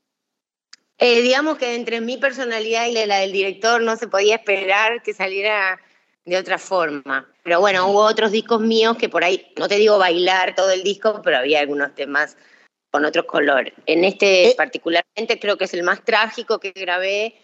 Eh, 1.00 1.22
digamos 1.22 1.58
que 1.58 1.76
entre 1.76 2.02
mi 2.02 2.18
personalidad 2.18 2.88
y 2.88 2.94
la 3.06 3.20
del 3.20 3.32
director 3.32 3.82
no 3.82 3.96
se 3.98 4.08
podía 4.08 4.36
esperar 4.36 5.04
que 5.04 5.14
saliera 5.14 5.80
de 6.26 6.38
otra 6.38 6.58
forma. 6.58 7.32
Pero 7.44 7.60
bueno, 7.60 7.88
hubo 7.90 8.02
otros 8.02 8.32
discos 8.32 8.62
míos 8.62 8.98
que 8.98 9.08
por 9.08 9.24
ahí, 9.24 9.48
no 9.58 9.68
te 9.68 9.76
digo 9.76 9.98
bailar 9.98 10.56
todo 10.56 10.72
el 10.72 10.84
disco, 10.84 11.22
pero 11.24 11.38
había 11.38 11.60
algunos 11.60 11.96
temas 11.96 12.36
con 12.92 13.06
otro 13.06 13.26
color. 13.28 13.72
En 13.86 14.04
este 14.04 14.50
eh. 14.50 14.56
particularmente 14.58 15.40
creo 15.40 15.58
que 15.58 15.66
es 15.66 15.74
el 15.74 15.84
más 15.84 16.04
trágico 16.04 16.60
que 16.60 16.72
grabé, 16.72 17.36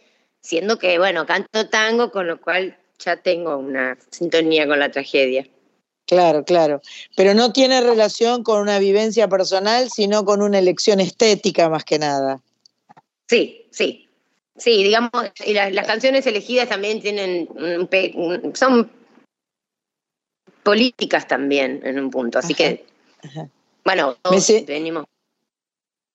siendo 0.42 0.78
que, 0.80 0.98
bueno, 0.98 1.26
canto 1.26 1.70
tango, 1.70 2.12
con 2.12 2.28
lo 2.28 2.42
cual 2.42 2.78
ya 3.00 3.18
tengo 3.18 3.58
una 3.58 3.98
sintonía 4.10 4.68
con 4.68 4.80
la 4.80 4.92
tragedia. 4.92 5.48
Claro, 6.06 6.44
claro. 6.44 6.82
Pero 7.16 7.34
no 7.34 7.54
tiene 7.54 7.82
relación 7.82 8.44
con 8.44 8.60
una 8.60 8.80
vivencia 8.80 9.30
personal, 9.30 9.90
sino 9.90 10.26
con 10.26 10.42
una 10.42 10.60
elección 10.60 11.00
estética 11.00 11.70
más 11.70 11.86
que 11.86 12.00
nada. 12.00 12.42
Sí, 13.28 13.68
sí. 13.72 14.10
Sí, 14.56 14.84
digamos, 14.84 15.12
y 15.46 15.54
las, 15.54 15.88
canciones 15.88 16.28
elegidas 16.28 16.70
también 16.70 17.02
tienen, 17.02 17.50
son 18.54 18.92
políticas 20.62 21.28
también 21.28 21.82
en 21.84 22.00
un 22.00 22.12
punto, 22.12 22.38
así 22.38 22.54
que, 22.54 22.86
bueno, 23.84 24.16
todos 24.22 24.48
venimos. 24.68 25.06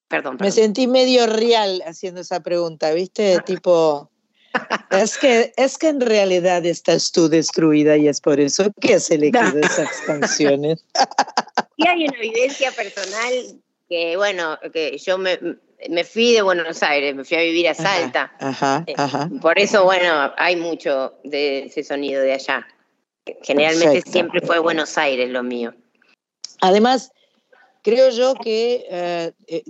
Perdón, 0.06 0.38
Me 0.40 0.52
sentí 0.52 0.86
medio 0.86 1.26
real 1.26 1.82
haciendo 1.84 2.20
esa 2.20 2.40
pregunta, 2.40 2.92
¿viste? 2.92 3.40
tipo, 3.44 4.08
es 4.90 5.18
que, 5.18 5.52
es 5.56 5.76
que 5.76 5.88
en 5.88 6.00
realidad 6.00 6.64
estás 6.64 7.12
tú 7.12 7.28
destruida 7.28 7.96
y 7.96 8.08
es 8.08 8.20
por 8.20 8.40
eso 8.40 8.72
que 8.80 8.94
has 8.94 9.10
elegido 9.10 9.58
esas 9.62 9.90
canciones. 10.06 10.82
Sí 11.76 11.86
hay 11.86 12.04
una 12.04 12.18
evidencia 12.18 12.72
personal 12.72 13.60
que, 13.88 14.16
bueno, 14.16 14.58
que 14.72 14.96
yo 14.96 15.18
me, 15.18 15.38
me 15.88 16.04
fui 16.04 16.32
de 16.32 16.42
Buenos 16.42 16.82
Aires, 16.82 17.14
me 17.14 17.24
fui 17.24 17.36
a 17.36 17.42
vivir 17.42 17.68
a 17.68 17.74
Salta. 17.74 18.32
Eh, 18.86 18.94
por 19.40 19.58
eso, 19.58 19.84
bueno, 19.84 20.32
hay 20.36 20.56
mucho 20.56 21.14
de 21.24 21.66
ese 21.66 21.84
sonido 21.84 22.20
de 22.22 22.32
allá. 22.32 22.66
Generalmente 23.42 24.02
siempre 24.10 24.40
fue 24.40 24.58
Buenos 24.58 24.98
Aires 24.98 25.30
lo 25.30 25.42
mío. 25.42 25.74
Además, 26.60 27.12
creo 27.82 28.10
yo 28.10 28.34
que 28.34 28.86
eh, 28.90 29.32
eh, 29.46 29.62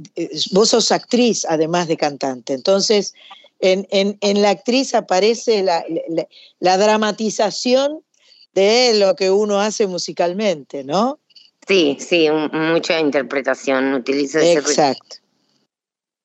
vos 0.53 0.71
sos 0.71 0.91
actriz, 0.93 1.45
además 1.47 1.89
de 1.89 1.97
cantante. 1.97 2.55
Entonces, 2.55 3.13
en, 3.61 4.43
la 4.43 4.51
actriz 4.51 4.95
aparece 4.95 5.63
la, 5.63 5.85
dramatización 6.61 8.01
de 8.55 8.95
lo 8.95 9.15
que 9.15 9.31
uno 9.31 9.61
hace 9.61 9.87
musicalmente, 9.87 10.85
¿no? 10.85 11.19
Sí, 11.67 11.99
sí, 12.01 12.29
mucha 12.31 12.99
interpretación, 12.99 13.93
utilizo 13.93 14.39
ese 14.39 14.55
Exacto. 14.55 15.19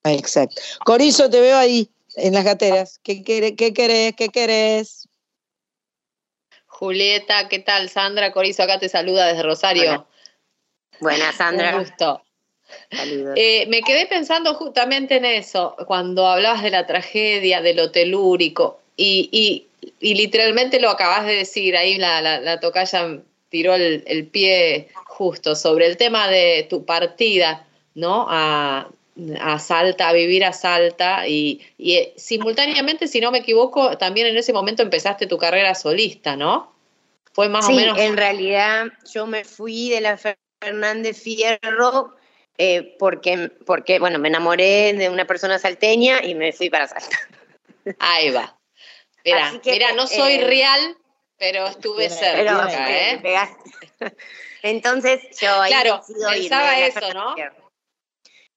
Exacto. 0.03 0.61
Corizo, 0.85 1.29
te 1.29 1.39
veo 1.39 1.57
ahí, 1.57 1.89
en 2.15 2.33
las 2.33 2.43
gateras. 2.43 2.99
¿Qué, 3.03 3.23
qué, 3.23 3.55
qué 3.55 3.73
querés? 3.73 4.13
¿Qué 4.15 4.29
querés? 4.29 5.07
Julieta, 6.67 7.47
¿qué 7.47 7.59
tal? 7.59 7.89
Sandra 7.89 8.31
Corizo 8.31 8.63
acá 8.63 8.79
te 8.79 8.89
saluda 8.89 9.27
desde 9.27 9.43
Rosario. 9.43 10.07
Buenas, 10.99 11.35
Sandra. 11.35 11.77
Un 11.77 11.83
gusto. 11.83 12.21
Eh, 13.35 13.65
me 13.67 13.81
quedé 13.81 14.05
pensando 14.07 14.53
justamente 14.55 15.17
en 15.17 15.25
eso, 15.25 15.75
cuando 15.87 16.27
hablabas 16.27 16.63
de 16.63 16.71
la 16.71 16.85
tragedia, 16.85 17.61
de 17.61 17.73
lo 17.73 17.91
telúrico, 17.91 18.79
y, 18.97 19.67
literalmente 19.99 20.79
lo 20.79 20.89
acabas 20.89 21.25
de 21.25 21.35
decir, 21.35 21.75
ahí 21.75 21.97
la, 21.97 22.21
la, 22.21 22.59
tocaya 22.59 23.19
tiró 23.49 23.75
el, 23.75 24.03
el, 24.07 24.27
pie 24.27 24.89
justo 25.05 25.55
sobre 25.55 25.87
el 25.87 25.97
tema 25.97 26.27
de 26.27 26.65
tu 26.69 26.85
partida, 26.85 27.67
¿no? 27.95 28.27
A, 28.29 28.89
a 29.39 29.59
Salta, 29.59 30.09
a 30.09 30.13
vivir 30.13 30.43
a 30.43 30.53
Salta 30.53 31.27
y, 31.27 31.61
eh, 31.77 32.13
simultáneamente, 32.17 33.07
si 33.07 33.21
no 33.21 33.31
me 33.31 33.39
equivoco, 33.39 33.97
también 33.97 34.27
en 34.27 34.37
ese 34.37 34.53
momento 34.53 34.81
empezaste 34.81 35.27
tu 35.27 35.37
carrera 35.37 35.75
solista, 35.75 36.35
¿no? 36.35 36.73
Fue 37.31 37.49
más 37.49 37.67
o 37.67 37.71
menos. 37.71 37.97
En 37.97 38.17
realidad 38.17 38.87
yo 39.11 39.25
me 39.25 39.43
fui 39.43 39.89
de 39.89 40.01
la 40.01 40.19
Fernández 40.61 41.21
Fierro 41.21 42.15
eh, 42.57 42.95
porque, 42.99 43.51
porque, 43.65 43.99
bueno, 43.99 44.19
me 44.19 44.27
enamoré 44.27 44.93
de 44.93 45.09
una 45.09 45.25
persona 45.25 45.57
salteña 45.57 46.23
y 46.23 46.35
me 46.35 46.51
fui 46.51 46.69
para 46.69 46.87
Salta. 46.87 47.17
Ahí 47.99 48.29
va. 48.29 48.57
Mira, 49.25 49.53
mira 49.65 49.93
no 49.93 50.05
soy 50.05 50.33
eh, 50.33 50.45
real, 50.45 50.97
pero 51.37 51.67
estuve 51.67 52.09
cerca, 52.09 52.67
¿eh? 52.89 53.21
Entonces 54.61 55.21
yo 55.39 55.61
ahí 55.61 55.71
claro, 55.71 56.01
pensaba 56.31 56.79
eso, 56.79 57.13
¿no? 57.13 57.35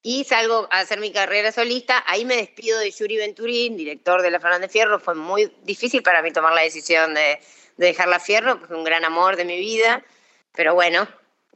Y 0.08 0.22
salgo 0.22 0.68
a 0.70 0.78
hacer 0.78 1.00
mi 1.00 1.10
carrera 1.10 1.50
solista. 1.50 2.04
Ahí 2.06 2.24
me 2.24 2.36
despido 2.36 2.78
de 2.78 2.92
Yuri 2.92 3.16
Venturín, 3.16 3.76
director 3.76 4.22
de 4.22 4.30
La 4.30 4.38
Fernández 4.38 4.70
Fierro. 4.70 5.00
Fue 5.00 5.16
muy 5.16 5.52
difícil 5.64 6.04
para 6.04 6.22
mí 6.22 6.30
tomar 6.30 6.52
la 6.54 6.60
decisión 6.60 7.12
de, 7.12 7.40
dejar 7.76 8.06
La 8.06 8.20
Fierro, 8.20 8.60
que 8.60 8.68
fue 8.68 8.76
un 8.76 8.84
gran 8.84 9.04
amor 9.04 9.34
de 9.34 9.44
mi 9.44 9.58
vida. 9.58 10.04
Pero 10.54 10.74
bueno, 10.74 11.08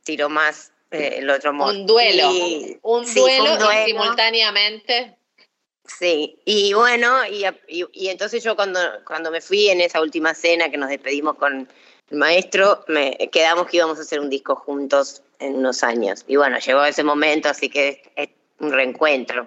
tiro 0.02 0.28
más 0.28 0.72
eh, 0.90 1.18
el 1.18 1.30
otro 1.30 1.52
modo. 1.52 1.70
Un 1.70 1.86
duelo. 1.86 2.28
un, 2.82 3.14
duelo 3.14 3.56
simultáneamente. 3.86 5.16
Sí, 5.84 6.36
y 6.44 6.72
bueno, 6.72 7.24
y, 7.26 7.44
y, 7.68 8.08
entonces 8.08 8.42
yo 8.42 8.56
cuando, 8.56 8.80
cuando 9.06 9.30
me 9.30 9.40
fui 9.40 9.68
en 9.68 9.80
esa 9.80 10.00
última 10.00 10.34
cena 10.34 10.68
que 10.70 10.76
nos 10.76 10.88
despedimos 10.88 11.36
con 11.36 11.68
el 12.10 12.16
maestro, 12.16 12.84
me 12.88 13.16
quedamos 13.30 13.68
que 13.68 13.76
íbamos 13.76 13.98
a 13.98 14.02
hacer 14.02 14.18
un 14.18 14.28
disco 14.28 14.56
juntos 14.56 15.22
en 15.38 15.54
unos 15.54 15.84
años. 15.84 16.24
Y 16.26 16.34
bueno, 16.34 16.58
llegó 16.58 16.84
ese 16.84 17.04
momento, 17.04 17.48
así 17.48 17.68
que 17.68 18.02
un 18.60 18.72
reencuentro. 18.72 19.46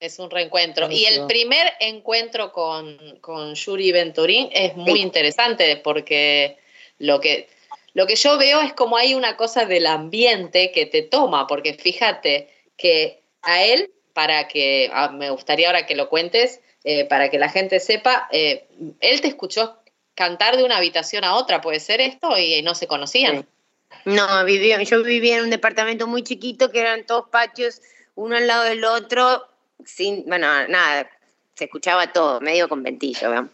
Es 0.00 0.18
un 0.18 0.30
reencuentro. 0.30 0.90
Y 0.90 1.06
el 1.06 1.26
primer 1.26 1.72
encuentro 1.80 2.52
con, 2.52 3.18
con 3.20 3.54
Yuri 3.54 3.92
Venturín 3.92 4.50
es 4.52 4.76
muy 4.76 5.00
interesante 5.00 5.76
porque 5.76 6.58
lo 6.98 7.20
que, 7.20 7.48
lo 7.94 8.06
que 8.06 8.16
yo 8.16 8.36
veo 8.36 8.60
es 8.60 8.74
como 8.74 8.96
hay 8.96 9.14
una 9.14 9.36
cosa 9.36 9.64
del 9.64 9.86
ambiente 9.86 10.72
que 10.72 10.84
te 10.86 11.02
toma, 11.02 11.46
porque 11.46 11.74
fíjate 11.74 12.48
que 12.76 13.22
a 13.42 13.64
él, 13.64 13.90
para 14.12 14.46
que, 14.48 14.90
ah, 14.92 15.08
me 15.08 15.30
gustaría 15.30 15.68
ahora 15.68 15.86
que 15.86 15.96
lo 15.96 16.08
cuentes, 16.08 16.60
eh, 16.82 17.04
para 17.06 17.30
que 17.30 17.38
la 17.38 17.48
gente 17.48 17.80
sepa, 17.80 18.28
eh, 18.30 18.66
él 19.00 19.20
te 19.20 19.28
escuchó 19.28 19.78
cantar 20.14 20.56
de 20.56 20.64
una 20.64 20.76
habitación 20.76 21.24
a 21.24 21.34
otra, 21.34 21.60
¿puede 21.60 21.80
ser 21.80 22.00
esto? 22.00 22.36
Y 22.38 22.60
no 22.62 22.74
se 22.74 22.86
conocían. 22.86 23.46
No, 24.04 24.44
vivió, 24.44 24.80
yo 24.82 25.02
vivía 25.02 25.38
en 25.38 25.44
un 25.44 25.50
departamento 25.50 26.06
muy 26.06 26.22
chiquito 26.22 26.70
que 26.70 26.80
eran 26.80 27.06
todos 27.06 27.28
patios 27.30 27.80
uno 28.16 28.36
al 28.36 28.46
lado 28.46 28.64
del 28.64 28.84
otro, 28.84 29.46
sin, 29.84 30.24
bueno, 30.26 30.46
nada, 30.68 31.08
se 31.54 31.64
escuchaba 31.64 32.12
todo, 32.12 32.40
medio 32.40 32.68
conventillo, 32.68 33.30
¿verdad? 33.30 33.46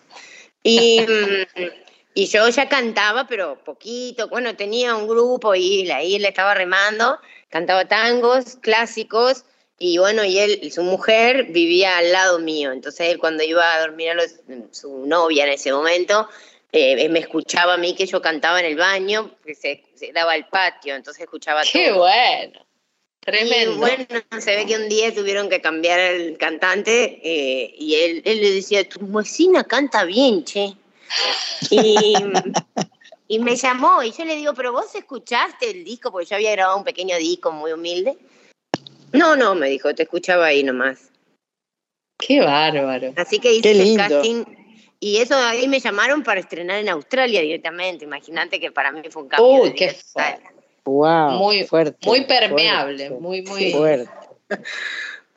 Y, 0.63 1.01
y 2.15 2.27
yo 2.27 2.49
ya 2.49 2.69
cantaba, 2.69 3.27
pero 3.27 3.63
poquito. 3.65 4.29
Bueno, 4.29 4.57
tenía 4.57 4.95
un 4.95 5.09
grupo 5.09 5.55
y 5.55 5.91
ahí 5.91 6.19
le 6.19 6.29
estaba 6.29 6.55
remando, 6.55 7.19
cantaba 7.49 7.87
tangos 7.87 8.57
clásicos 8.57 9.45
y 9.79 9.97
bueno, 9.99 10.25
y 10.25 10.39
él, 10.39 10.59
y 10.63 10.71
su 10.71 10.83
mujer 10.83 11.45
vivía 11.45 11.97
al 11.99 12.13
lado 12.13 12.39
mío. 12.39 12.73
Entonces 12.73 13.09
él 13.09 13.19
cuando 13.19 13.43
iba 13.43 13.75
a 13.75 13.81
dormir 13.81 14.11
a 14.11 14.15
los- 14.15 14.41
su 14.73 15.07
novia 15.07 15.45
en 15.45 15.53
ese 15.53 15.73
momento, 15.73 16.29
eh, 16.73 17.09
me 17.09 17.19
escuchaba 17.21 17.75
a 17.75 17.79
mí 17.79 17.95
que 17.95 18.07
yo 18.07 18.21
cantaba 18.21 18.61
en 18.61 18.67
el 18.67 18.77
baño, 18.77 19.35
que 19.45 19.55
se, 19.55 19.83
se 19.95 20.13
daba 20.13 20.33
al 20.33 20.47
patio, 20.49 20.95
entonces 20.95 21.23
escuchaba 21.23 21.63
Qué 21.71 21.89
todo. 21.89 21.99
bueno. 22.01 22.67
Y 23.35 23.49
Tremendo. 23.49 23.77
bueno, 23.77 24.07
se 24.39 24.57
ve 24.57 24.67
que 24.67 24.77
un 24.77 24.89
día 24.89 25.15
tuvieron 25.15 25.49
que 25.49 25.61
cambiar 25.61 25.99
el 26.01 26.37
cantante 26.39 27.21
eh, 27.23 27.75
y 27.79 27.95
él, 27.95 28.23
él 28.25 28.41
le 28.41 28.53
decía, 28.53 28.89
tu 28.89 29.01
vecina 29.07 29.65
canta 29.65 30.05
bien, 30.05 30.45
che. 30.45 30.75
Y, 31.71 32.15
y 33.29 33.39
me 33.39 33.57
llamó 33.57 34.03
y 34.03 34.13
yo 34.13 34.25
le 34.25 34.37
digo, 34.37 34.55
pero 34.55 34.73
vos 34.73 34.95
escuchaste 34.95 35.71
el 35.71 35.85
disco, 35.85 36.11
porque 36.11 36.27
yo 36.27 36.37
había 36.37 36.53
grabado 36.53 36.79
un 36.79 36.85
pequeño 36.85 37.17
disco 37.17 37.53
muy 37.53 37.73
humilde. 37.73 38.17
No, 39.13 39.37
no, 39.37 39.55
me 39.55 39.69
dijo, 39.69 39.95
te 39.95 40.05
escuchaba 40.05 40.47
ahí 40.47 40.63
nomás. 40.63 41.11
Qué 42.19 42.41
bárbaro. 42.41 43.13
Así 43.17 43.39
que 43.39 43.55
hice 43.55 43.71
el 43.71 43.97
casting 43.97 44.45
y 45.01 45.17
eso 45.17 45.35
ahí 45.35 45.67
me 45.67 45.81
llamaron 45.81 46.23
para 46.23 46.41
estrenar 46.41 46.79
en 46.79 46.91
Australia 46.91 47.41
directamente. 47.41 48.05
Imagínate 48.05 48.61
que 48.61 48.71
para 48.71 48.93
mí 48.93 49.01
fue 49.11 49.23
un 49.23 49.29
cambio. 49.29 49.63
Uy, 49.63 49.71
de 49.71 49.75
qué 49.75 49.97
total. 50.13 50.41
Wow, 50.85 51.31
Muy- 51.39 51.65
fuerte. 51.65 52.07
Muy 52.07 52.25
permeable, 52.25 53.09
fuerte, 53.09 53.23
muy, 53.23 53.43
muy. 53.43 53.73
fuerte. 53.73 54.11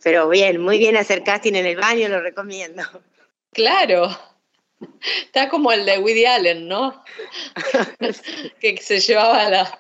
Pero 0.03 0.28
bien, 0.28 0.60
muy 0.60 0.78
bien 0.78 0.98
hacer 0.98 1.24
casting 1.24 1.53
en 1.53 1.65
el 1.65 1.78
baño, 1.78 2.10
lo 2.10 2.20
recomiendo. 2.22 2.84
Claro. 3.53 4.10
Está 5.24 5.48
como 5.48 5.72
el 5.72 5.86
de 5.86 5.98
Woody 5.99 6.26
Allen, 6.26 6.68
¿no? 6.68 7.02
que 8.60 8.78
se 8.82 8.99
llevaba 8.99 9.49
la, 9.49 9.80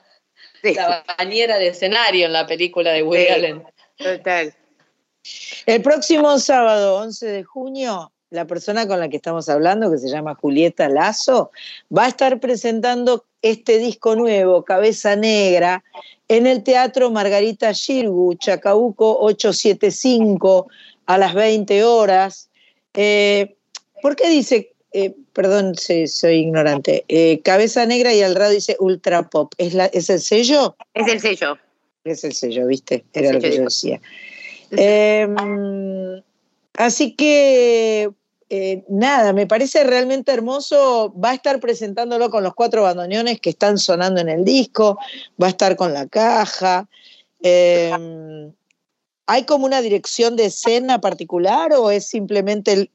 Sí, 0.61 0.73
la 0.75 1.03
bañera 1.17 1.57
de 1.57 1.67
escenario 1.67 2.25
en 2.27 2.31
la 2.33 2.47
película 2.47 2.91
de 2.93 3.03
Woody 3.03 3.25
Sí. 3.25 3.29
Allen. 3.31 3.63
total. 3.97 4.55
El 5.65 5.81
próximo 5.81 6.37
sábado, 6.39 6.95
11 7.01 7.25
de 7.25 7.43
junio, 7.43 8.12
la 8.33 8.47
persona 8.47 8.87
con 8.87 8.99
la 8.99 9.09
que 9.09 9.17
estamos 9.17 9.47
hablando, 9.47 9.91
que 9.91 9.99
se 9.99 10.09
llama 10.09 10.33
Julieta 10.35 10.89
Lazo, 10.89 11.51
va 11.95 12.05
a 12.05 12.07
estar 12.07 12.39
presentando 12.39 13.25
este 13.43 13.77
disco 13.77 14.15
nuevo, 14.15 14.63
Cabeza 14.63 15.15
Negra, 15.15 15.83
en 16.27 16.47
el 16.47 16.63
Teatro 16.63 17.11
Margarita 17.11 17.71
Shirgu, 17.71 18.33
Chacabuco 18.35 19.19
875, 19.19 20.67
a 21.05 21.17
las 21.19 21.35
20 21.35 21.83
horas. 21.83 22.49
Eh, 22.95 23.55
¿Por 24.01 24.15
qué 24.15 24.29
dice, 24.29 24.73
eh, 24.93 25.13
perdón, 25.33 25.75
sí, 25.75 26.07
soy 26.07 26.37
ignorante, 26.37 27.05
eh, 27.09 27.39
Cabeza 27.43 27.85
Negra 27.85 28.15
y 28.15 28.21
al 28.21 28.33
lado 28.33 28.49
dice 28.49 28.77
Ultra 28.79 29.29
Pop? 29.29 29.53
¿Es, 29.59 29.75
la, 29.75 29.85
¿Es 29.85 30.09
el 30.09 30.19
sello? 30.19 30.75
Es 30.95 31.07
el 31.07 31.19
sello. 31.19 31.57
Es 32.03 32.23
el 32.23 32.33
sello, 32.33 32.65
¿viste? 32.65 33.05
Era 33.13 33.29
El 33.29 33.35
lo 33.35 33.41
que 33.41 33.47
sello 33.51 33.57
yo 33.57 33.63
decía. 33.65 34.01
Em, 34.71 35.35
así 36.73 37.13
que, 37.15 38.09
eh, 38.55 38.83
nada, 38.87 39.33
me 39.33 39.47
parece 39.47 39.83
realmente 39.83 40.31
hermoso. 40.31 41.11
Va 41.19 41.31
a 41.31 41.33
estar 41.33 41.59
presentándolo 41.59 42.29
con 42.29 42.43
los 42.43 42.53
cuatro 42.53 42.83
bandoneones 42.83 43.41
que 43.41 43.49
están 43.49 43.79
sonando 43.79 44.21
en 44.21 44.29
el 44.29 44.45
disco, 44.45 44.99
va 45.41 45.47
a 45.47 45.49
estar 45.49 45.75
con 45.75 45.91
la 45.91 46.05
caja. 46.07 46.87
Em, 47.41 48.53
¿Hay 49.25 49.45
como 49.45 49.65
una 49.65 49.81
dirección 49.81 50.35
de 50.35 50.45
escena 50.45 51.01
particular 51.01 51.73
o 51.73 51.89
es 51.89 52.05
simplemente 52.05 52.73
el- 52.73 52.91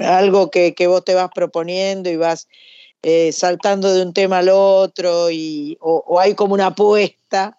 algo 0.00 0.50
que, 0.50 0.74
que 0.74 0.88
vos 0.88 1.04
te 1.04 1.14
vas 1.14 1.30
proponiendo 1.32 2.10
y 2.10 2.16
vas 2.16 2.48
eh, 3.04 3.30
saltando 3.30 3.94
de 3.94 4.02
un 4.02 4.12
tema 4.12 4.38
al 4.38 4.48
otro 4.48 5.30
y, 5.30 5.78
o, 5.80 6.02
o 6.04 6.18
hay 6.18 6.34
como 6.34 6.54
una 6.54 6.66
apuesta? 6.66 7.56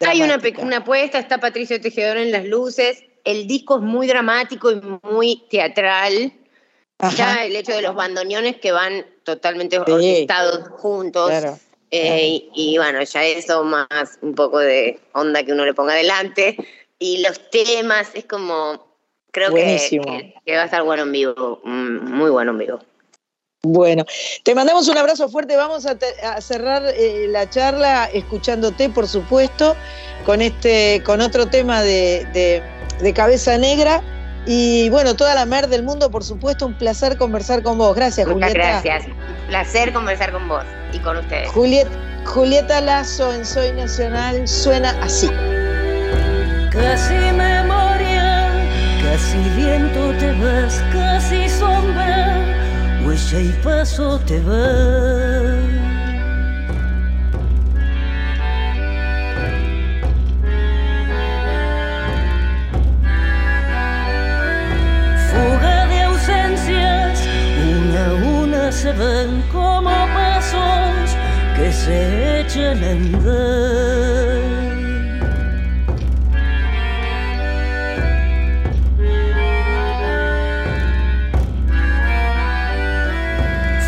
Hay 0.00 0.20
una, 0.20 0.40
una 0.58 0.78
apuesta, 0.78 1.20
está 1.20 1.38
Patricio 1.38 1.80
Tejedor 1.80 2.16
en 2.16 2.32
las 2.32 2.44
luces. 2.44 3.04
El 3.24 3.46
disco 3.46 3.76
es 3.76 3.82
muy 3.82 4.08
dramático 4.08 4.72
y 4.72 4.80
muy 5.04 5.44
teatral. 5.48 6.32
Ajá. 6.98 7.16
Ya 7.16 7.44
el 7.44 7.54
hecho 7.56 7.72
de 7.72 7.82
los 7.82 7.94
bandoneones 7.94 8.56
que 8.56 8.72
van 8.72 9.04
totalmente 9.24 9.78
orquestados 9.78 10.68
juntos. 10.70 11.28
Claro. 11.28 11.58
eh, 11.90 12.26
y, 12.26 12.50
y 12.54 12.78
bueno, 12.78 13.02
ya 13.02 13.24
eso 13.24 13.62
más 13.64 13.88
un 14.22 14.34
poco 14.34 14.58
de 14.58 14.98
onda 15.12 15.42
que 15.44 15.52
uno 15.52 15.64
le 15.64 15.74
ponga 15.74 15.92
adelante. 15.92 16.56
Y 16.98 17.18
los 17.22 17.50
temas 17.50 18.08
es 18.14 18.24
como, 18.24 18.86
creo 19.30 19.48
que, 19.48 19.62
Buenísimo. 19.62 20.04
que, 20.04 20.34
que 20.46 20.56
va 20.56 20.62
a 20.62 20.64
estar 20.64 20.82
bueno 20.82 21.02
en 21.02 21.12
vivo, 21.12 21.60
mm, 21.64 22.10
muy 22.14 22.30
bueno 22.30 22.52
en 22.52 22.58
vivo. 22.58 22.80
Bueno, 23.62 24.04
te 24.44 24.54
mandamos 24.54 24.88
un 24.88 24.96
abrazo 24.96 25.28
fuerte. 25.28 25.56
Vamos 25.56 25.86
a, 25.86 25.98
te- 25.98 26.20
a 26.22 26.40
cerrar 26.40 26.84
eh, 26.96 27.26
la 27.28 27.50
charla 27.50 28.04
escuchándote, 28.12 28.88
por 28.90 29.08
supuesto, 29.08 29.76
con 30.24 30.40
este, 30.40 31.02
con 31.04 31.20
otro 31.20 31.46
tema 31.46 31.82
de, 31.82 32.24
de- 32.32 32.62
de 33.02 33.12
cabeza 33.12 33.58
negra. 33.58 34.02
Y 34.46 34.88
bueno, 34.90 35.14
toda 35.16 35.34
la 35.34 35.44
mer 35.44 35.68
del 35.68 35.82
mundo, 35.82 36.10
por 36.10 36.22
supuesto, 36.22 36.66
un 36.66 36.74
placer 36.78 37.16
conversar 37.16 37.62
con 37.62 37.78
vos. 37.78 37.94
Gracias, 37.96 38.26
Muchas 38.28 38.50
Julieta. 38.52 38.80
gracias. 38.82 39.06
Un 39.06 39.46
placer 39.48 39.92
conversar 39.92 40.32
con 40.32 40.48
vos 40.48 40.64
y 40.92 40.98
con 41.00 41.16
ustedes. 41.16 41.48
Juliet, 41.50 41.88
Julieta 42.24 42.80
Lazo 42.80 43.32
en 43.32 43.44
Soy 43.44 43.72
Nacional 43.72 44.46
suena 44.46 44.90
así. 45.02 45.28
Casi 46.72 47.14
memoria, 47.14 48.50
casi 49.02 49.38
viento 49.56 50.12
te 50.18 50.32
vas, 50.40 50.82
casi 50.92 51.48
sombra, 51.48 52.36
huella 53.04 53.40
y 53.40 53.48
paso 53.64 54.20
te 54.26 54.38
vas. 54.40 55.75
Se 68.76 68.92
ven 68.92 69.42
como 69.50 69.90
pasos 70.14 71.16
que 71.56 71.72
se 71.72 72.40
echan 72.40 72.84
a 72.84 72.90
andar. 72.90 73.26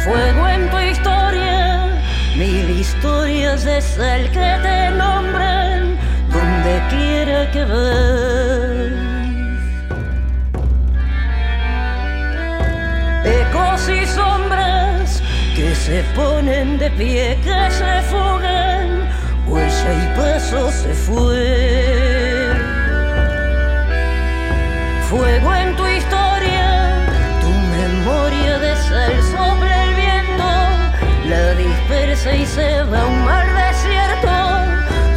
Fuego 0.04 0.48
en 0.48 0.70
tu 0.70 0.78
historia, 0.78 2.02
mil 2.38 2.70
historias 2.70 3.64
de 3.64 3.82
sal 3.82 4.22
que 4.30 4.50
te 4.62 4.90
nombran 4.92 5.98
donde 6.32 6.82
quiera 6.88 7.50
que 7.50 7.64
vas. 7.66 8.57
Ecos 13.28 13.88
y 13.90 14.06
sombras 14.06 15.22
que 15.54 15.74
se 15.74 16.02
ponen 16.16 16.78
de 16.78 16.90
pie, 16.92 17.38
que 17.44 17.70
se 17.70 18.02
fugan, 18.08 19.06
huella 19.46 19.90
y 20.02 20.16
paso 20.16 20.70
se 20.70 20.94
fue. 20.94 22.54
Fuego 25.10 25.54
en 25.54 25.76
tu 25.76 25.86
historia, 25.86 27.06
tu 27.42 27.50
memoria 27.76 28.58
de 28.60 28.74
sal 28.76 29.12
sobre 29.36 29.70
el 29.84 29.94
viento, 29.94 30.50
la 31.28 31.54
dispersa 31.54 32.34
y 32.34 32.46
se 32.46 32.82
va 32.84 33.02
a 33.02 33.06
un 33.06 33.24
mar 33.26 33.46
desierto, 33.66 34.36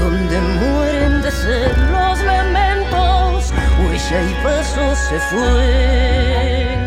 donde 0.03 0.37
mueren 0.59 1.21
de 1.21 1.31
sed 1.31 1.77
los 1.93 2.19
lamentos, 2.23 3.53
huella 3.79 4.21
y 4.29 4.33
paso 4.43 4.95
se 4.95 5.17
fue. 5.31 6.80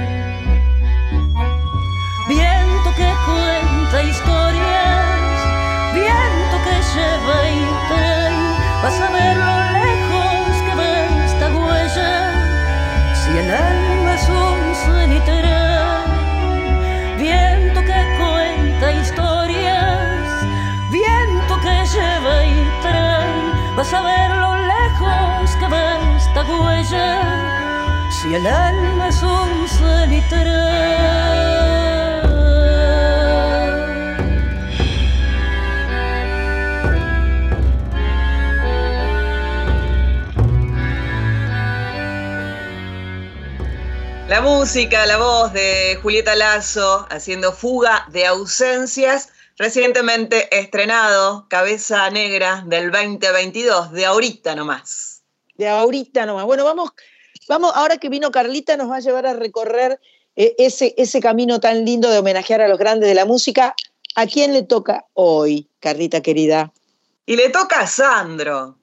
Vas 8.85 9.01
a 9.01 9.11
ver 9.11 9.37
lo 9.49 9.57
lejos 9.79 10.53
que 10.67 10.75
va 10.81 10.93
esta 11.25 11.47
huella. 11.57 12.13
Si 13.21 13.31
el 13.43 13.51
alma 13.51 14.11
es 14.19 14.27
un 14.29 14.61
cenital, 14.85 16.05
viento 17.19 17.79
que 17.89 18.01
cuenta 18.21 18.87
historias, 18.93 20.29
viento 20.91 21.53
que 21.65 21.75
lleva 21.95 22.35
y 22.45 22.47
trae, 22.83 23.35
vas 23.75 23.91
a 23.95 24.03
ver 24.03 24.31
lo 24.45 24.53
lejos 24.75 25.57
que 25.59 25.67
va 25.67 25.87
esta 26.19 26.41
huella. 26.45 27.09
Si 28.17 28.27
el 28.35 28.47
alma 28.47 29.09
es 29.09 29.23
un 29.23 29.67
cenital. 29.67 31.84
La 44.35 44.41
música, 44.41 45.07
la 45.07 45.17
voz 45.17 45.53
de 45.53 45.97
Julieta 46.03 46.35
Lazo 46.35 47.07
haciendo 47.09 47.53
fuga 47.53 48.05
de 48.11 48.27
ausencias, 48.27 49.29
recientemente 49.57 50.59
estrenado 50.59 51.47
Cabeza 51.49 52.11
Negra 52.11 52.65
del 52.67 52.91
2022, 52.91 53.93
de 53.93 54.05
ahorita 54.05 54.57
nomás. 54.57 55.23
De 55.55 55.69
ahorita 55.69 56.27
nomás. 56.27 56.47
Bueno, 56.47 56.65
vamos, 56.65 56.91
vamos, 57.49 57.71
ahora 57.77 57.99
que 57.99 58.09
vino 58.09 58.33
Carlita 58.33 58.77
nos 58.77 58.91
va 58.91 58.97
a 58.97 59.01
llevar 59.01 59.25
a 59.25 59.35
recorrer 59.35 60.01
eh, 60.35 60.57
ese, 60.59 60.97
ese 60.99 61.21
camino 61.21 61.61
tan 61.61 61.85
lindo 61.85 62.11
de 62.11 62.19
homenajear 62.19 62.61
a 62.61 62.67
los 62.67 62.77
grandes 62.81 63.09
de 63.09 63.15
la 63.15 63.27
música. 63.27 63.77
¿A 64.17 64.27
quién 64.27 64.53
le 64.53 64.65
toca 64.65 65.07
hoy, 65.13 65.71
Carlita 65.79 66.23
querida? 66.23 66.73
Y 67.25 67.37
le 67.37 67.51
toca 67.51 67.83
a 67.83 67.87
Sandro. 67.87 68.79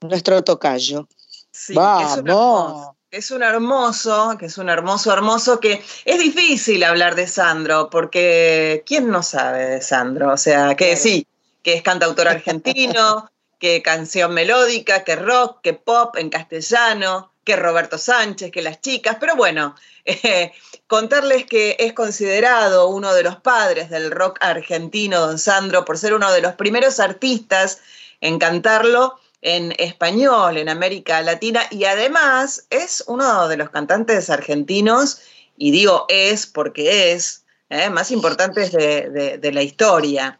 Nuestro 0.00 0.42
tocayo. 0.42 1.06
Sí, 1.52 1.74
Vamos 1.74 2.95
es 3.16 3.30
un 3.30 3.42
hermoso, 3.42 4.36
que 4.38 4.46
es 4.46 4.58
un 4.58 4.68
hermoso, 4.68 5.10
hermoso, 5.10 5.58
que 5.58 5.82
es 6.04 6.18
difícil 6.18 6.84
hablar 6.84 7.14
de 7.14 7.26
Sandro, 7.26 7.88
porque 7.88 8.82
¿quién 8.84 9.10
no 9.10 9.22
sabe 9.22 9.66
de 9.66 9.80
Sandro? 9.80 10.34
O 10.34 10.36
sea, 10.36 10.74
que 10.74 10.96
sí, 10.96 11.26
que 11.62 11.74
es 11.74 11.82
cantautor 11.82 12.28
argentino, 12.28 13.30
que 13.58 13.80
canción 13.80 14.34
melódica, 14.34 15.02
que 15.02 15.16
rock, 15.16 15.62
que 15.62 15.72
pop 15.72 16.16
en 16.18 16.28
castellano, 16.28 17.32
que 17.42 17.56
Roberto 17.56 17.96
Sánchez, 17.96 18.50
que 18.50 18.60
las 18.60 18.82
chicas, 18.82 19.16
pero 19.18 19.34
bueno, 19.34 19.74
eh, 20.04 20.52
contarles 20.86 21.46
que 21.46 21.76
es 21.78 21.94
considerado 21.94 22.88
uno 22.88 23.14
de 23.14 23.22
los 23.22 23.36
padres 23.36 23.88
del 23.88 24.10
rock 24.10 24.36
argentino, 24.42 25.20
don 25.20 25.38
Sandro, 25.38 25.86
por 25.86 25.96
ser 25.96 26.12
uno 26.12 26.30
de 26.32 26.42
los 26.42 26.54
primeros 26.54 27.00
artistas 27.00 27.80
en 28.20 28.38
cantarlo 28.38 29.18
en 29.42 29.74
español 29.78 30.56
en 30.56 30.68
América 30.68 31.20
Latina 31.22 31.62
y 31.70 31.84
además 31.84 32.66
es 32.70 33.04
uno 33.06 33.48
de 33.48 33.56
los 33.56 33.70
cantantes 33.70 34.30
argentinos, 34.30 35.20
y 35.56 35.70
digo 35.70 36.06
es 36.08 36.46
porque 36.46 37.12
es, 37.12 37.44
eh, 37.70 37.90
más 37.90 38.10
importantes 38.10 38.72
de, 38.72 39.50
la 39.52 39.62
historia. 39.62 40.38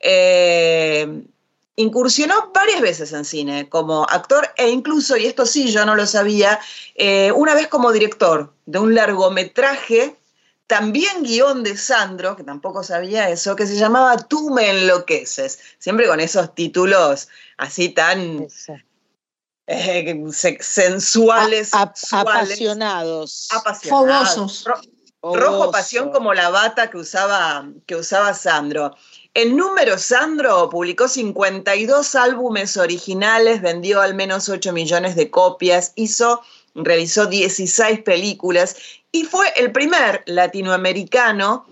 Eh, 0.00 1.22
incursionó 1.76 2.50
varias 2.54 2.80
veces 2.80 3.12
en 3.12 3.24
cine 3.24 3.68
como 3.68 4.04
actor 4.08 4.48
e 4.56 4.70
incluso, 4.70 5.16
y 5.16 5.26
esto 5.26 5.46
sí 5.46 5.70
yo 5.70 5.84
no 5.84 5.94
lo 5.94 6.06
sabía, 6.06 6.58
eh, 6.94 7.32
una 7.32 7.54
vez 7.54 7.68
como 7.68 7.92
director 7.92 8.52
de 8.64 8.78
un 8.78 8.94
largometraje 8.94 10.16
también 10.66 11.22
guion 11.22 11.62
de 11.62 11.76
Sandro, 11.76 12.36
que 12.36 12.42
tampoco 12.42 12.82
sabía 12.82 13.28
eso, 13.30 13.54
que 13.54 13.66
se 13.66 13.76
llamaba 13.76 14.16
Tú 14.16 14.50
me 14.50 14.70
enloqueces, 14.70 15.60
siempre 15.78 16.06
con 16.08 16.20
esos 16.20 16.54
títulos 16.54 17.28
así 17.56 17.90
tan 17.90 18.48
eh, 19.66 20.24
sensuales, 20.60 21.70
apasionados, 21.72 23.48
apasionados, 23.52 24.64
rojo 25.22 25.70
pasión 25.70 26.10
como 26.10 26.34
la 26.34 26.50
bata 26.50 26.90
que 26.90 26.98
usaba, 26.98 27.68
que 27.86 27.96
usaba 27.96 28.34
Sandro. 28.34 28.96
En 29.34 29.56
número, 29.56 29.98
Sandro 29.98 30.70
publicó 30.70 31.08
52 31.08 32.14
álbumes 32.14 32.76
originales, 32.76 33.60
vendió 33.60 34.00
al 34.00 34.14
menos 34.14 34.48
8 34.48 34.72
millones 34.72 35.14
de 35.14 35.30
copias, 35.30 35.92
hizo 35.94 36.42
realizó 36.74 37.26
16 37.26 38.02
películas 38.02 38.76
y 39.16 39.24
fue 39.24 39.46
el 39.56 39.72
primer 39.72 40.22
latinoamericano 40.26 41.66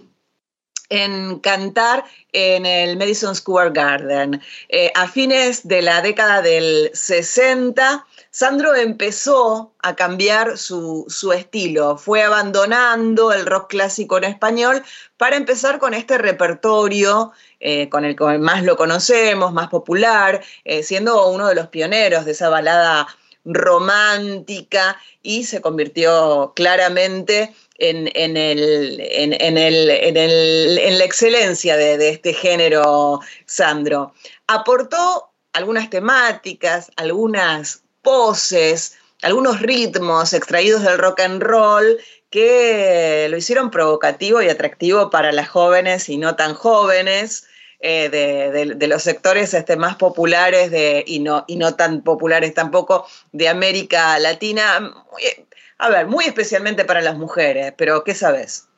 en 0.89 1.41
cantar 1.41 2.05
en 2.33 2.65
el 2.65 2.97
Madison 2.97 3.35
Square 3.35 3.71
Garden. 3.73 4.41
Eh, 4.71 4.91
a 4.95 5.09
fines 5.09 5.69
de 5.69 5.83
la 5.83 6.01
década 6.01 6.41
del 6.41 6.91
60, 6.95 8.07
Sandro 8.31 8.75
empezó 8.75 9.75
a 9.83 9.95
cambiar 9.95 10.57
su, 10.57 11.07
estilo, 11.37 11.99
fue 11.99 12.23
abandonando 12.23 13.31
el 13.33 13.45
rock 13.45 13.69
clásico 13.71 14.17
en 14.17 14.25
español 14.25 14.83
para 15.19 15.37
empezar 15.37 15.79
con 15.79 15.93
este 15.93 16.17
repertorio 16.17 17.33
eh, 17.61 17.91
con 17.91 18.07
el 18.07 18.17
que 18.17 18.39
más 18.39 18.63
lo 18.63 18.77
conocemos, 18.77 19.53
más 19.53 19.69
popular, 19.69 20.43
eh, 20.65 20.83
siendo 20.83 21.29
uno 21.29 21.47
de 21.47 21.55
los 21.55 21.69
pioneros 21.69 22.25
de 22.25 22.33
esa 22.33 22.49
balada 22.49 23.07
romántica 23.45 24.99
y 25.23 25.45
se 25.45 25.61
convirtió 25.61 26.53
claramente 26.57 27.55
en, 27.79 28.09
el, 28.37 29.01
en, 29.01 30.99
la 30.99 31.05
excelencia 31.05 31.77
de, 31.77 32.09
este 32.09 32.33
género, 32.33 33.21
Sandro. 33.47 34.15
Aportó 34.47 35.31
algunas 35.53 35.91
temáticas, 35.91 36.91
algunas 36.97 37.83
poses, 38.03 38.97
algunos 39.23 39.61
ritmos 39.61 40.33
extraídos 40.33 40.83
del 40.83 40.99
rock 40.99 41.21
and 41.21 41.43
roll 41.43 41.99
que 42.31 43.27
lo 43.31 43.37
hicieron 43.37 43.71
provocativo 43.71 44.43
y 44.43 44.49
atractivo 44.49 45.11
para 45.11 45.33
las 45.33 45.49
jóvenes 45.49 46.09
y 46.09 46.17
no 46.17 46.37
tan 46.37 46.55
jóvenes. 46.55 47.47
Eh, 47.87 48.09
de, 48.09 48.87
los 48.89 49.03
sectores 49.03 49.53
este, 49.53 49.77
más 49.77 49.97
populares 49.97 50.73
y, 51.07 51.21
no, 51.21 51.75
tan 51.77 52.01
populares 52.01 52.55
tampoco 52.55 53.07
de 53.33 53.47
América 53.47 54.19
Latina. 54.19 54.91
a 55.77 55.89
ver, 55.91 56.07
muy 56.07 56.25
especialmente 56.25 56.87
para 56.87 57.03
las 57.03 57.19
mujeres, 57.19 57.75
pero 57.77 58.03
¿qué 58.03 58.15
sabes? 58.15 58.69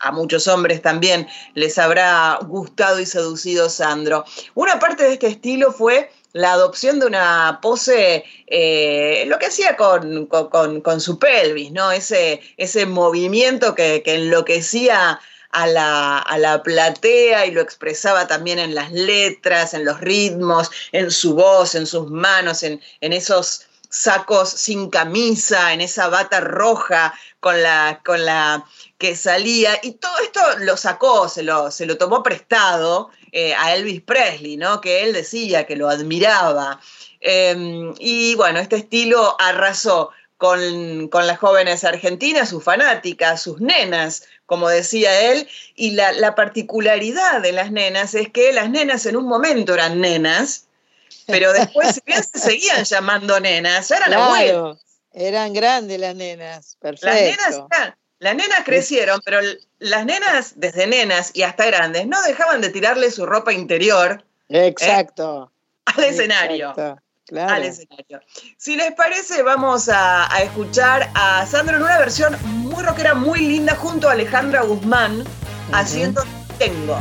A 0.00 0.12
muchos 0.12 0.48
hombres 0.48 0.80
también 0.80 1.28
les 1.52 1.76
habrá 1.76 2.38
gustado 2.46 3.00
y 3.00 3.04
seducido 3.04 3.68
Sandro. 3.68 4.24
Una 4.54 4.78
parte 4.78 5.04
de 5.04 5.12
este 5.12 5.26
estilo 5.26 5.70
fue 5.70 6.10
la 6.32 6.52
adopción 6.52 7.00
de 7.00 7.06
una 7.06 7.58
pose, 7.60 8.24
eh, 8.46 9.24
lo 9.26 9.38
que 9.38 9.46
hacía 9.46 9.76
con, 9.76 11.00
su 11.00 11.18
pelvis, 11.18 11.70
¿no? 11.70 11.92
Ese, 11.92 12.40
ese 12.56 12.86
movimiento 12.86 13.74
que 13.74 14.02
enloquecía 14.06 15.20
a 15.54 15.66
la, 16.38 16.62
platea 16.62 17.46
y 17.46 17.52
lo 17.52 17.60
expresaba 17.60 18.26
también 18.26 18.58
en 18.58 18.74
las 18.74 18.92
letras, 18.92 19.72
en 19.72 19.84
los 19.84 20.00
ritmos, 20.00 20.70
en 20.92 21.10
su 21.10 21.34
voz, 21.34 21.74
en 21.74 21.86
sus 21.86 22.10
manos, 22.10 22.62
en, 22.62 22.80
esos 23.00 23.66
sacos 23.88 24.50
sin 24.50 24.90
camisa, 24.90 25.72
en 25.72 25.80
esa 25.80 26.08
bata 26.08 26.40
roja 26.40 27.14
con 27.38 27.62
la, 27.62 28.00
con 28.04 28.24
la 28.24 28.64
que 28.98 29.14
salía. 29.14 29.78
Y 29.82 29.92
todo 29.92 30.18
esto 30.18 30.40
lo 30.58 30.76
sacó, 30.76 31.28
se 31.28 31.44
lo, 31.44 31.70
se 31.70 31.86
lo 31.86 31.96
tomó 31.96 32.22
prestado 32.22 33.10
eh, 33.30 33.54
a 33.54 33.74
Elvis 33.74 34.02
Presley, 34.02 34.56
¿no? 34.56 34.80
Que 34.80 35.04
él 35.04 35.12
decía 35.12 35.64
que 35.64 35.76
lo 35.76 35.88
admiraba. 35.88 36.80
Em, 37.20 37.94
y 38.00 38.34
bueno, 38.34 38.58
este 38.58 38.76
estilo 38.76 39.36
arrasó 39.38 40.10
con, 40.36 41.08
con, 41.08 41.26
las 41.26 41.38
jóvenes 41.38 41.84
argentinas, 41.84 42.48
sus 42.48 42.62
fanáticas, 42.62 43.42
sus 43.42 43.60
nenas, 43.60 44.24
como 44.46 44.68
decía 44.68 45.32
él, 45.32 45.48
y 45.74 45.92
la, 45.92 46.34
particularidad 46.34 47.40
de 47.40 47.52
las 47.52 47.72
nenas 47.72 48.14
es 48.14 48.30
que 48.30 48.52
las 48.52 48.70
nenas 48.70 49.06
en 49.06 49.16
un 49.16 49.26
momento 49.26 49.74
eran 49.74 50.00
nenas, 50.00 50.66
pero 51.26 51.52
después, 51.52 51.94
si 51.94 52.00
bien 52.04 52.22
se 52.22 52.38
seguían 52.38 52.84
llamando 52.84 53.40
nenas, 53.40 53.90
eran 53.90 54.12
abuelos. 54.12 54.78
Eran 55.12 55.52
grandes 55.52 55.98
las 56.00 56.14
nenas, 56.14 56.76
perfecto. 56.80 57.68
Las 58.20 58.36
nenas, 58.36 58.64
crecieron, 58.64 59.20
pero 59.24 59.38
las 59.80 60.06
nenas, 60.06 60.54
desde 60.56 60.86
nenas 60.86 61.30
y 61.34 61.42
hasta 61.42 61.66
grandes, 61.66 62.06
no 62.06 62.22
dejaban 62.22 62.60
de 62.62 62.70
tirarle 62.70 63.10
su 63.10 63.26
ropa 63.26 63.52
interior. 63.52 64.24
¿eh? 64.48 64.66
Exacto. 64.66 65.52
al 65.84 66.04
escenario. 66.04 66.74
Al 67.32 67.64
escenario. 67.64 68.20
Si 68.58 68.76
les 68.76 68.92
parece, 68.92 69.42
vamos 69.42 69.88
a, 69.88 70.32
a 70.32 70.42
escuchar 70.42 71.10
a 71.14 71.46
Sandro 71.46 71.76
en 71.76 71.82
una 71.82 71.98
versión 71.98 72.36
muy 72.44 72.82
rockera, 72.82 73.14
muy 73.14 73.40
linda, 73.40 73.74
junto 73.76 74.08
a 74.08 74.12
Alejandra 74.12 74.62
Guzmán, 74.62 75.24
haciendo. 75.72 76.22
Tengo 76.58 76.96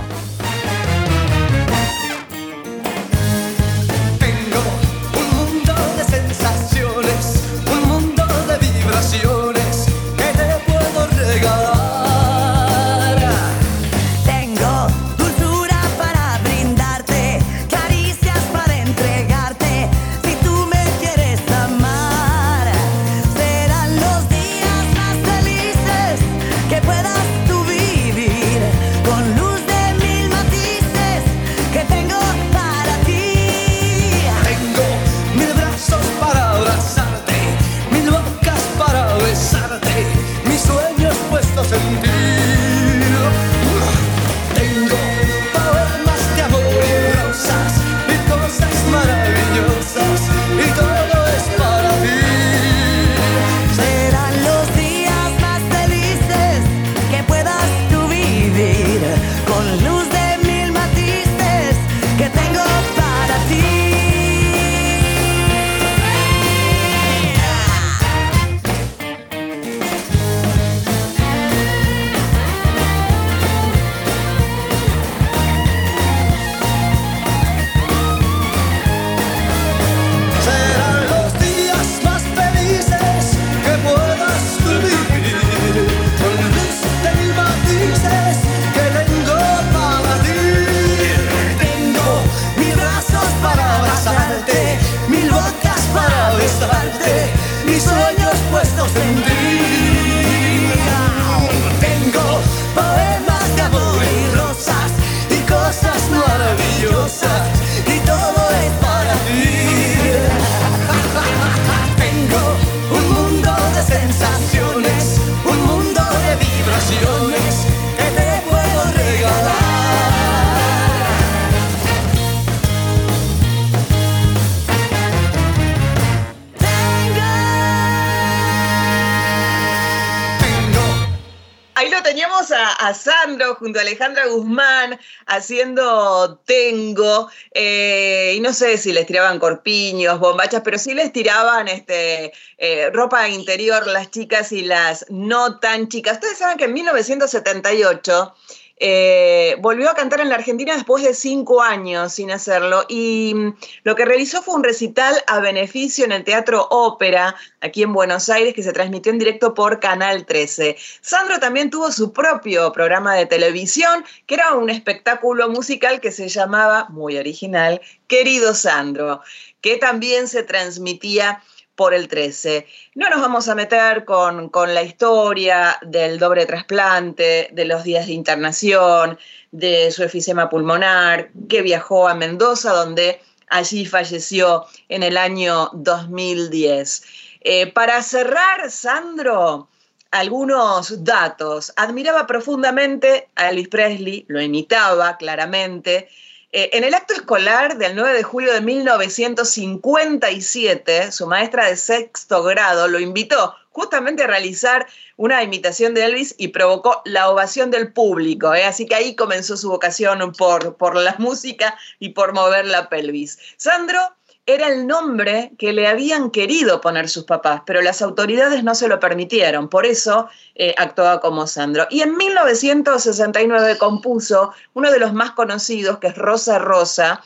junto 133.64 133.80
a 133.80 133.82
Alejandra 133.84 134.28
Guzmán 134.28 135.00
haciendo 135.26 136.42
tengo, 136.46 137.30
eh, 137.52 138.34
y 138.36 138.42
no 138.42 138.52
sé 138.52 138.78
si 138.78 138.92
les 138.92 139.06
tiraban 139.06 139.40
corpiños, 139.40 140.20
bombachas, 140.20 140.64
pero 140.66 140.78
sí 140.78 140.94
les 140.94 141.14
tiraban 141.14 141.70
este, 141.70 142.34
eh, 142.58 142.90
ropa 142.92 143.30
interior 143.30 143.88
las 143.88 144.12
chicas 144.12 144.52
y 144.52 144.64
las 144.64 145.06
no 145.10 145.60
tan 145.60 145.88
chicas. 145.88 146.16
Ustedes 146.16 146.40
saben 146.40 146.58
que 146.58 146.66
en 146.66 146.74
1978 146.74 148.36
eh, 148.78 149.56
volvió 149.60 149.90
a 149.90 149.94
cantar 149.94 150.20
en 150.20 150.30
la 150.30 150.36
Argentina 150.36 150.74
después 150.74 151.04
de 151.04 151.14
cinco 151.14 151.62
años 151.62 152.14
sin 152.14 152.32
hacerlo 152.32 152.86
y 152.90 153.34
mm, 153.36 153.56
lo 153.84 153.96
que 153.96 154.04
realizó 154.04 154.42
fue 154.42 154.56
un 154.56 154.64
recital 154.64 155.16
a 155.28 155.40
beneficio 155.40 156.06
en 156.06 156.12
el 156.12 156.24
Teatro 156.24 156.68
Ópera, 156.72 157.36
aquí 157.62 157.84
en 157.84 157.94
Buenos 157.94 158.30
Aires, 158.30 158.54
que 158.56 158.64
se 158.64 158.74
transmitió 158.74 159.12
en 159.12 159.20
directo 159.20 159.54
por 159.54 159.80
Canal 159.80 160.26
13. 160.26 160.76
Sandro 161.02 161.40
también 161.40 161.70
tuvo 161.70 161.92
su 161.92 162.12
propio 162.14 162.72
programa 162.72 163.14
de 163.16 163.28
televisión, 163.28 164.04
que 164.26 164.36
era 164.36 164.54
un 164.54 164.70
espectáculo 164.70 165.50
musical 165.50 166.02
que 166.02 166.12
se 166.12 166.28
llamaba, 166.28 166.88
muy 166.90 167.18
original, 167.18 167.80
Querido 168.08 168.56
Sandro, 168.56 169.22
que 169.62 169.78
también 169.78 170.28
se 170.28 170.44
transmitía 170.44 171.42
por 171.76 171.94
el 171.94 172.08
13. 172.08 172.68
No 172.96 173.10
nos 173.10 173.22
vamos 173.22 173.48
a 173.50 173.56
meter 173.56 174.06
con, 174.06 174.52
la 174.74 174.84
historia 174.84 175.78
del 175.82 176.20
doble 176.20 176.46
trasplante, 176.46 177.50
de 177.52 177.66
los 177.66 177.84
días 177.84 178.08
de 178.08 178.14
internación, 178.14 179.18
de 179.52 179.92
su 179.92 180.04
efisema 180.04 180.50
pulmonar, 180.50 181.32
que 181.50 181.62
viajó 181.62 182.08
a 182.08 182.16
Mendoza, 182.16 182.74
donde 182.74 183.22
allí 183.50 183.86
falleció 183.86 184.66
en 184.90 185.04
el 185.04 185.18
año 185.18 185.70
2010. 185.74 187.04
Eh, 187.42 187.68
para 187.68 188.02
cerrar, 188.02 188.70
Sandro, 188.70 189.68
algunos 190.14 191.04
datos. 191.04 191.74
Admiraba 191.76 192.28
profundamente 192.28 193.30
a 193.36 193.50
Elvis 193.50 193.68
Presley, 193.68 194.26
lo 194.28 194.42
imitaba 194.42 195.18
claramente, 195.18 196.08
eh, 196.56 196.70
en 196.74 196.84
el 196.84 196.94
acto 196.94 197.16
escolar 197.16 197.80
del 197.80 197.96
9 197.96 198.14
de 198.14 198.22
julio 198.22 198.54
de 198.54 198.62
1957, 198.62 201.12
su 201.12 201.26
maestra 201.26 201.66
de 201.66 201.76
sexto 201.76 202.44
grado 202.44 202.88
lo 202.88 203.00
invitó 203.00 203.56
justamente 203.72 204.22
a 204.22 204.28
realizar 204.28 204.86
una 205.18 205.42
imitación 205.42 205.96
de 205.96 206.06
Elvis 206.06 206.36
y 206.38 206.50
provocó 206.50 207.02
la 207.06 207.30
ovación 207.30 207.72
del 207.72 207.92
público. 207.92 208.54
¿eh? 208.54 208.66
Así 208.66 208.86
que 208.86 208.94
ahí 208.94 209.16
comenzó 209.16 209.58
su 209.58 209.68
vocación 209.68 210.32
por, 210.34 210.78
por 210.78 210.96
la 210.96 211.16
música 211.18 211.76
y 211.98 212.10
por 212.10 212.34
mover 212.34 212.66
la 212.66 212.88
pelvis. 212.88 213.40
Sandro 213.58 214.16
era 214.46 214.68
el 214.68 214.88
nombre 214.88 215.54
que 215.58 215.72
le 215.72 215.88
habían 215.88 216.30
querido 216.30 216.82
poner 216.82 217.08
sus 217.08 217.24
papás, 217.24 217.62
pero 217.66 217.82
las 217.82 218.02
autoridades 218.02 218.64
no 218.64 218.76
se 218.76 218.90
lo 218.90 219.00
permitieron, 219.00 219.70
por 219.70 219.86
eso 219.86 220.28
eh, 220.56 220.76
actuaba 220.78 221.22
como 221.22 221.48
Sandro. 221.48 221.88
Y 221.90 222.02
en 222.02 222.18
1969 222.18 223.78
compuso 223.78 224.54
uno 224.74 224.92
de 224.92 225.00
los 225.00 225.14
más 225.14 225.32
conocidos, 225.32 226.00
que 226.00 226.08
es 226.08 226.18
Rosa 226.18 226.60
Rosa, 226.60 227.22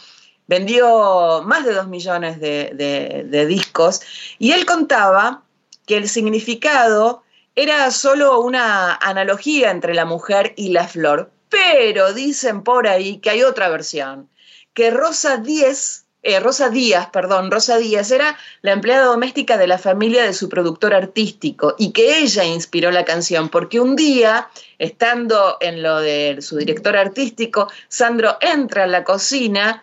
vendió 0.48 1.41
más 1.44 1.65
de 1.65 1.73
dos 1.73 1.88
millones 1.88 2.39
de, 2.39 3.45
discos, 3.48 4.02
y 4.38 4.52
él 4.52 4.65
contaba 4.65 5.44
que 5.88 5.98
el 5.98 6.07
significado 6.07 7.23
era 7.56 7.89
solo 7.89 8.39
una 8.41 8.95
analogía 8.95 9.72
entre 9.72 9.95
la 9.95 10.06
mujer 10.06 10.53
y 10.56 10.69
la 10.69 10.88
flor, 10.88 11.31
pero 11.49 12.14
dicen 12.14 12.64
por 12.64 12.88
ahí 12.88 13.18
que 13.18 13.31
hay 13.31 13.44
otra 13.44 13.69
versión, 13.69 14.30
que 14.73 14.91
Rosa 14.91 15.38
10 15.38 16.07
eh, 16.28 16.41
Rosa 16.41 16.70
Díaz, 16.70 17.08
perdón, 17.10 17.49
Rosa 17.49 17.78
Díaz 17.78 18.12
era 18.12 18.38
la 18.62 18.74
empleada 18.74 19.06
doméstica 19.06 19.58
de 19.58 19.66
la 19.66 19.78
familia 19.78 20.24
de 20.24 20.34
su 20.34 20.49
productor 20.49 20.94
artístico 20.94 21.74
y 21.78 21.94
que 21.94 22.20
ella 22.20 22.44
inspiró 22.44 22.91
la 22.91 23.06
canción, 23.06 23.48
porque 23.48 23.80
un 23.80 23.95
día, 23.95 24.49
estando 24.78 25.56
en 25.62 25.82
lo 25.82 26.02
de 26.02 26.40
su 26.41 26.58
director 26.58 26.98
artístico, 26.98 27.72
Sandro 27.88 28.38
entra 28.41 28.84
a 28.84 28.88
la 28.88 29.06
cocina 29.06 29.82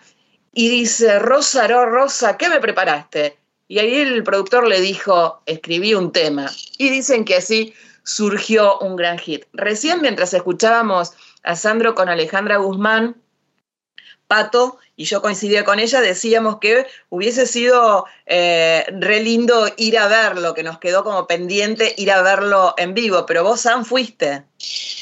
y 0.52 0.68
dice, 0.68 1.18
Rosa, 1.18 1.66
Rosa, 1.66 2.36
¿qué 2.36 2.50
me 2.50 2.60
preparaste? 2.60 3.38
Y 3.66 3.78
ahí 3.78 3.94
el 3.94 4.22
productor 4.22 4.68
le 4.68 4.82
dijo, 4.82 5.40
escribí 5.46 5.94
un 5.94 6.12
tema. 6.12 6.50
Y 6.76 6.90
dicen 6.90 7.24
que 7.24 7.36
así 7.36 7.72
surgió 8.02 8.78
un 8.80 8.96
gran 8.96 9.18
hit. 9.18 9.46
Recién 9.54 10.02
mientras 10.02 10.34
escuchábamos 10.34 11.14
a 11.42 11.56
Sandro 11.56 11.94
con 11.94 12.10
Alejandra 12.10 12.58
Guzmán, 12.58 13.16
Pato 14.26 14.78
y 14.96 15.04
yo 15.04 15.20
coincidía 15.20 15.64
con 15.64 15.78
ella, 15.78 16.00
decíamos 16.00 16.58
que 16.58 16.86
hubiese 17.08 17.46
sido 17.46 18.04
eh, 18.26 18.84
re 19.00 19.20
lindo 19.20 19.66
ir 19.76 19.98
a 19.98 20.06
verlo, 20.06 20.54
que 20.54 20.62
nos 20.62 20.78
quedó 20.78 21.02
como 21.02 21.26
pendiente 21.26 21.94
ir 21.96 22.10
a 22.10 22.22
verlo 22.22 22.74
en 22.76 22.94
vivo, 22.94 23.26
pero 23.26 23.42
vos, 23.42 23.62
Sam, 23.62 23.84
fuiste. 23.84 24.44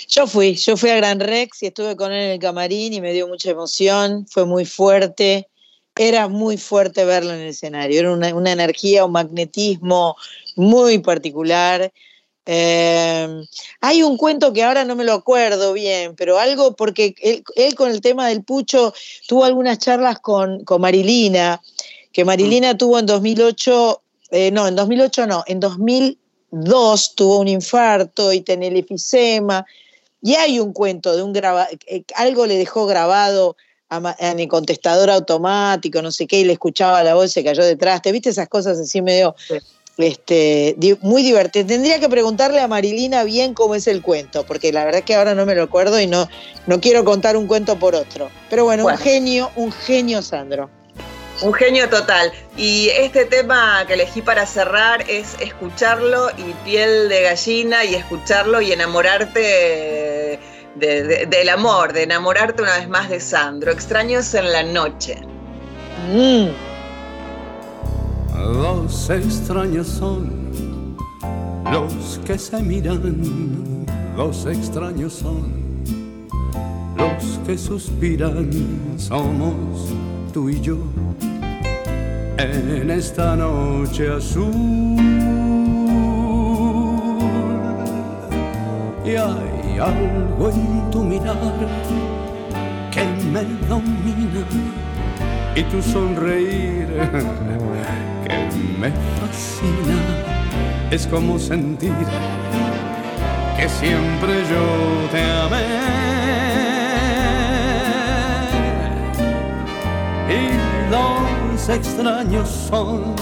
Yo 0.09 0.27
fui, 0.27 0.55
yo 0.55 0.77
fui 0.77 0.91
a 0.91 0.97
Gran 0.97 1.21
Rex 1.21 1.63
y 1.63 1.67
estuve 1.67 1.97
con 1.97 2.13
él 2.13 2.23
en 2.23 2.31
el 2.33 2.39
camarín 2.39 2.93
y 2.95 3.01
me 3.01 3.13
dio 3.13 3.29
mucha 3.29 3.51
emoción, 3.51 4.27
fue 4.29 4.47
muy 4.47 4.65
fuerte, 4.65 5.49
era 5.95 6.29
muy 6.29 6.57
fuerte 6.57 7.05
verlo 7.05 7.33
en 7.33 7.41
el 7.41 7.49
escenario, 7.49 8.01
era 8.01 8.13
una, 8.13 8.35
una 8.35 8.53
energía, 8.53 9.05
un 9.05 9.13
magnetismo 9.13 10.17
muy 10.57 10.99
particular. 10.99 11.93
Eh, 12.45 13.47
hay 13.81 14.03
un 14.03 14.17
cuento 14.17 14.53
que 14.53 14.65
ahora 14.65 14.85
no 14.85 14.97
me 14.97 15.05
lo 15.05 15.13
acuerdo 15.13 15.73
bien, 15.73 16.17
pero 16.17 16.39
algo 16.39 16.75
porque 16.75 17.15
él, 17.55 17.75
con 17.75 17.91
el 17.91 18.01
tema 18.01 18.29
del 18.29 18.43
pucho 18.43 18.93
tuvo 19.29 19.45
algunas 19.45 19.79
charlas 19.79 20.19
con, 20.21 20.65
Marilina, 20.79 21.63
que 22.13 22.25
Marilina 22.25 22.75
mm. 22.75 22.79
tuvo 22.79 22.99
en 22.99 23.07
2008, 23.07 24.03
eh, 24.33 24.51
no, 24.51 24.67
en 24.67 24.75
2008 24.75 25.27
no, 25.27 25.45
en 25.47 25.61
2002 25.61 27.15
tuvo 27.15 27.39
un 27.39 27.49
infarto 27.49 28.33
y 28.33 28.41
tenía 28.41 28.69
el 28.69 28.77
efisema. 28.77 29.65
Y 30.25 30.35
hay 30.35 30.61
un 30.61 30.73
cuento 30.73 31.17
de 31.17 31.23
un 31.23 31.33
graba, 31.33 31.69
eh, 31.87 32.05
algo 32.15 32.47
le 32.47 32.57
dejó 32.57 32.87
grabado 32.87 33.57
en 34.19 34.41
el 34.41 34.49
contestador 34.49 35.11
automático, 35.11 36.01
no 36.01 36.11
sé 36.11 36.27
qué, 36.27 36.41
y 36.41 36.45
le 36.45 36.55
escuchaba 36.55 37.03
la 37.03 37.15
voz, 37.15 37.31
se 37.31 37.45
cayó 37.45 37.63
detrás. 37.63 38.01
¿Te 38.01 38.11
viste 38.11 38.31
esas 38.31 38.49
cosas 38.49 38.79
así 38.79 39.03
medio 39.03 39.35
este, 39.99 40.77
muy 41.01 41.23
divertido. 41.23 41.67
Tendría 41.67 42.01
que 42.01 42.09
preguntarle 42.09 42.61
a 42.61 42.69
Marilina 42.69 43.25
bien 43.25 43.55
cómo 43.55 43.75
es 43.75 43.87
el 43.87 44.03
cuento, 44.03 44.45
porque 44.45 44.73
la 44.73 44.85
verdad 44.85 45.03
que 45.03 45.15
ahora 45.15 45.35
no 45.35 45.47
me 45.47 45.55
lo 45.55 45.63
acuerdo 45.63 46.01
y 46.01 46.07
no, 46.07 46.29
no 46.67 46.81
quiero 46.81 47.05
contar 47.05 47.37
un 47.37 47.47
cuento 47.47 47.79
por 47.79 47.95
otro. 47.95 48.31
Pero 48.51 48.65
bueno, 48.65 48.87
un 48.87 48.97
genio, 48.99 49.51
un 49.57 49.73
genio 49.73 50.23
Sandro. 50.23 50.71
Un 51.43 51.53
genio 51.55 51.89
total. 51.89 52.33
Y 52.57 52.91
este 52.91 53.25
tema 53.25 53.85
que 53.87 53.95
elegí 53.95 54.23
para 54.23 54.47
cerrar 54.47 55.05
es 55.09 55.37
escucharlo 55.41 56.31
y 56.37 56.53
piel 56.65 57.09
de 57.09 57.23
gallina 57.23 57.85
y 57.85 57.95
escucharlo 57.95 58.61
y 58.61 58.73
enamorarte 58.73 60.39
del 60.77 61.49
amor, 61.49 61.93
de 61.93 62.05
enamorarte 62.05 62.63
una 62.63 62.79
vez 62.79 62.89
más 62.89 63.09
de 63.09 63.21
Sandro. 63.21 63.73
Extraños 63.73 64.33
en 64.35 64.53
la 64.53 64.63
noche. 64.63 65.17
Mm. 66.13 66.72
Dos 68.35 69.11
extraños 69.11 69.87
son 69.87 70.31
los 71.71 72.21
que 72.25 72.39
se 72.39 72.63
miran, 72.63 73.85
dos 74.17 74.47
extraños 74.47 75.13
son 75.13 75.53
los 76.97 77.39
que 77.47 77.57
suspiran, 77.57 78.51
somos 78.97 79.93
tú 80.33 80.49
y 80.49 80.61
yo 80.61 80.79
en 82.39 82.91
esta 82.91 83.37
noche 83.37 84.11
azul. 84.11 84.51
Y 89.05 89.11
hay 89.11 89.79
algo 89.79 90.51
en 90.51 90.91
tu 90.91 91.03
mirar 91.03 91.37
que 92.91 93.05
me 93.33 93.43
domina 93.69 94.45
y 95.55 95.63
tu 95.65 95.83
sonreír. 95.83 96.89
Me 98.79 98.91
fascina, 98.91 100.01
es 100.91 101.07
como 101.07 101.39
sentir 101.39 101.93
que 103.57 103.69
siempre 103.69 104.43
yo 104.51 105.09
te 105.13 105.23
amé. 105.23 105.63
Y 110.29 110.91
los 110.91 111.69
extraños 111.69 112.49
son 112.49 113.15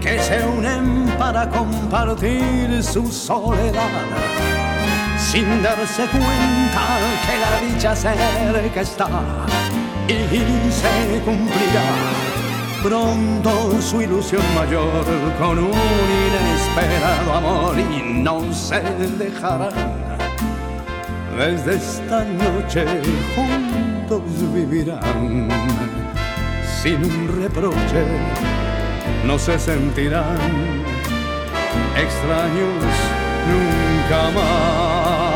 que 0.00 0.18
se 0.20 0.44
unen 0.46 1.06
para 1.18 1.48
compartir 1.48 2.82
su 2.82 3.10
soledad, 3.10 3.90
sin 5.18 5.62
darse 5.62 6.06
cuenta 6.06 6.82
que 7.26 7.38
la 7.40 7.74
dicha 7.74 7.96
cerca 7.96 8.80
está 8.80 9.08
y 10.08 10.72
se 10.72 11.20
cumplirá 11.24 12.30
pronto 12.82 13.80
su 13.80 14.00
ilusión 14.00 14.42
mayor 14.54 15.04
con 15.38 15.58
un 15.58 15.70
inesperado 15.70 17.34
amor 17.34 17.74
y 17.78 18.02
no 18.22 18.52
se 18.52 18.80
dejarán. 19.18 20.00
Desde 21.36 21.76
esta 21.76 22.24
noche 22.24 22.84
juntos 23.34 24.22
vivirán 24.54 25.48
sin 26.82 27.04
un 27.04 27.42
reproche, 27.42 28.04
no 29.24 29.38
se 29.38 29.58
sentirán 29.58 30.38
extraños 31.96 32.84
nunca 33.48 34.30
más. 34.34 35.29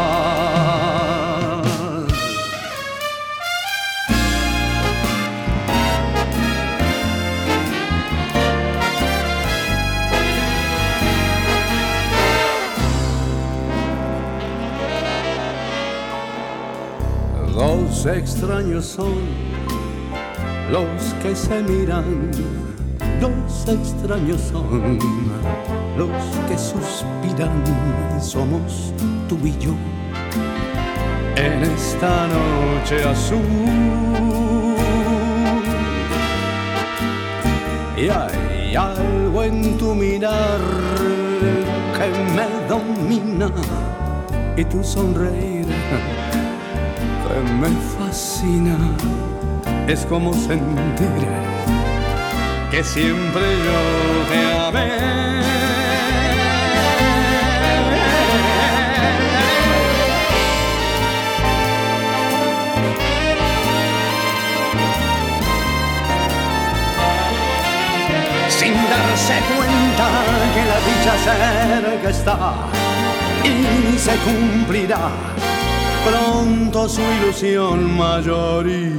Extraños 18.07 18.85
son 18.85 19.15
los 20.71 21.15
que 21.23 21.35
se 21.35 21.63
miran, 21.63 22.31
los 23.21 23.69
extraños 23.69 24.41
son 24.41 24.99
los 25.97 26.11
que 26.49 26.59
suspiran, 26.59 27.65
somos 28.21 28.93
tú 29.29 29.39
y 29.45 29.57
yo 29.59 29.73
en 31.37 31.63
esta 31.63 32.27
noche 32.27 33.05
azul. 33.05 33.39
Y 37.97 38.09
hay 38.09 38.77
algo 38.77 39.43
en 39.45 39.79
tu 39.79 39.95
mirar 39.95 40.61
que 41.97 42.09
me 42.35 42.69
domina 42.69 43.51
y 44.57 44.65
tu 44.65 44.85
sonreír 44.85 45.67
me 47.43 47.69
fascina. 47.97 48.77
Es 49.87 50.07
como 50.07 50.33
sentir 50.33 51.09
que 52.71 52.83
siempre 52.83 53.43
yo 53.43 53.81
te 54.29 54.79
amé. 54.79 55.15
sin 68.49 68.75
darse 68.75 69.35
cuenta 69.57 70.07
que 70.55 70.65
la 70.71 70.79
dicha 70.89 71.15
cerca 71.25 72.11
está 72.11 72.55
y 73.43 73.99
se 73.99 74.15
cumplirá 74.19 75.11
pronto 76.05 76.89
su 76.89 77.01
ilusión 77.01 77.97
mayor 77.97 78.69
y 78.69 78.93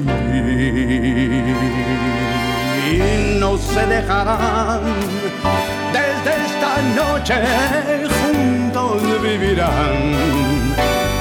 no 3.40 3.58
se 3.58 3.86
dejarán 3.86 4.82
desde 5.94 6.32
esta 6.46 6.82
noche 6.96 7.36
juntos 8.16 9.02
vivirán 9.22 10.14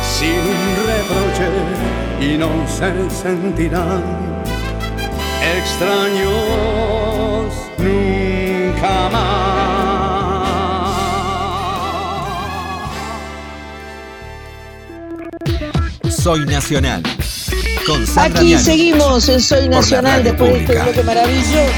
sin 0.03 0.43
reproche 0.91 1.49
y 2.21 2.39
no 2.39 2.51
se 2.67 3.11
sentirán 3.11 4.03
extraños 5.57 6.35
nunca 7.79 9.09
más. 9.13 9.44
Soy 16.25 16.47
Nacional. 16.47 17.03
Con 17.87 18.07
Sandra 18.07 18.41
Aquí 18.41 18.57
seguimos 18.57 19.29
en 19.29 19.43
Soy 19.43 19.69
Nacional 19.69 20.25
después 20.25 20.55
de 20.55 20.59
este 20.61 20.81
bloque 20.81 21.03
maravilloso 21.03 21.71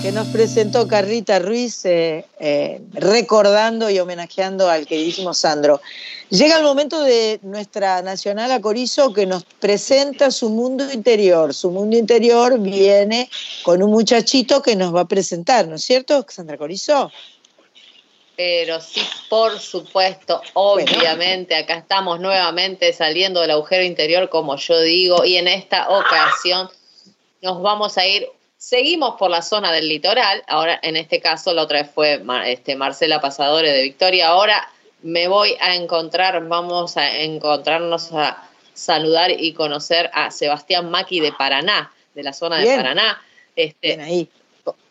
que 0.00 0.12
nos 0.12 0.28
presentó 0.28 0.88
Carrita 0.88 1.38
Ruiz 1.40 1.84
eh, 1.84 2.24
eh, 2.38 2.80
recordando 2.94 3.90
y 3.90 3.98
homenajeando 3.98 4.66
al 4.66 4.86
queridísimo 4.86 5.34
Sandro. 5.34 5.82
Llega 6.30 6.56
el 6.56 6.64
momento 6.64 7.02
de 7.02 7.38
nuestra 7.42 8.00
Nacional 8.00 8.50
Acorizo 8.50 9.12
que 9.12 9.26
nos 9.26 9.44
presenta 9.44 10.30
su 10.30 10.48
mundo 10.48 10.90
interior. 10.90 11.52
Su 11.52 11.70
mundo 11.70 11.98
interior 11.98 12.58
viene 12.58 13.28
con 13.62 13.82
un 13.82 13.90
muchachito 13.90 14.62
que 14.62 14.74
nos 14.74 14.94
va 14.94 15.02
a 15.02 15.08
presentar, 15.08 15.68
¿no 15.68 15.74
es 15.74 15.82
cierto, 15.82 16.24
Sandra 16.26 16.56
Corizo? 16.56 17.12
Pero 18.42 18.80
sí, 18.80 19.02
por 19.28 19.58
supuesto, 19.58 20.40
obviamente, 20.54 21.54
acá 21.54 21.74
estamos 21.74 22.20
nuevamente 22.20 22.90
saliendo 22.94 23.42
del 23.42 23.50
agujero 23.50 23.84
interior, 23.84 24.30
como 24.30 24.56
yo 24.56 24.80
digo, 24.80 25.26
y 25.26 25.36
en 25.36 25.46
esta 25.46 25.90
ocasión 25.90 26.70
nos 27.42 27.60
vamos 27.60 27.98
a 27.98 28.06
ir, 28.06 28.26
seguimos 28.56 29.16
por 29.18 29.30
la 29.30 29.42
zona 29.42 29.70
del 29.72 29.90
litoral, 29.90 30.42
ahora 30.48 30.80
en 30.82 30.96
este 30.96 31.20
caso 31.20 31.52
la 31.52 31.64
otra 31.64 31.82
vez 31.82 31.90
fue 31.90 32.24
este, 32.46 32.76
Marcela 32.76 33.20
Pasadores 33.20 33.74
de 33.74 33.82
Victoria, 33.82 34.28
ahora 34.28 34.66
me 35.02 35.28
voy 35.28 35.58
a 35.60 35.74
encontrar, 35.74 36.42
vamos 36.48 36.96
a 36.96 37.14
encontrarnos 37.18 38.10
a 38.14 38.48
saludar 38.72 39.32
y 39.32 39.52
conocer 39.52 40.10
a 40.14 40.30
Sebastián 40.30 40.90
Maki 40.90 41.20
de 41.20 41.32
Paraná, 41.32 41.92
de 42.14 42.22
la 42.22 42.32
zona 42.32 42.56
de. 42.56 42.74
Paraná. 42.74 43.20
Este, 43.54 43.88
Bien 43.88 44.00
ahí. 44.00 44.30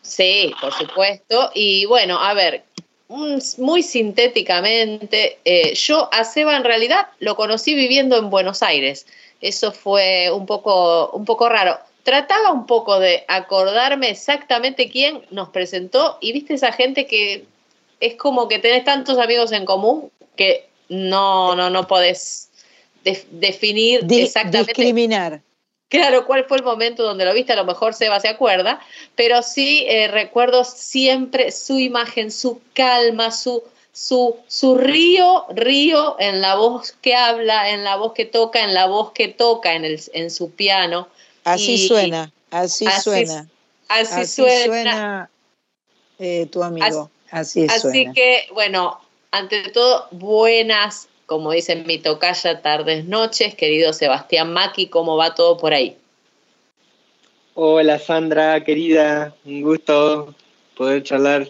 Sí, 0.02 0.54
por 0.60 0.72
supuesto. 0.72 1.50
Y 1.54 1.86
bueno, 1.86 2.18
a 2.18 2.34
ver, 2.34 2.64
muy 3.10 3.82
sintéticamente, 3.82 5.38
eh, 5.44 5.74
yo 5.74 6.08
a 6.12 6.24
Seba 6.24 6.56
en 6.56 6.64
realidad 6.64 7.08
lo 7.18 7.34
conocí 7.34 7.74
viviendo 7.74 8.16
en 8.16 8.30
Buenos 8.30 8.62
Aires. 8.62 9.06
Eso 9.40 9.72
fue 9.72 10.30
un 10.30 10.46
poco, 10.46 11.10
un 11.10 11.24
poco 11.24 11.48
raro. 11.48 11.78
Trataba 12.04 12.52
un 12.52 12.66
poco 12.66 12.98
de 13.00 13.24
acordarme 13.28 14.10
exactamente 14.10 14.88
quién 14.88 15.22
nos 15.30 15.48
presentó 15.48 16.18
y 16.20 16.32
viste 16.32 16.54
esa 16.54 16.72
gente 16.72 17.06
que 17.06 17.44
es 18.00 18.14
como 18.14 18.48
que 18.48 18.58
tenés 18.58 18.84
tantos 18.84 19.18
amigos 19.18 19.52
en 19.52 19.64
común 19.64 20.10
que 20.36 20.66
no, 20.88 21.54
no, 21.56 21.68
no 21.68 21.86
podés 21.86 22.48
def- 23.04 23.26
definir 23.30 24.04
Di- 24.06 24.22
exactamente 24.22 24.72
discriminar. 24.72 25.42
Claro, 25.90 26.24
cuál 26.24 26.44
fue 26.44 26.56
el 26.56 26.62
momento 26.64 27.02
donde 27.02 27.24
lo 27.26 27.34
viste, 27.34 27.52
a 27.52 27.56
lo 27.56 27.64
mejor 27.66 27.92
Seba 27.94 28.18
se 28.20 28.28
acuerda, 28.28 28.80
pero 29.16 29.42
sí 29.42 29.84
eh, 29.88 30.06
recuerdo 30.08 30.64
siempre 30.64 31.50
su 31.52 31.78
imagen, 31.78 32.30
su 32.30 32.60
calma, 32.74 33.30
su, 33.32 33.62
su, 33.92 34.36
su 34.46 34.78
río, 34.78 35.44
río 35.50 36.16
en 36.20 36.40
la 36.40 36.54
voz 36.54 36.92
que 37.02 37.14
habla, 37.16 37.70
en 37.70 37.82
la 37.84 37.96
voz 37.96 38.12
que 38.12 38.24
toca, 38.24 38.62
en 38.62 38.72
la 38.72 38.86
voz 38.86 39.10
que 39.10 39.28
toca 39.28 39.74
en, 39.74 39.84
el, 39.84 40.00
en 40.14 40.30
su 40.30 40.52
piano. 40.52 41.08
Así 41.44 41.72
Y- 41.74 41.88
suena, 41.88 42.32
así, 42.52 42.86
así- 42.86 43.02
suena. 43.02 43.48
Así, 43.88 44.20
Así 44.20 44.42
suena. 44.42 44.64
suena, 44.66 45.30
eh, 46.20 46.46
tu 46.52 46.62
amigo. 46.62 47.10
Así, 47.32 47.66
Así 47.68 47.80
suena. 47.80 48.12
que, 48.12 48.46
bueno, 48.52 49.00
ante 49.32 49.68
todo, 49.70 50.06
buenas, 50.12 51.08
como 51.30 51.52
dicen 51.52 51.84
mi 51.86 51.98
tocaya, 51.98 52.60
tardes, 52.60 53.04
noches, 53.04 53.54
querido 53.54 53.92
Sebastián 53.92 54.52
Maki, 54.52 54.88
¿cómo 54.88 55.16
va 55.16 55.32
todo 55.36 55.56
por 55.58 55.72
ahí? 55.72 55.96
Hola 57.54 58.00
Sandra, 58.00 58.64
querida, 58.64 59.32
un 59.44 59.62
gusto 59.62 60.34
poder 60.76 61.04
charlar. 61.04 61.48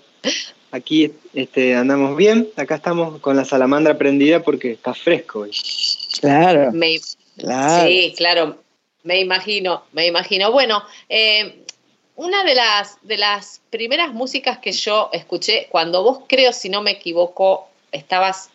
Aquí 0.70 1.11
este, 1.32 1.74
andamos 1.74 2.15
bien, 2.15 2.47
acá 2.57 2.74
estamos 2.74 3.20
con 3.20 3.36
la 3.36 3.47
salamandra 3.47 3.97
prendida 3.97 4.43
porque 4.43 4.73
está 4.73 4.93
fresco 4.93 5.40
hoy. 5.40 5.52
Claro. 6.20 6.73
Me- 6.73 7.01
Claro. 7.39 7.89
Sí, 7.89 8.12
claro, 8.19 8.59
me 9.02 9.19
imagino, 9.19 9.85
me 9.93 10.07
imagino. 10.07 10.52
Bueno, 10.52 10.82
eh, 11.09 11.65
una 12.16 12.44
de 12.44 12.55
las, 12.55 12.98
de 13.01 13.16
las 13.16 13.62
primeras 13.70 14.12
músicas 14.12 14.59
que 14.59 14.73
yo 14.73 15.09
escuché, 15.15 15.69
cuando 15.70 16.02
vos 16.02 16.24
creo, 16.28 16.52
si 16.52 16.69
no 16.69 16.82
me 16.82 16.90
equivoco, 16.90 17.66
estabas 17.93 18.51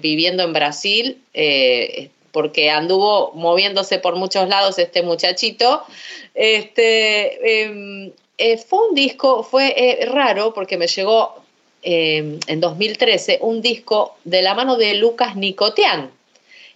viviendo 0.00 0.42
en 0.42 0.52
Brasil, 0.52 1.22
eh, 1.34 2.10
porque 2.32 2.70
anduvo 2.70 3.32
moviéndose 3.34 3.98
por 3.98 4.16
muchos 4.16 4.48
lados 4.48 4.78
este 4.78 5.02
muchachito, 5.02 5.82
este, 6.34 7.62
eh, 7.62 8.12
eh, 8.38 8.56
fue 8.58 8.88
un 8.88 8.94
disco, 8.94 9.42
fue 9.42 9.74
eh, 9.76 10.06
raro 10.06 10.54
porque 10.54 10.76
me 10.76 10.86
llegó 10.86 11.34
eh, 11.82 12.38
en 12.46 12.60
2013 12.60 13.38
un 13.40 13.62
disco 13.62 14.16
de 14.24 14.42
la 14.42 14.54
mano 14.54 14.76
de 14.76 14.94
Lucas 14.94 15.34
Nicotian. 15.36 16.10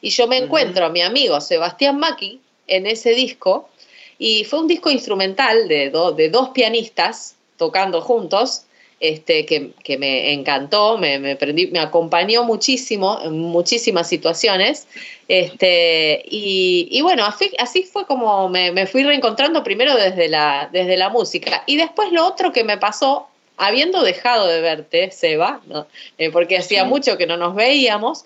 Y 0.01 0.11
yo 0.11 0.27
me 0.27 0.39
encuentro 0.39 0.85
a 0.87 0.89
mi 0.91 1.01
amigo 1.03 1.41
Sebastián 1.41 1.99
Maki 1.99 2.41
en 2.67 2.87
ese 2.87 3.11
disco, 3.11 3.69
y 4.19 4.45
fue 4.45 4.61
un 4.61 4.69
disco 4.69 4.91
instrumental 4.91 5.67
de, 5.69 5.91
do- 5.91 6.13
de 6.13 6.29
dos 6.31 6.51
pianistas 6.51 7.37
tocando 7.57 8.01
juntos, 8.01 8.63
este, 9.09 9.45
que, 9.45 9.71
que 9.83 9.99
me 9.99 10.33
encantó, 10.33 10.97
me, 10.99 11.19
me, 11.19 11.39
prendí- 11.39 11.71
me 11.71 11.79
acompañó 11.79 12.45
muchísimo 12.45 13.19
en 13.23 13.39
muchísimas 13.39 14.09
situaciones. 14.09 14.87
Este, 15.29 16.23
y, 16.29 16.89
y 16.91 17.03
bueno, 17.03 17.25
así, 17.25 17.51
así 17.59 17.83
fue 17.83 18.07
como 18.07 18.49
me, 18.49 18.73
me 18.73 18.87
fui 18.87 19.03
reencontrando 19.05 19.63
primero 19.63 19.95
desde 19.95 20.29
la, 20.29 20.69
desde 20.73 20.97
la 20.97 21.11
música. 21.11 21.63
Y 21.67 21.77
después 21.77 22.13
lo 22.13 22.27
otro 22.27 22.53
que 22.53 22.65
me 22.65 22.79
pasó, 22.79 23.27
habiendo 23.57 24.03
dejado 24.03 24.47
de 24.47 24.61
verte, 24.61 25.11
Seba, 25.11 25.61
¿no? 25.67 25.87
Eh, 26.19 26.31
porque 26.31 26.57
hacía 26.57 26.85
mucho 26.85 27.17
que 27.19 27.27
no 27.27 27.37
nos 27.37 27.55
veíamos, 27.55 28.25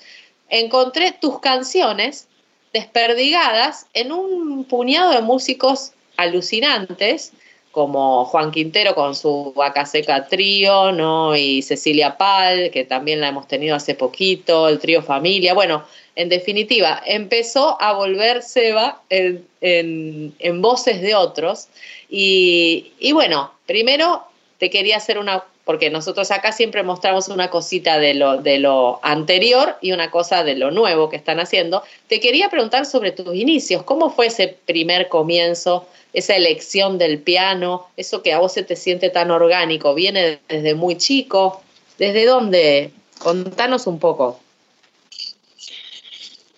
encontré 0.48 1.12
tus 1.12 1.40
canciones 1.40 2.28
desperdigadas 2.72 3.86
en 3.94 4.12
un 4.12 4.64
puñado 4.64 5.10
de 5.10 5.22
músicos 5.22 5.92
alucinantes, 6.16 7.32
como 7.70 8.24
Juan 8.24 8.50
Quintero 8.50 8.94
con 8.94 9.14
su 9.14 9.52
Vaca 9.54 9.86
Seca 9.86 10.26
Trío, 10.26 10.92
¿no? 10.92 11.36
Y 11.36 11.62
Cecilia 11.62 12.16
Pal, 12.16 12.70
que 12.70 12.84
también 12.84 13.20
la 13.20 13.28
hemos 13.28 13.46
tenido 13.48 13.76
hace 13.76 13.94
poquito, 13.94 14.68
el 14.68 14.78
trío 14.78 15.02
Familia. 15.02 15.54
Bueno, 15.54 15.84
en 16.16 16.28
definitiva, 16.28 17.02
empezó 17.06 17.80
a 17.80 17.92
volver 17.92 18.42
Seba 18.42 19.02
en, 19.10 19.46
en- 19.60 20.34
en 20.38 20.62
voces 20.62 21.00
de 21.02 21.14
otros. 21.14 21.68
Y, 22.10 22.92
y 22.98 23.12
bueno, 23.12 23.52
primero 23.66 24.24
te 24.58 24.70
quería 24.70 24.96
hacer 24.96 25.18
una, 25.18 25.44
porque 25.64 25.88
nosotros 25.88 26.30
acá 26.30 26.52
siempre 26.52 26.82
mostramos 26.82 27.28
una 27.28 27.48
cosita 27.48 27.98
de 27.98 28.14
lo, 28.14 28.38
de 28.38 28.58
lo 28.58 28.98
anterior 29.02 29.76
y 29.80 29.92
una 29.92 30.10
cosa 30.10 30.42
de 30.44 30.56
lo 30.56 30.70
nuevo 30.70 31.08
que 31.08 31.16
están 31.16 31.40
haciendo. 31.40 31.82
Te 32.08 32.20
quería 32.20 32.48
preguntar 32.50 32.84
sobre 32.84 33.12
tus 33.12 33.34
inicios, 33.34 33.84
¿cómo 33.84 34.10
fue 34.10 34.26
ese 34.26 34.48
primer 34.66 35.08
comienzo, 35.08 35.86
esa 36.12 36.34
elección 36.34 36.98
del 36.98 37.18
piano, 37.18 37.86
eso 37.96 38.22
que 38.22 38.32
a 38.32 38.38
vos 38.38 38.52
se 38.52 38.64
te 38.64 38.74
siente 38.74 39.10
tan 39.10 39.30
orgánico? 39.30 39.94
¿Viene 39.94 40.40
desde 40.48 40.74
muy 40.74 40.96
chico? 40.96 41.62
¿Desde 41.96 42.26
dónde? 42.26 42.90
Contanos 43.18 43.86
un 43.86 43.98
poco. 43.98 44.40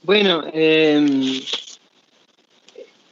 Bueno, 0.03 0.45
eh, 0.53 1.43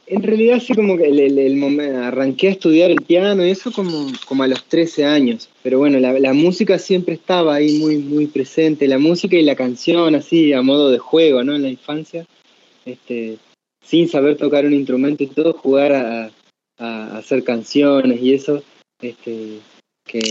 en 0.09 0.23
realidad 0.23 0.59
sí 0.59 0.73
como 0.73 0.97
que 0.97 1.07
el, 1.07 1.55
momento, 1.55 1.99
arranqué 1.99 2.47
a 2.47 2.51
estudiar 2.51 2.89
el 2.89 3.01
piano 3.01 3.45
y 3.45 3.51
eso 3.51 3.71
como, 3.71 4.07
como 4.25 4.43
a 4.43 4.47
los 4.47 4.63
13 4.65 5.05
años, 5.05 5.49
pero 5.61 5.77
bueno, 5.77 5.99
la, 5.99 6.33
música 6.33 6.79
siempre 6.79 7.13
estaba 7.13 7.55
ahí 7.55 7.77
muy, 7.77 7.97
muy 7.97 8.25
presente, 8.25 8.87
la 8.87 8.97
música 8.97 9.37
y 9.37 9.43
la 9.43 9.55
canción 9.55 10.15
así 10.15 10.51
a 10.51 10.63
modo 10.63 10.89
de 10.89 10.97
juego, 10.97 11.43
¿no? 11.43 11.55
En 11.55 11.61
la 11.61 11.69
infancia, 11.69 12.25
este, 12.85 13.37
sin 13.85 14.09
saber 14.09 14.35
tocar 14.37 14.65
un 14.65 14.73
instrumento 14.73 15.23
y 15.23 15.27
todo, 15.27 15.53
jugar 15.53 15.93
a, 15.93 16.31
hacer 16.81 17.43
canciones 17.43 18.21
y 18.21 18.33
eso, 18.33 18.63
este, 19.01 19.59
que 20.05 20.21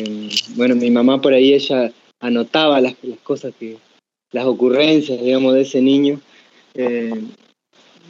bueno, 0.57 0.75
mi 0.77 0.91
mamá 0.91 1.21
por 1.21 1.35
ahí 1.35 1.53
ella 1.53 1.93
anotaba 2.21 2.81
las, 2.81 2.95
las 3.03 3.19
cosas 3.19 3.53
que, 3.61 3.77
las 4.33 4.47
ocurrencias, 4.47 5.21
digamos, 5.21 5.55
de 5.55 5.63
ese 5.63 5.81
niño. 5.81 6.21
Eh, 6.75 7.13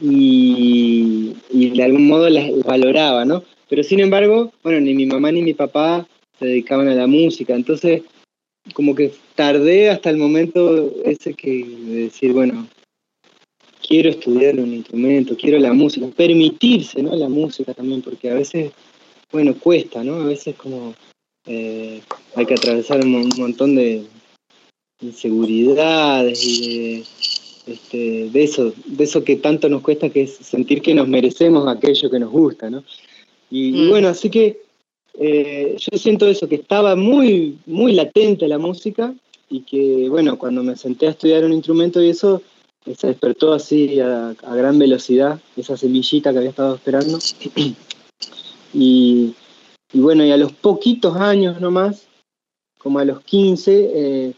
y, 0.01 1.35
de 1.51 1.83
algún 1.83 2.07
modo 2.07 2.29
las 2.29 2.51
valoraba, 2.63 3.25
¿no? 3.25 3.43
Pero 3.69 3.83
sin 3.83 3.99
embargo, 3.99 4.51
bueno, 4.63 4.79
ni 4.79 4.93
mi 4.93 5.05
mamá 5.05 5.31
ni 5.31 5.41
mi 5.41 5.53
papá 5.53 6.07
se 6.37 6.45
dedicaban 6.45 6.87
a 6.87 6.95
la 6.95 7.07
música, 7.07 7.53
entonces 7.55 8.03
como 8.73 8.95
que 8.95 9.11
tardé 9.35 9.89
hasta 9.89 10.09
el 10.09 10.17
momento 10.17 10.93
ese 11.03 11.33
que 11.33 11.65
de 11.65 11.95
decir, 12.03 12.33
bueno, 12.33 12.67
quiero 13.85 14.09
estudiar 14.09 14.59
un 14.59 14.73
instrumento, 14.73 15.35
quiero 15.35 15.59
la 15.59 15.73
música, 15.73 16.07
permitirse, 16.15 17.01
¿no? 17.01 17.15
La 17.15 17.29
música 17.29 17.73
también, 17.73 18.01
porque 18.01 18.29
a 18.29 18.35
veces, 18.35 18.71
bueno, 19.31 19.55
cuesta, 19.55 20.03
¿no? 20.03 20.15
A 20.15 20.25
veces 20.25 20.55
como 20.55 20.93
eh, 21.47 22.01
hay 22.35 22.45
que 22.45 22.53
atravesar 22.53 23.03
un 23.03 23.29
montón 23.37 23.75
de 23.75 24.03
inseguridades 25.01 26.45
y 26.45 26.67
de 26.67 27.03
este, 27.69 28.29
de 28.29 28.43
eso, 28.43 28.73
de 28.85 29.03
eso 29.03 29.23
que 29.23 29.35
tanto 29.37 29.69
nos 29.69 29.81
cuesta, 29.81 30.09
que 30.09 30.23
es 30.23 30.35
sentir 30.35 30.81
que 30.81 30.93
nos 30.93 31.07
merecemos 31.07 31.67
aquello 31.67 32.09
que 32.09 32.19
nos 32.19 32.31
gusta, 32.31 32.69
¿no? 32.69 32.83
Y, 33.49 33.71
mm. 33.71 33.89
bueno, 33.89 34.07
así 34.07 34.29
que 34.29 34.61
eh, 35.19 35.75
yo 35.77 35.97
siento 35.97 36.27
eso, 36.27 36.47
que 36.47 36.55
estaba 36.55 36.95
muy, 36.95 37.57
muy 37.65 37.93
latente 37.93 38.47
la 38.47 38.57
música 38.57 39.13
y 39.49 39.61
que, 39.61 40.07
bueno, 40.09 40.37
cuando 40.37 40.63
me 40.63 40.75
senté 40.75 41.07
a 41.07 41.11
estudiar 41.11 41.43
un 41.43 41.53
instrumento 41.53 42.01
y 42.01 42.09
eso, 42.09 42.41
se 42.95 43.07
despertó 43.07 43.53
así 43.53 43.99
a, 43.99 44.35
gran 44.55 44.79
velocidad, 44.79 45.39
esa 45.57 45.77
semillita 45.77 46.31
que 46.31 46.37
había 46.37 46.49
estado 46.51 46.75
esperando. 46.75 47.19
y, 48.73 49.33
bueno, 49.93 50.23
y 50.25 50.31
a 50.31 50.37
los 50.37 50.53
poquitos 50.53 51.15
años 51.17 51.59
nomás, 51.59 52.07
como 52.77 52.99
a 52.99 53.05
los 53.05 53.21
15, 53.21 53.91
eh, 53.93 54.33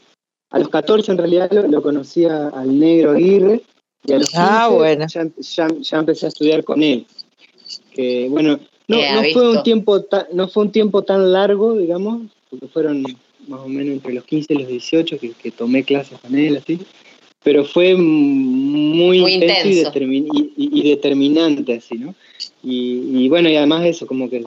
a 0.52 0.60
los 0.60 0.70
14 0.70 1.14
en 1.14 1.18
realidad 1.18 1.52
lo, 1.52 1.82
conocía 1.82 2.50
al 2.50 2.78
negro 2.78 3.12
Aguirre 3.12 3.62
y 4.06 4.14
a 4.14 4.20
los 4.20 4.28
15 4.28 4.42
ah, 4.42 4.68
bueno. 4.70 5.06
ya, 5.08 5.98
empecé 5.98 6.26
a 6.26 6.30
estudiar 6.30 6.64
con 6.64 6.84
él. 6.84 7.06
Que 7.94 8.28
bueno, 8.30 8.60
no, 8.88 8.98
fue 9.32 9.50
un 9.50 9.64
tiempo 9.64 10.06
no 10.34 10.48
fue 10.50 10.64
un 10.64 10.72
tiempo 10.72 11.04
tan 11.04 11.32
largo, 11.32 11.78
digamos, 11.78 12.24
porque 12.50 12.68
fueron 12.68 13.04
más 13.48 13.62
o 13.62 13.68
menos 13.68 13.94
entre 13.94 14.14
los 14.14 14.26
15 14.26 14.54
y 14.54 14.58
los 14.58 14.68
18 14.68 15.18
que, 15.20 15.52
tomé 15.52 15.84
clases 15.84 16.20
con 16.20 16.36
él, 16.36 16.58
así. 16.58 16.80
Pero 17.44 17.66
fue 17.66 17.96
muy, 17.96 19.18
intenso, 19.18 19.92
Y, 20.58 20.90
determinante, 20.90 21.76
así, 21.76 21.98
¿no? 21.98 22.14
Y, 22.62 23.28
bueno, 23.30 23.50
y 23.50 23.56
además 23.56 23.86
eso, 23.86 24.06
como 24.06 24.30
que 24.30 24.46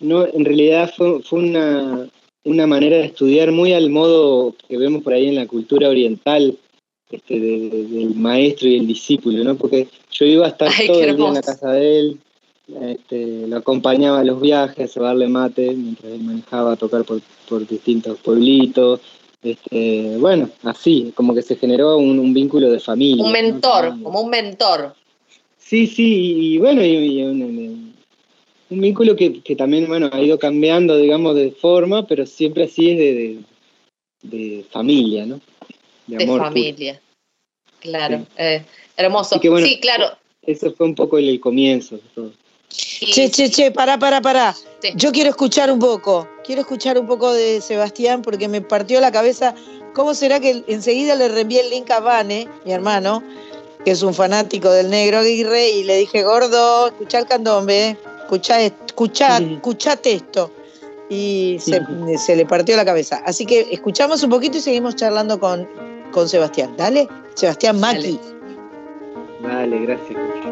no, 0.00 0.26
en 0.26 0.44
realidad 0.44 0.90
fue, 0.96 1.22
fue 1.22 1.40
una, 1.40 2.08
una 2.44 2.66
manera 2.66 2.96
de 2.96 3.06
estudiar 3.06 3.52
muy 3.52 3.72
al 3.72 3.90
modo 3.90 4.54
que 4.68 4.76
vemos 4.76 5.02
por 5.02 5.12
ahí 5.12 5.28
en 5.28 5.36
la 5.36 5.46
cultura 5.46 5.88
oriental, 5.88 6.56
este, 7.10 7.38
del 7.38 8.14
maestro 8.14 8.68
y 8.68 8.76
el 8.76 8.86
discípulo, 8.86 9.44
¿no? 9.44 9.54
Porque 9.54 9.88
yo 10.10 10.24
iba 10.24 10.46
a 10.46 10.50
estar 10.50 10.72
todo 10.86 11.02
el 11.02 11.16
día 11.16 11.28
en 11.28 11.34
la 11.34 11.42
casa 11.42 11.72
de 11.72 11.98
él, 11.98 12.18
este, 12.80 13.46
lo 13.46 13.56
acompañaba 13.56 14.20
a 14.20 14.24
los 14.24 14.40
viajes, 14.40 14.96
a 14.96 15.02
darle 15.02 15.28
mate, 15.28 15.72
mientras 15.74 16.12
él 16.12 16.22
manejaba 16.22 16.72
a 16.72 16.76
tocar 16.76 17.04
por, 17.04 17.20
distintos 17.68 18.18
pueblitos. 18.20 19.00
Este, 19.42 20.16
bueno, 20.18 20.48
así, 20.62 21.12
como 21.14 21.34
que 21.34 21.42
se 21.42 21.56
generó 21.56 21.98
un, 21.98 22.32
vínculo 22.32 22.70
de 22.70 22.80
familia. 22.80 23.24
Un 23.24 23.32
mentor, 23.32 23.94
como 24.02 24.22
un 24.22 24.30
mentor. 24.30 24.94
Sí, 25.58 25.86
sí, 25.86 26.54
y, 26.54 26.58
bueno, 26.58 26.82
y, 26.82 27.81
un 28.72 28.80
vínculo 28.80 29.14
que, 29.16 29.56
también, 29.56 29.86
bueno, 29.86 30.10
ha 30.12 30.20
ido 30.20 30.38
cambiando, 30.38 30.96
digamos, 30.96 31.36
de 31.36 31.50
forma, 31.50 32.06
pero 32.06 32.26
siempre 32.26 32.64
así 32.64 32.90
es 32.90 32.98
de, 32.98 33.38
de, 34.22 34.64
familia, 34.70 35.26
¿no? 35.26 35.40
De, 36.06 36.26
familia, 36.26 37.00
claro. 37.80 38.26
Eh, 38.36 38.64
hermoso. 38.96 39.40
sí, 39.40 39.80
claro. 39.80 40.16
Eso 40.42 40.72
fue 40.72 40.86
un 40.86 40.94
poco 40.94 41.18
el, 41.18 41.38
comienzo. 41.38 42.00
Che, 42.68 43.30
che, 43.30 43.50
che, 43.50 43.70
pará, 43.70 43.98
pará, 43.98 44.20
pará. 44.20 44.54
Yo 44.96 45.12
quiero 45.12 45.30
escuchar 45.30 45.70
un 45.70 45.78
poco, 45.78 46.28
quiero 46.44 46.62
escuchar 46.62 46.98
un 46.98 47.06
poco 47.06 47.32
de 47.32 47.60
Sebastián 47.60 48.22
porque 48.22 48.48
me 48.48 48.60
partió 48.60 49.00
la 49.00 49.12
cabeza. 49.12 49.54
¿Cómo 49.94 50.14
será 50.14 50.40
que 50.40 50.64
enseguida 50.68 51.14
le 51.14 51.28
reenvié 51.28 51.60
el 51.60 51.70
link 51.70 51.90
a 51.90 52.00
Vane, 52.00 52.48
mi 52.64 52.72
hermano, 52.72 53.22
que 53.84 53.90
es 53.90 54.02
un 54.02 54.14
fanático 54.14 54.70
del 54.70 54.90
negro 54.90 55.18
Aguirre, 55.18 55.70
y 55.70 55.84
le 55.84 55.98
dije, 55.98 56.22
gordo, 56.22 56.88
escuchá 56.88 57.18
el 57.18 57.26
candombe, 57.26 57.96
escuchá, 58.32 58.60
escuchá, 58.60 59.38
escuchate 59.38 60.14
esto. 60.14 60.50
Y 61.08 61.58
se, 61.60 62.36
le 62.36 62.46
partió 62.46 62.74
la 62.76 62.86
cabeza. 62.86 63.22
Así 63.26 63.44
que 63.44 63.68
escuchamos 63.70 64.22
un 64.22 64.30
poquito 64.30 64.56
y 64.56 64.60
seguimos 64.62 64.96
charlando 64.96 65.38
con, 65.38 65.68
con 66.10 66.26
Sebastián. 66.28 66.74
Dale, 66.78 67.06
Sebastián 67.34 67.78
Maki. 67.78 68.18
Dale, 69.42 69.78
gracias. 69.80 70.51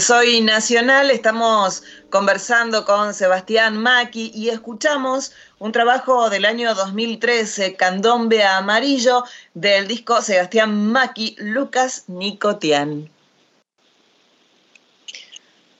Soy 0.00 0.40
Nacional 0.40 1.10
estamos 1.10 1.82
conversando 2.10 2.84
con 2.84 3.14
Sebastián 3.14 3.78
Maki 3.78 4.32
y 4.34 4.50
escuchamos 4.50 5.32
un 5.58 5.72
trabajo 5.72 6.28
del 6.28 6.44
año 6.44 6.74
2013, 6.74 7.76
Candombe 7.76 8.42
Amarillo, 8.42 9.24
del 9.54 9.88
disco 9.88 10.20
Sebastián 10.22 10.90
Maki, 10.92 11.36
Lucas 11.38 12.04
Nicotian. 12.08 13.08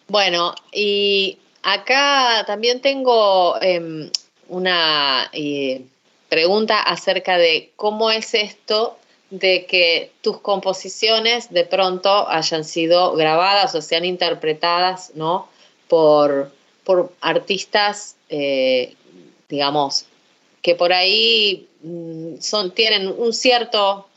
Bueno, 0.08 0.54
y 0.72 1.38
acá 1.62 2.44
también 2.46 2.80
tengo 2.80 3.60
em, 3.60 4.10
una 4.48 5.28
eh, 5.32 5.84
pregunta 6.28 6.80
acerca 6.80 7.36
de 7.38 7.72
cómo 7.76 8.10
es 8.10 8.34
esto 8.34 8.98
de 9.30 9.66
que 9.66 10.12
tus 10.20 10.38
composiciones 10.40 11.52
de 11.52 11.64
pronto 11.64 12.28
hayan 12.28 12.64
sido 12.64 13.14
grabadas 13.14 13.74
o 13.74 13.82
sean 13.82 14.04
interpretadas, 14.04 15.12
¿no? 15.14 15.48
Por, 15.88 16.52
por 16.84 17.12
artistas, 17.20 18.16
eh, 18.28 18.94
digamos, 19.48 20.06
que 20.62 20.74
por 20.74 20.92
ahí 20.92 21.68
mm, 21.82 22.36
son, 22.40 22.72
tienen 22.72 23.08
un 23.08 23.32
cierto 23.32 24.08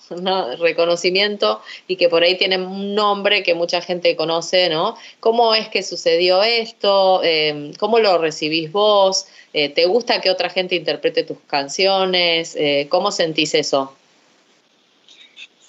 reconocimiento 0.59 1.61
y 1.87 1.95
que 1.95 2.09
por 2.09 2.23
ahí 2.23 2.35
tienen 2.35 2.63
un 2.63 2.95
nombre 2.95 3.43
que 3.43 3.53
mucha 3.53 3.79
gente 3.79 4.15
conoce, 4.15 4.67
¿no? 4.67 4.95
¿Cómo 5.19 5.53
es 5.53 5.69
que 5.69 5.83
sucedió 5.83 6.41
esto? 6.41 7.21
Eh, 7.23 7.73
¿Cómo 7.77 7.99
lo 7.99 8.17
recibís 8.17 8.71
vos? 8.71 9.27
Eh, 9.53 9.69
¿Te 9.69 9.85
gusta 9.85 10.19
que 10.19 10.31
otra 10.31 10.49
gente 10.49 10.75
interprete 10.75 11.23
tus 11.23 11.37
canciones? 11.45 12.57
¿Cómo 12.89 13.11
sentís 13.11 13.53
eso? 13.53 13.93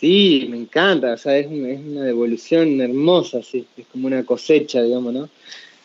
Sí, 0.01 0.47
me 0.49 0.57
encanta, 0.57 1.13
o 1.13 1.17
sea, 1.19 1.37
es, 1.37 1.47
una 1.47 2.05
devolución 2.05 2.81
hermosa, 2.81 3.43
sí, 3.43 3.67
es 3.77 3.87
como 3.89 4.07
una 4.07 4.25
cosecha, 4.25 4.83
digamos, 4.83 5.13
¿no? 5.13 5.29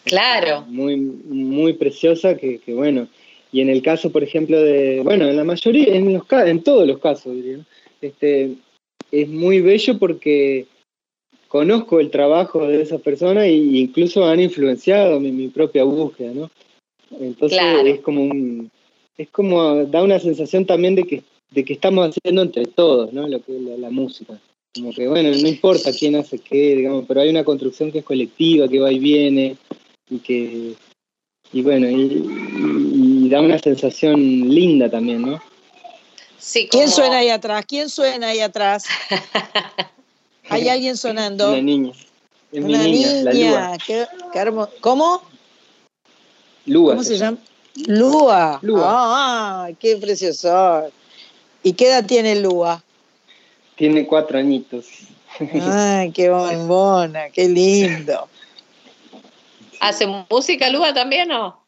Claro. 0.05 0.61
Muy, 0.69 0.95
muy 0.95 1.73
preciosa 1.73 2.37
que, 2.37 2.61
bueno, 2.67 3.09
y 3.51 3.59
en 3.59 3.69
el 3.69 3.81
caso, 3.81 4.13
por 4.13 4.23
ejemplo, 4.23 4.57
de, 4.61 5.01
bueno, 5.01 5.27
en 5.27 5.35
la 5.35 5.43
mayoría, 5.43 5.93
en, 5.93 6.13
los, 6.13 6.23
en 6.31 6.63
todos 6.63 6.87
los 6.87 6.99
casos, 6.99 7.35
diría, 7.35 7.59
este, 7.99 8.51
es 9.11 9.27
muy 9.27 9.59
bello 9.59 9.99
porque 9.99 10.65
conozco 11.49 11.99
el 11.99 12.09
trabajo 12.09 12.65
de 12.65 12.83
esas 12.83 13.01
personas 13.01 13.43
e 13.43 13.51
incluso 13.51 14.25
han 14.25 14.39
influenciado 14.39 15.19
mi, 15.19 15.49
propia 15.49 15.83
búsqueda, 15.83 16.31
¿no? 16.33 16.49
Entonces 17.19 17.59
es 17.85 17.99
como 17.99 18.23
un, 18.23 18.71
es 19.17 19.29
como, 19.29 19.83
da 19.83 20.03
una 20.03 20.19
sensación 20.19 20.65
también 20.65 20.95
de 20.95 21.03
que 21.03 21.23
de 21.51 21.63
que 21.63 21.73
estamos 21.73 22.09
haciendo 22.09 22.41
entre 22.41 22.65
todos, 22.65 23.13
¿no? 23.13 23.27
Lo 23.27 23.41
que 23.41 23.53
la, 23.53 23.77
la 23.77 23.89
música. 23.89 24.39
Como 24.73 24.91
que, 24.91 25.07
bueno, 25.07 25.29
no 25.29 25.47
importa 25.47 25.93
quién 25.93 26.17
hace 26.17 26.37
qué, 26.37 26.75
digamos, 26.75 27.05
pero 27.07 27.21
hay 27.21 27.29
una 27.29 27.45
construcción 27.45 27.91
que 27.91 27.99
es 27.99 28.05
colectiva, 28.05 28.67
que 28.67 28.79
va 28.79 28.91
y 28.91 28.99
viene, 28.99 29.55
y 30.09 30.19
que, 30.19 30.73
y 31.53 31.61
bueno, 31.61 31.87
y, 31.89 33.29
da 33.29 33.39
una 33.41 33.57
sensación 33.57 34.19
linda 34.49 34.89
también, 34.89 35.21
¿no? 35.21 35.41
Sí, 36.37 36.67
¿Quién 36.69 36.89
suena 36.89 37.19
ahí 37.19 37.29
atrás? 37.29 37.65
¿Quién 37.65 37.89
suena 37.89 38.27
ahí 38.27 38.39
atrás? 38.41 38.85
Hay 40.49 40.67
alguien 40.67 40.95
sonando. 40.95 41.49
Una 41.49 41.61
niña. 41.61 41.93
Una 42.51 42.83
niña. 42.83 43.77
Qué, 43.85 44.05
¿Cómo? 44.81 45.21
Lua. 46.65 46.91
¿Cómo 46.91 47.03
se, 47.03 47.17
llama? 47.17 47.37
Lua. 47.87 48.59
Lua. 48.61 48.83
Ah, 48.85 49.69
qué 49.79 49.97
precioso. 49.97 50.91
¿Y 51.65 51.73
qué 51.73 51.87
edad 51.87 52.05
tiene 52.05 52.35
Lua? 52.35 52.83
Tiene 53.75 54.05
cuatro 54.05 54.37
añitos. 54.37 54.85
Ay, 55.39 56.11
qué 56.11 56.29
bombona, 56.29 57.31
qué 57.31 57.49
lindo. 57.49 58.29
¿Hace 59.79 60.05
música 60.29 60.69
Lua 60.69 60.93
también 60.93 61.31
o? 61.31 61.65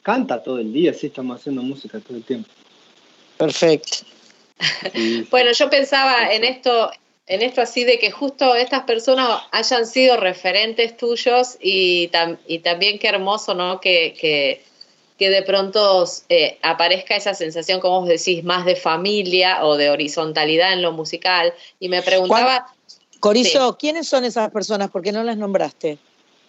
Canta 0.00 0.42
todo 0.42 0.60
el 0.60 0.72
día, 0.72 0.94
sí, 0.94 1.08
estamos 1.08 1.38
haciendo 1.38 1.60
música 1.60 2.00
todo 2.00 2.16
el 2.16 2.24
tiempo. 2.24 2.48
Perfecto. 3.36 3.98
bueno, 5.30 5.52
yo 5.52 5.68
pensaba 5.68 6.32
en 6.32 6.44
esto, 6.44 6.90
en 7.26 7.42
esto 7.42 7.60
así 7.60 7.84
de 7.84 7.98
que 7.98 8.10
justo 8.10 8.54
estas 8.54 8.84
personas 8.84 9.42
hayan 9.50 9.86
sido 9.86 10.16
referentes 10.16 10.96
tuyos 10.96 11.58
y, 11.60 12.10
y 12.46 12.58
también 12.60 12.98
qué 12.98 13.08
hermoso, 13.08 13.52
¿no? 13.52 13.78
que 13.78 14.14
que 14.18 14.71
de 15.30 15.42
pronto 15.42 16.08
eh, 16.28 16.58
aparezca 16.62 17.16
esa 17.16 17.34
sensación, 17.34 17.80
como 17.80 18.00
vos 18.00 18.08
decís, 18.08 18.44
más 18.44 18.64
de 18.64 18.76
familia 18.76 19.64
o 19.64 19.76
de 19.76 19.90
horizontalidad 19.90 20.72
en 20.72 20.82
lo 20.82 20.92
musical. 20.92 21.52
Y 21.80 21.88
me 21.88 22.02
preguntaba... 22.02 22.66
Corizo, 23.20 23.78
¿quiénes 23.78 24.08
son 24.08 24.24
esas 24.24 24.50
personas? 24.50 24.90
Porque 24.90 25.12
no 25.12 25.22
las 25.22 25.36
nombraste. 25.36 25.98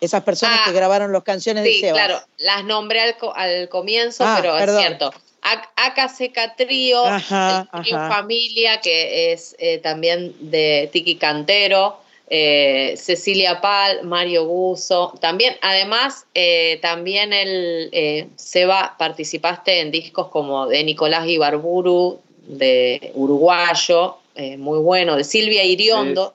Esas 0.01 0.23
personas 0.23 0.61
que 0.65 0.71
ah, 0.71 0.73
grabaron 0.73 1.13
las 1.13 1.23
canciones 1.23 1.63
de 1.63 1.73
Sebas. 1.79 1.93
claro, 1.93 2.21
las 2.37 2.65
nombré 2.65 3.15
al, 3.35 3.69
comienzo, 3.69 4.25
ah, 4.25 4.37
pero 4.41 4.57
es 4.57 4.77
cierto. 4.77 5.13
AKC 5.43 6.55
Trío, 6.57 7.03
Familia, 7.29 8.81
que 8.81 9.33
es 9.33 9.55
eh, 9.59 9.77
también 9.77 10.35
de 10.39 10.89
Tiki 10.91 11.15
Cantero, 11.15 12.02
eh, 12.35 12.97
Cecilia 12.97 13.61
Pal, 13.61 14.05
Mario 14.05 14.45
Guso, 14.45 15.13
también, 15.21 15.53
además, 15.61 16.25
eh, 16.33 16.79
también 16.81 17.31
el 17.31 17.89
eh, 17.91 18.27
Seba, 18.37 18.95
participaste 18.97 19.81
en 19.81 19.91
discos 19.91 20.29
como 20.29 20.65
de 20.65 20.83
Nicolás 20.83 21.27
Ibarburu, 21.27 22.21
de 22.47 23.11
Uruguayo, 23.13 24.17
muy 24.57 24.79
bueno, 24.79 25.15
de 25.15 25.23
Silvia 25.23 25.63
Iriondo, 25.63 26.33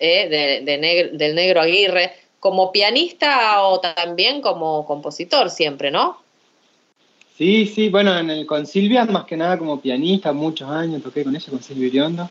del 0.00 1.34
Negro 1.36 1.60
Aguirre, 1.60 2.14
como 2.40 2.72
pianista 2.72 3.62
o 3.62 3.78
también 3.78 4.42
como 4.42 4.84
compositor 4.84 5.50
siempre, 5.50 5.92
¿no? 5.92 6.18
Sí, 7.38 7.66
sí, 7.66 7.90
bueno, 7.90 8.18
en 8.18 8.28
el, 8.28 8.44
con 8.44 8.66
Silvia 8.66 9.04
más 9.04 9.24
que 9.26 9.36
nada 9.36 9.56
como 9.56 9.80
pianista, 9.80 10.32
muchos 10.32 10.68
años 10.68 11.00
toqué 11.00 11.22
con 11.22 11.36
ella, 11.36 11.46
con 11.48 11.62
Silvia 11.62 11.86
Iriondo, 11.86 12.28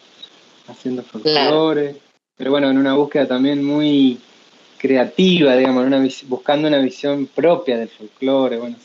haciendo 0.67 1.03
folclore 1.03 2.10
pero 2.41 2.49
bueno, 2.49 2.71
en 2.71 2.79
una 2.79 2.95
búsqueda 2.95 3.27
también 3.27 3.63
muy 3.63 4.17
creativa, 4.79 5.55
digamos, 5.55 6.27
buscando 6.27 6.67
una 6.67 6.79
visión 6.79 7.27
propia 7.27 7.77
del 7.77 7.87
folclore. 7.87 8.57
Bueno, 8.57 8.77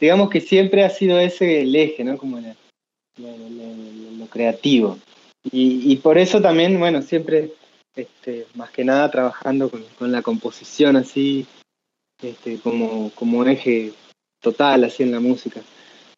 digamos 0.00 0.30
que 0.30 0.40
siempre 0.40 0.84
ha 0.84 0.90
sido 0.90 1.18
ese 1.18 1.62
el 1.62 1.74
eje, 1.74 2.04
¿no? 2.04 2.16
Como 2.16 2.38
lo, 2.38 4.26
creativo. 4.30 4.98
Y, 5.50 5.96
por 5.96 6.16
eso 6.16 6.40
también, 6.40 6.78
bueno, 6.78 7.02
siempre, 7.02 7.54
este, 7.96 8.46
más 8.54 8.70
que 8.70 8.84
nada, 8.84 9.10
trabajando 9.10 9.68
con, 9.68 10.12
la 10.12 10.22
composición 10.22 10.94
así, 10.94 11.44
este, 12.22 12.60
como, 12.60 13.10
como 13.16 13.44
eje 13.46 13.94
total, 14.40 14.84
así 14.84 15.02
en 15.02 15.10
la 15.10 15.18
música. 15.18 15.60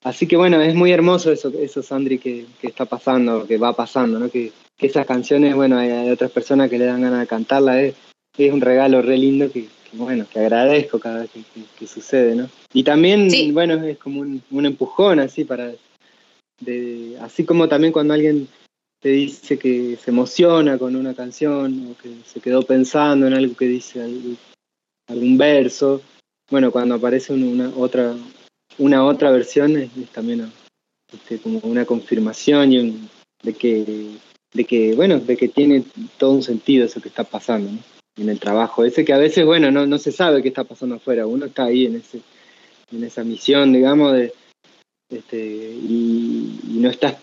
Así 0.05 0.27
que 0.27 0.37
bueno, 0.37 0.61
es 0.61 0.75
muy 0.75 0.93
hermoso 0.93 1.33
eso, 1.33 1.51
eso 1.59 1.83
Sandri, 1.83 2.19
que, 2.19 2.45
que 2.61 2.67
está 2.67 2.85
pasando, 2.85 3.47
que 3.47 3.57
va 3.57 3.73
pasando, 3.73 4.19
¿no? 4.19 4.29
Que, 4.29 4.53
que 4.79 4.87
esas 4.87 5.07
canciones, 5.07 5.55
bueno, 5.55 5.77
hay, 5.77 6.09
otras 6.11 6.31
personas 6.31 6.71
que 6.71 6.79
le 6.79 6.87
dan 6.87 7.03
ganas 7.03 7.21
de 7.21 7.27
cantarla, 7.27 7.83
es, 7.83 7.95
es 8.39 8.53
un 8.53 8.61
regalo 8.61 9.03
re 9.03 9.19
lindo 9.19 9.51
que, 9.51 9.69
bueno, 9.93 10.25
que 10.33 10.39
agradezco 10.39 11.01
cada 11.01 11.23
vez 11.23 11.31
que, 11.77 11.87
sucede, 11.87 12.37
¿no? 12.37 12.49
Y 12.73 12.85
también, 12.85 13.29
bueno, 13.53 13.75
es 13.83 13.99
como 13.99 14.21
un, 14.21 14.67
empujón 14.67 15.19
así 15.19 15.45
para, 15.45 15.73
de, 16.61 17.17
así 17.21 17.45
como 17.45 17.69
también 17.69 17.93
cuando 17.93 18.15
alguien 18.15 18.49
te 19.01 19.11
dice 19.11 19.59
que 19.59 19.97
se 19.97 20.11
emociona 20.11 20.79
con 20.79 20.95
una 20.95 21.15
canción 21.15 21.89
o 21.91 22.03
que 22.03 22.11
se 22.25 22.41
quedó 22.41 22.63
pensando 22.63 23.27
en 23.27 23.35
algo 23.35 23.57
que 23.57 23.67
dice 23.67 24.01
algún, 25.09 25.39
verso, 25.39 26.03
bueno, 26.51 26.71
cuando 26.71 26.95
aparece 26.95 27.33
una 27.33 27.71
otra 27.77 28.15
una 28.79 29.05
otra 29.05 29.31
versión 29.31 29.77
es, 29.77 29.91
también 30.13 30.53
este, 31.13 31.39
como 31.39 31.59
una 31.61 31.85
confirmación 31.85 32.73
y 32.73 33.09
de 33.43 33.55
que 33.55 34.19
de 34.53 34.65
que, 34.65 34.95
bueno, 34.95 35.19
de 35.19 35.37
que 35.37 35.49
tiene 35.49 35.85
todo 36.17 36.33
un 36.33 36.43
sentido 36.43 36.87
eso 36.87 37.01
que 37.01 37.09
está 37.09 37.25
pasando 37.25 37.71
en 38.17 38.29
el 38.29 38.41
trabajo. 38.41 38.85
Ese 38.85 39.05
que 39.05 39.13
a 39.13 39.19
veces, 39.19 39.45
bueno, 39.45 39.71
no, 39.71 39.87
no 39.87 39.99
se 39.99 40.13
sabe 40.13 40.43
qué 40.43 40.49
está 40.49 40.65
pasando 40.65 40.97
afuera, 40.97 41.27
uno 41.27 41.47
está 41.47 41.65
ahí 41.65 41.87
en, 41.87 41.97
ese, 41.97 42.21
en 42.93 43.05
esa 43.05 43.25
misión, 43.25 43.73
digamos, 43.73 44.13
de, 44.13 44.33
este, 45.11 45.37
y, 45.37 46.61
no 46.65 46.91
está, 46.91 47.19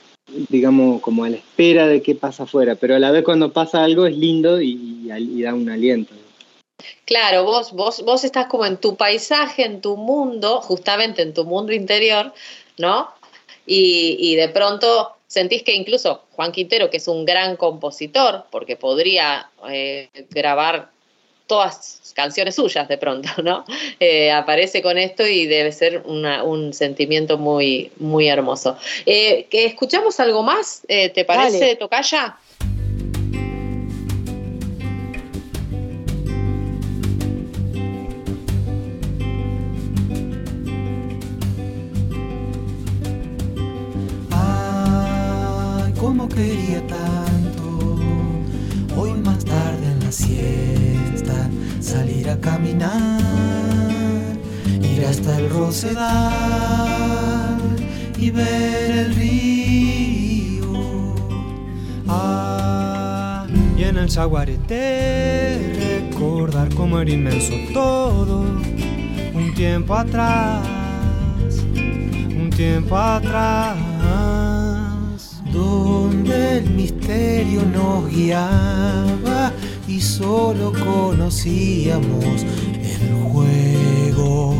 digamos, 0.50 1.02
como 1.02 1.24
a 1.24 1.30
la 1.30 1.38
espera 1.38 1.88
de 1.88 2.02
qué 2.02 2.16
pasa 2.16 2.44
afuera, 2.44 2.76
pero 2.76 2.96
a 2.96 3.00
la 3.00 3.12
vez 3.12 3.24
cuando 3.24 3.52
pasa 3.52 3.84
algo 3.84 4.06
es 4.06 4.18
lindo 4.18 4.62
y, 4.62 5.08
da 5.42 5.54
un 5.54 5.70
aliento. 5.70 6.14
Claro, 7.06 7.44
vos, 7.46 7.72
vos, 7.72 8.04
vos 8.04 8.24
estás 8.24 8.48
como 8.48 8.66
en 8.66 8.78
tu 8.78 8.96
paisaje, 8.96 9.66
en 9.66 9.82
tu 9.82 9.96
mundo, 9.96 10.62
justamente 10.62 11.22
en 11.22 11.34
tu 11.34 11.46
mundo 11.46 11.72
interior, 11.72 12.34
¿no? 12.78 13.10
Y 13.68 14.36
de 14.36 14.50
pronto 14.50 15.15
sentís 15.28 15.64
que 15.64 15.74
incluso 15.74 16.24
Juan 16.32 16.52
Quintero, 16.52 16.90
que 16.90 16.98
es 16.98 17.08
un 17.08 17.26
gran 17.26 17.56
compositor, 17.56 18.46
porque 18.52 18.76
podría 18.76 19.50
eh, 19.70 20.10
grabar 20.30 20.90
todas 21.48 22.14
canciones 22.16 22.56
suyas 22.56 22.88
de 22.88 22.98
pronto, 22.98 23.30
¿no? 23.44 23.66
Eh, 24.00 24.32
aparece 24.32 24.82
con 24.82 24.98
esto 24.98 25.26
y 25.26 25.46
debe 25.46 25.72
ser 25.72 26.04
un 26.06 26.74
sentimiento 26.74 27.38
muy, 27.38 27.92
muy 27.98 28.28
hermoso. 28.28 28.78
Eh, 29.06 29.48
¿que 29.50 29.66
¿Escuchamos 29.66 30.20
algo 30.20 30.44
más? 30.44 30.82
¿Te 30.88 31.24
parece, 31.24 31.76
Tocaya? 31.78 32.38
Quería 46.36 46.86
tanto. 46.88 47.98
Hoy 48.98 49.14
más 49.14 49.46
tarde 49.46 49.92
en 49.92 50.00
la 50.02 50.12
siesta, 50.12 51.50
salir 51.80 52.30
a 52.30 52.38
caminar, 52.40 53.22
ir 54.82 55.06
hasta 55.06 55.40
el 55.40 55.50
Rosedal 55.50 55.98
y 58.18 58.30
ver 58.32 58.92
el 58.92 59.16
río. 59.16 61.16
Ah, 62.08 63.48
y 63.78 63.84
en 63.84 63.98
el 63.98 64.12
Zaguarete 64.12 66.10
recordar 66.12 66.68
cómo 66.76 67.00
era 67.00 67.12
inmenso 67.12 67.54
todo 67.74 68.46
un 69.34 69.54
tiempo 69.54 69.96
atrás, 69.96 70.66
un 71.74 72.50
tiempo 72.56 72.98
atrás, 72.98 73.76
donde 75.56 76.58
el 76.58 76.70
misterio 76.72 77.62
nos 77.74 78.10
guiaba 78.10 79.54
y 79.88 80.02
solo 80.02 80.74
conocíamos 80.74 82.44
el 82.84 83.14
juego. 83.32 84.56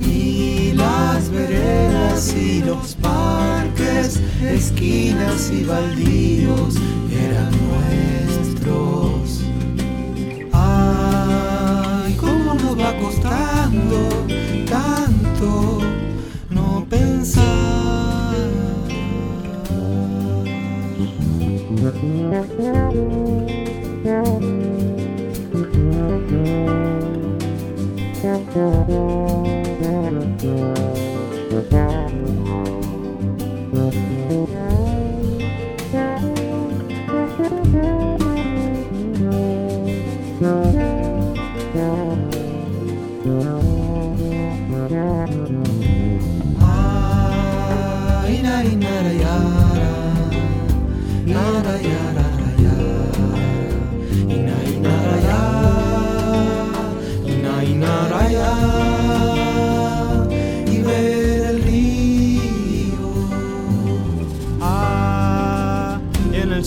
Y 0.00 0.72
las 0.72 1.30
veredas 1.30 2.34
y 2.34 2.62
los 2.62 2.96
parques, 2.96 4.20
esquinas 4.42 5.52
y 5.52 5.62
baldíos 5.62 6.74
eran 7.12 7.52
nuestros. 7.68 9.40
Ay, 10.52 12.14
cómo 12.14 12.54
nos 12.54 12.78
va 12.78 12.96
costando 12.98 14.08
tanto 14.68 15.93
Ay, 21.84 22.24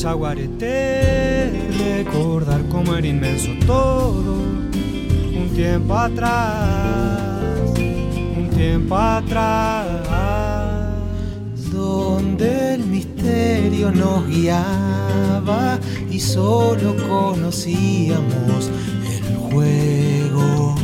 Zaguarete 0.07 1.51
recordar 1.79 2.61
cómo 2.71 2.95
era 2.95 3.05
inmenso 3.05 3.49
todo 3.65 4.35
un 5.41 5.49
tiempo 5.53 5.95
atrás, 5.95 7.73
un 7.75 8.49
tiempo 8.55 8.95
atrás. 8.95 9.85
donde 11.73 12.75
el 12.75 12.85
misterio 12.85 13.91
nos 13.91 14.25
guiaba 14.29 15.77
y 16.09 16.21
solo 16.21 16.95
conocíamos 17.09 18.71
el 19.11 19.35
juego. 19.51 20.75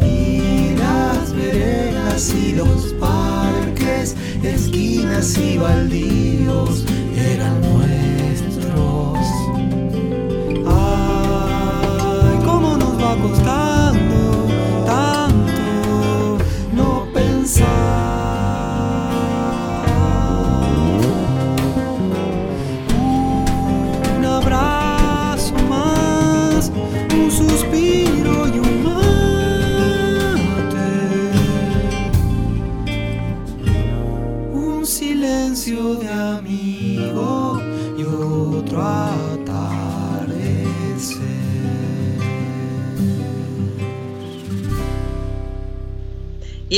Y 0.00 0.74
las 0.78 1.30
veredas 1.34 2.32
y 2.32 2.52
los 2.54 2.94
parques, 2.94 4.16
esquinas 4.42 5.36
y 5.36 5.58
baldíos 5.58 6.85
eran 7.16 7.60
nuestros. 7.60 7.95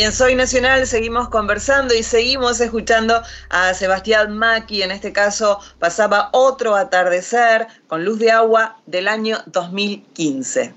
En 0.08 0.14
Soy 0.14 0.34
Nacional 0.34 0.86
seguimos 0.86 1.28
conversando 1.28 1.94
y 1.94 2.02
seguimos 2.02 2.58
escuchando 2.60 3.20
a 3.50 3.74
Sebastián 3.74 4.34
Maki. 4.38 4.80
En 4.80 4.90
este 4.90 5.12
caso 5.12 5.60
pasaba 5.78 6.30
otro 6.32 6.76
atardecer 6.76 7.66
con 7.88 8.06
luz 8.06 8.18
de 8.18 8.30
agua 8.30 8.80
del 8.86 9.06
año 9.06 9.36
2015. 9.46 10.72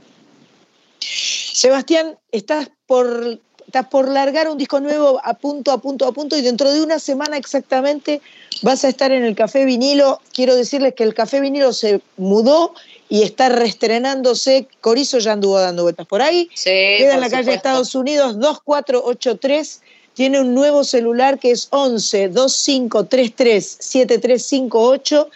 Sebastián, 1.00 2.18
estás 2.34 2.72
por, 2.88 3.40
estás 3.66 3.88
por 3.88 4.10
largar 4.10 4.50
un 4.50 4.58
disco 4.58 4.82
nuevo 4.82 5.22
a 5.24 5.34
punto, 5.34 5.72
a 5.72 5.78
punto, 5.78 6.08
a 6.08 6.12
punto 6.12 6.36
y 6.36 6.42
dentro 6.42 6.70
de 6.74 6.82
una 6.82 7.00
semana 7.00 7.38
exactamente 7.38 8.22
vas 8.64 8.84
a 8.84 8.90
estar 8.90 9.14
en 9.14 9.24
el 9.24 9.36
Café 9.36 9.64
Vinilo. 9.64 10.20
Quiero 10.34 10.58
decirles 10.58 10.94
que 10.94 11.04
el 11.04 11.14
Café 11.14 11.40
Vinilo 11.40 11.72
se 11.72 12.02
mudó 12.18 12.74
y 13.12 13.24
está 13.24 13.50
reestrenándose. 13.50 14.68
Corizo 14.80 15.20
ya 15.20 15.34
anduvo 15.34 15.60
dando 15.60 15.84
vueltas 15.84 16.08
por 16.08 16.22
ahí. 16.22 16.50
Sí, 16.54 16.70
Queda 16.70 17.16
en 17.16 17.20
la 17.20 17.30
calle 17.30 17.44
supuesto. 17.44 17.52
Estados 17.52 17.94
Unidos 17.94 18.40
2483. 18.40 19.82
Tiene 20.14 20.40
un 20.40 20.56
nuevo 20.56 20.86
celular 20.86 21.38
que 21.38 21.52
es 21.52 21.68
11 21.72 22.30
2533 22.30 23.78
7358. 23.80 25.30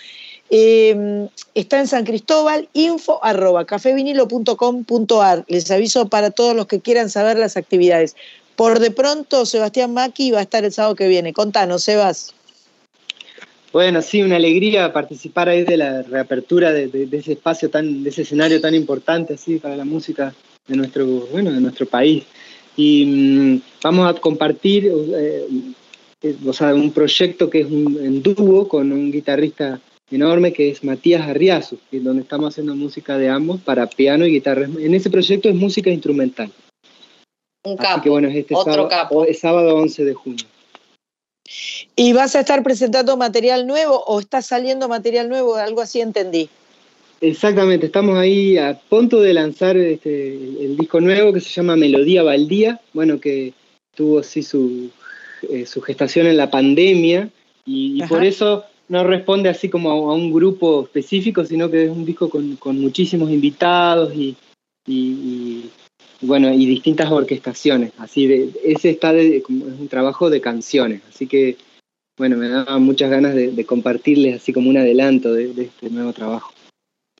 Eh, 0.51 1.27
está 1.53 1.79
en 1.79 1.87
San 1.87 2.05
Cristóbal, 2.05 2.69
info 2.71 3.21
arroba 3.21 3.65
cafevinilo.com.ar. 3.65 5.43
Les 5.49 5.69
aviso 5.69 6.07
para 6.07 6.31
todos 6.31 6.55
los 6.55 6.67
que 6.67 6.79
quieran 6.79 7.09
saber 7.09 7.37
las 7.37 7.57
actividades. 7.57 8.15
Por 8.55 8.79
de 8.79 8.91
pronto, 8.91 9.45
Sebastián 9.45 9.93
Maki 9.93 10.31
va 10.31 10.39
a 10.39 10.43
estar 10.43 10.63
el 10.63 10.71
sábado 10.71 10.95
que 10.95 11.09
viene. 11.09 11.33
Contanos, 11.33 11.83
Sebas. 11.83 12.34
Bueno, 13.75 14.01
sí, 14.01 14.21
una 14.23 14.37
alegría 14.37 14.93
participar 14.93 15.49
ahí 15.49 15.65
de 15.65 15.75
la 15.75 16.01
reapertura 16.01 16.71
de, 16.71 16.87
de- 16.87 17.07
de 17.07 17.17
ese 17.17 17.33
espacio 17.33 17.69
tan, 17.69 18.03
de 18.03 18.09
ese 18.09 18.21
escenario 18.21 18.61
tan 18.61 18.73
importante 18.73 19.33
así 19.33 19.57
para 19.57 19.75
la 19.75 19.83
música 19.83 20.33
de 20.65 20.77
nuestro, 20.77 21.05
bueno, 21.05 21.51
de 21.51 21.59
nuestro 21.59 21.85
país. 21.85 22.23
Y 22.77 23.05
mm, 23.05 23.61
vamos 23.83 24.07
a 24.09 24.13
compartir, 24.17 24.85
eh, 24.87 25.45
eh, 26.23 26.35
o 26.47 26.53
sea, 26.53 26.73
un 26.73 26.91
proyecto 26.91 27.49
que 27.49 27.59
es 27.59 27.65
un, 27.69 27.97
en 28.01 28.23
dúo 28.23 28.65
con 28.69 28.93
un 28.93 29.11
guitarrista 29.11 29.81
enorme 30.09 30.53
que 30.53 30.69
es 30.69 30.81
Matías 30.85 31.27
Arriazu, 31.27 31.77
donde 31.91 32.21
estamos 32.21 32.53
haciendo 32.53 32.75
música 32.77 33.17
de 33.17 33.27
ambos 33.27 33.59
para 33.59 33.87
piano 33.87 34.25
y 34.25 34.31
guitarra. 34.31 34.69
En 34.79 34.93
ese 34.93 35.09
proyecto 35.09 35.49
es 35.49 35.55
música 35.55 35.89
instrumental. 35.89 36.49
Un 37.65 37.75
Así 37.77 37.99
que 37.99 38.09
bueno, 38.09 38.29
es 38.29 38.37
este 38.37 38.55
otro 38.55 38.71
sábado, 38.71 38.87
capo. 38.87 39.25
es 39.25 39.37
sábado 39.37 39.75
11 39.75 40.05
de 40.05 40.13
junio. 40.13 40.45
¿Y 41.95 42.13
vas 42.13 42.35
a 42.35 42.41
estar 42.41 42.63
presentando 42.63 43.17
material 43.17 43.67
nuevo 43.67 44.03
o 44.05 44.19
está 44.19 44.41
saliendo 44.41 44.87
material 44.87 45.29
nuevo? 45.29 45.55
Algo 45.55 45.81
así 45.81 46.01
entendí. 46.01 46.49
Exactamente, 47.21 47.85
estamos 47.85 48.17
ahí 48.17 48.57
a 48.57 48.77
punto 48.89 49.21
de 49.21 49.33
lanzar 49.33 49.77
este, 49.77 50.33
el, 50.33 50.75
disco 50.77 50.99
nuevo 50.99 51.31
que 51.31 51.39
se 51.39 51.49
llama 51.49 51.75
Melodía 51.75 52.23
Baldía, 52.23 52.81
bueno, 52.93 53.19
que 53.19 53.53
tuvo 53.95 54.21
sí 54.21 54.43
su, 54.43 54.89
eh, 55.49 55.65
su 55.65 55.81
gestación 55.81 56.27
en 56.27 56.37
la 56.37 56.51
pandemia 56.51 57.29
y, 57.65 58.03
por 58.03 58.23
eso 58.23 58.65
no 58.89 59.03
responde 59.05 59.49
así 59.49 59.69
como 59.69 59.89
a, 59.89 59.93
a 59.93 60.13
un 60.13 60.31
grupo 60.31 60.83
específico, 60.83 61.45
sino 61.45 61.71
que 61.71 61.85
es 61.85 61.89
un 61.89 62.05
disco 62.05 62.29
con, 62.29 62.57
con 62.57 62.79
muchísimos 62.79 63.31
invitados 63.31 64.13
y, 64.13 64.35
y- 64.85 64.93
y, 64.93 65.69
bueno, 66.21 66.53
y 66.53 66.65
distintas 66.65 67.11
orquestaciones, 67.11 67.91
así 67.97 68.27
de, 68.27 68.49
ese 68.63 68.89
está 68.89 69.13
de, 69.13 69.41
como 69.41 69.67
es 69.67 69.79
un 69.79 69.87
trabajo 69.87 70.29
de 70.29 70.41
canciones, 70.41 71.01
así 71.09 71.27
que 71.27 71.57
bueno, 72.17 72.37
me 72.37 72.47
daba 72.47 72.79
muchas 72.79 73.09
ganas 73.09 73.35
de, 73.35 73.51
de 73.51 73.65
compartirles 73.65 74.41
así 74.41 74.53
como 74.53 74.69
un 74.69 74.77
adelanto 74.77 75.33
de- 75.33 75.53
de 75.53 75.63
este 75.63 75.89
nuevo 75.89 76.13
trabajo. 76.13 76.53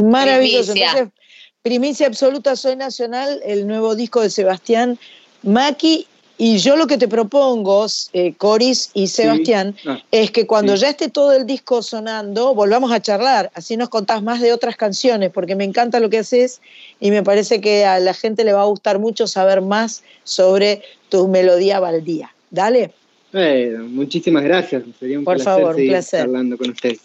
Maravilloso. 0.01 0.71
Primicia. 0.71 0.91
Entonces, 0.91 1.13
primicia 1.61 2.07
absoluta, 2.07 2.55
Soy 2.55 2.75
Nacional, 2.75 3.41
el 3.45 3.67
nuevo 3.67 3.95
disco 3.95 4.21
de 4.21 4.29
Sebastián 4.29 4.97
Maki. 5.43 6.07
Y 6.37 6.57
yo 6.57 6.75
lo 6.75 6.85
que 6.85 6.97
te 6.97 7.07
propongo, 7.07 7.85
eh, 8.11 8.33
Coris 8.37 8.89
y 8.93 9.07
Sebastián, 9.07 9.73
Ah, 9.85 9.99
es 10.11 10.31
que 10.31 10.45
cuando 10.45 10.75
sí. 10.75 10.81
ya 10.81 10.89
esté 10.89 11.07
todo 11.09 11.31
el 11.31 11.45
disco 11.45 11.81
sonando, 11.81 12.53
volvamos 12.53 12.91
a 12.91 13.01
charlar, 13.01 13.51
así 13.53 13.77
nos 13.77 13.87
contás 13.87 14.21
más 14.21 14.41
de 14.41 14.51
otras 14.51 14.75
canciones, 14.75 15.31
porque 15.31 15.55
me 15.55 15.63
encanta 15.63 16.01
lo 16.01 16.09
que 16.09 16.17
haces 16.19 16.59
y 16.99 17.09
me 17.11 17.23
parece 17.23 17.61
que 17.61 17.85
a 17.85 17.99
la 17.99 18.13
gente 18.13 18.43
le 18.43 18.51
va 18.51 18.63
a 18.63 18.65
gustar 18.65 18.99
mucho 18.99 19.27
saber 19.27 19.61
más 19.61 20.03
sobre 20.25 20.81
tu 21.07 21.27
melodía 21.29 21.79
baldía. 21.79 22.33
Dale. 22.51 22.91
Eh, 23.31 23.75
muchísimas 23.79 24.43
gracias. 24.43 24.83
Sería 24.99 25.19
un 25.19 25.23
Por 25.25 25.35
placer 25.37 25.53
favor, 25.61 25.75
un 25.77 25.87
placer. 25.87 26.19
charlando 26.21 26.57
con 26.57 26.69
ustedes. 26.71 26.99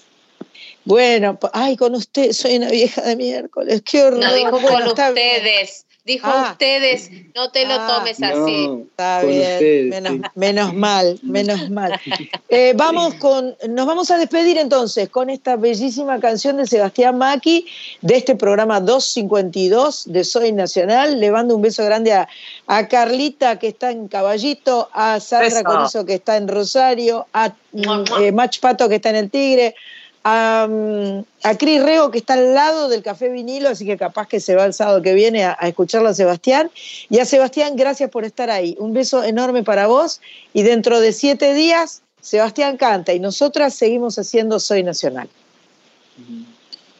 Bueno, 0.85 1.39
ay, 1.53 1.77
con 1.77 1.95
usted, 1.95 2.33
soy 2.33 2.57
una 2.57 2.71
vieja 2.71 3.03
de 3.03 3.15
miércoles, 3.15 3.83
qué 3.89 4.03
horror. 4.03 4.19
No 4.25 4.35
dijo 4.35 4.51
Bueno, 4.59 4.79
con 4.79 4.89
está 4.89 5.13
bien. 5.13 5.37
ustedes. 5.37 5.85
Dijo 6.03 6.27
Ah. 6.27 6.49
ustedes, 6.53 7.11
no 7.35 7.51
te 7.51 7.67
lo 7.67 7.75
Ah, 7.75 7.87
tomes 7.99 8.23
así. 8.23 8.67
No, 8.67 8.83
Está 8.91 9.23
bien, 9.23 9.41
ustedes, 9.41 9.91
menos, 9.91 10.13
sí. 10.15 10.21
menos 10.35 10.75
mal, 10.75 11.19
menos 11.23 11.71
mal. 11.71 12.01
Eh, 12.53 12.73
vamos 12.75 13.15
con, 13.15 13.55
nos 13.69 13.87
vamos 13.87 14.11
a 14.11 14.19
despedir 14.19 14.59
entonces 14.59 15.09
con 15.09 15.31
esta 15.31 15.55
bellísima 15.55 16.19
canción 16.19 16.57
de 16.57 16.67
Sebastián 16.67 17.17
Maki 17.17 17.65
de 18.01 18.17
este 18.17 18.35
programa 18.35 18.81
252 18.81 20.05
de 20.13 20.25
Soy 20.25 20.51
Nacional. 20.53 21.21
Le 21.21 21.31
mando 21.31 21.55
un 21.55 21.63
beso 21.63 21.85
grande 21.85 22.13
a, 22.13 22.29
a 22.67 22.89
Carlita 22.89 23.59
que 23.61 23.69
está 23.69 23.91
en 23.93 24.09
Caballito, 24.09 24.89
a 24.93 25.21
Sandra. 25.21 25.63
Corizo 25.63 26.05
que 26.05 26.15
está 26.15 26.37
en 26.39 26.49
Rosario, 26.49 27.27
a 27.33 27.53
eh, 28.21 28.33
Mach 28.33 28.59
Pato 28.59 28.89
que 28.89 28.97
está 28.97 29.11
en 29.11 29.17
el 29.17 29.31
Tigre. 29.31 29.75
A, 30.23 30.67
mm, 30.69 31.25
a 31.45 31.57
Cris 31.57 31.83
Rego, 31.83 32.11
que 32.11 32.19
está 32.19 32.35
al 32.35 32.53
lado 32.55 32.89
del 32.89 33.03
Café 33.03 33.31
Vinilo, 33.31 33.71
así 33.71 33.87
que 33.87 33.97
capaz 33.97 34.29
que 34.29 34.39
se 34.39 34.55
va 34.55 34.67
el 34.67 34.75
sábado 34.75 35.01
que 35.01 35.15
viene 35.15 35.45
a, 35.45 35.57
a 35.59 35.69
escucharlo 35.69 36.09
a 36.11 36.15
Sebastián. 36.15 36.71
Y 37.09 37.19
a 37.21 37.25
Sebastián, 37.25 37.75
gracias 37.77 38.11
por 38.11 38.25
estar 38.25 38.51
ahí. 38.51 38.77
Un 38.79 38.93
beso 38.93 39.25
enorme 39.25 39.63
para 39.63 39.87
vos. 39.87 40.21
Y 40.53 40.63
dentro 40.63 41.01
de 41.01 41.13
siete 41.15 41.55
días, 41.55 42.03
Sebastián 42.21 42.77
canta 42.77 43.15
y 43.15 43.19
nosotras 43.21 43.73
seguimos 43.75 44.19
haciendo 44.19 44.61
Soy 44.61 44.83
Nacional. 44.83 45.29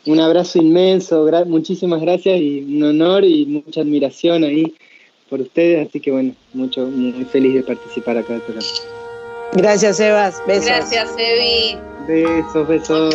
Un 0.07 0.19
abrazo 0.19 0.59
inmenso, 0.59 1.27
gra- 1.27 1.45
muchísimas 1.45 2.01
gracias 2.01 2.41
y 2.41 2.63
un 2.63 2.83
honor 2.85 3.23
y 3.25 3.45
mucha 3.45 3.83
admiración 3.83 4.45
ahí 4.45 4.75
por 5.29 5.43
ustedes, 5.43 5.87
así 5.89 6.01
que 6.01 6.11
bueno, 6.11 6.35
mucho, 6.55 6.87
muy 6.87 7.23
feliz 7.27 7.53
de 7.55 7.63
participar 7.63 8.17
acá 8.17 8.33
del 8.33 8.43
programa. 8.43 8.67
Gracias, 9.53 9.99
Sebas. 9.99 10.43
Besos. 10.47 10.65
Gracias, 10.65 11.11
Evi. 11.19 11.90
Besos, 12.11 12.67
besos. 12.67 13.15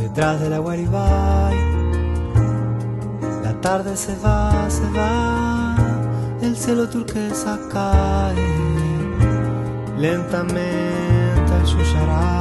Detrás 0.00 0.40
de 0.40 0.50
la 0.50 0.58
Guaribay, 0.58 1.54
la 3.44 3.60
tarde 3.60 3.96
se 3.96 4.16
va, 4.16 4.68
se 4.68 4.82
va, 4.90 5.59
el 6.42 6.56
cielo 6.56 6.88
turquesa 6.88 7.58
cae 7.70 8.34
lentamente 9.98 11.52
al 11.52 11.64
Yusharay. 11.66 12.40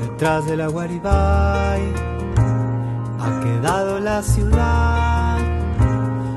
Detrás 0.00 0.46
de 0.46 0.56
la 0.56 0.66
Guaribay 0.68 1.92
ha 3.20 3.40
quedado 3.42 4.00
la 4.00 4.22
ciudad 4.22 5.38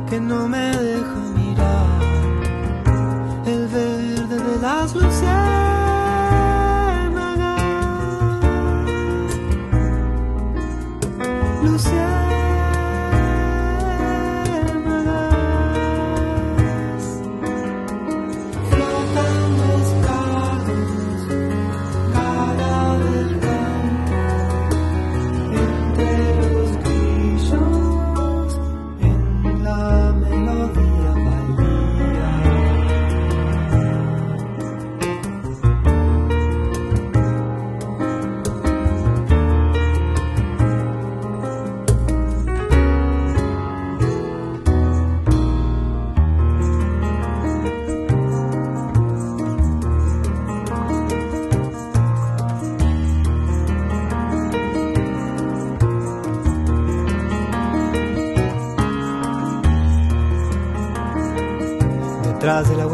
que 0.10 0.20
no 0.20 0.48
me 0.48 0.76
deja 0.76 1.16
mirar 1.36 2.02
el 3.46 3.68
verde 3.68 4.38
de 4.38 4.62
las 4.62 4.94
luciérnagas. 4.94 5.49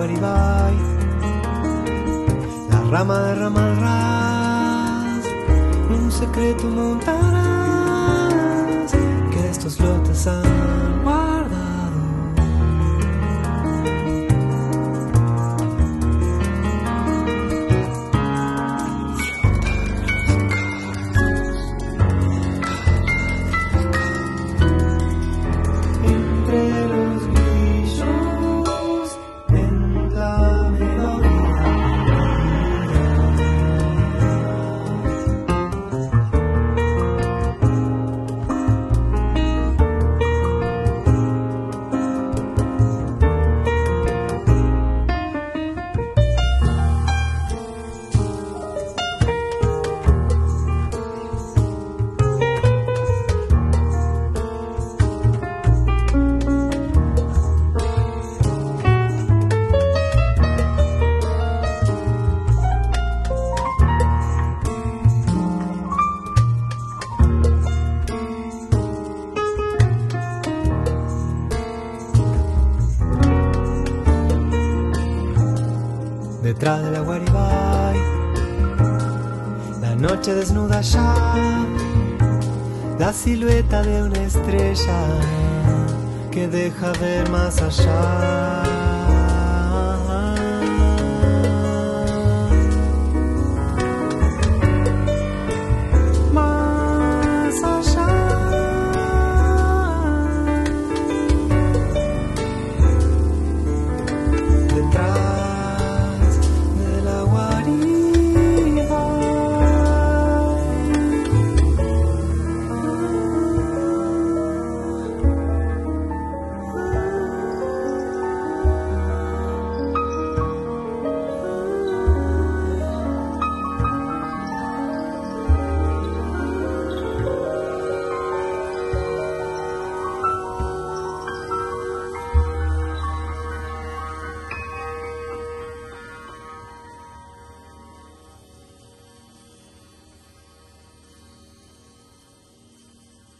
Guaribay, 0.05 0.77
la 2.69 2.79
rama 2.91 3.19
de 3.21 3.35
rama 3.35 3.65
al 3.65 3.77
ras, 3.77 5.25
un 5.89 6.11
secreto 6.11 6.65
montarás 6.67 7.31
que 9.31 9.49
estos 9.49 9.79
lotes 9.79 10.27
han 10.27 11.03
noche 80.15 80.33
desnuda 80.33 80.79
ya, 80.79 81.65
la 82.97 83.11
silueta 83.11 83.81
de 83.83 84.03
una 84.03 84.23
estrella 84.23 85.19
que 86.31 86.47
deja 86.47 86.93
ver 87.01 87.29
más 87.29 87.61
allá. 87.61 88.54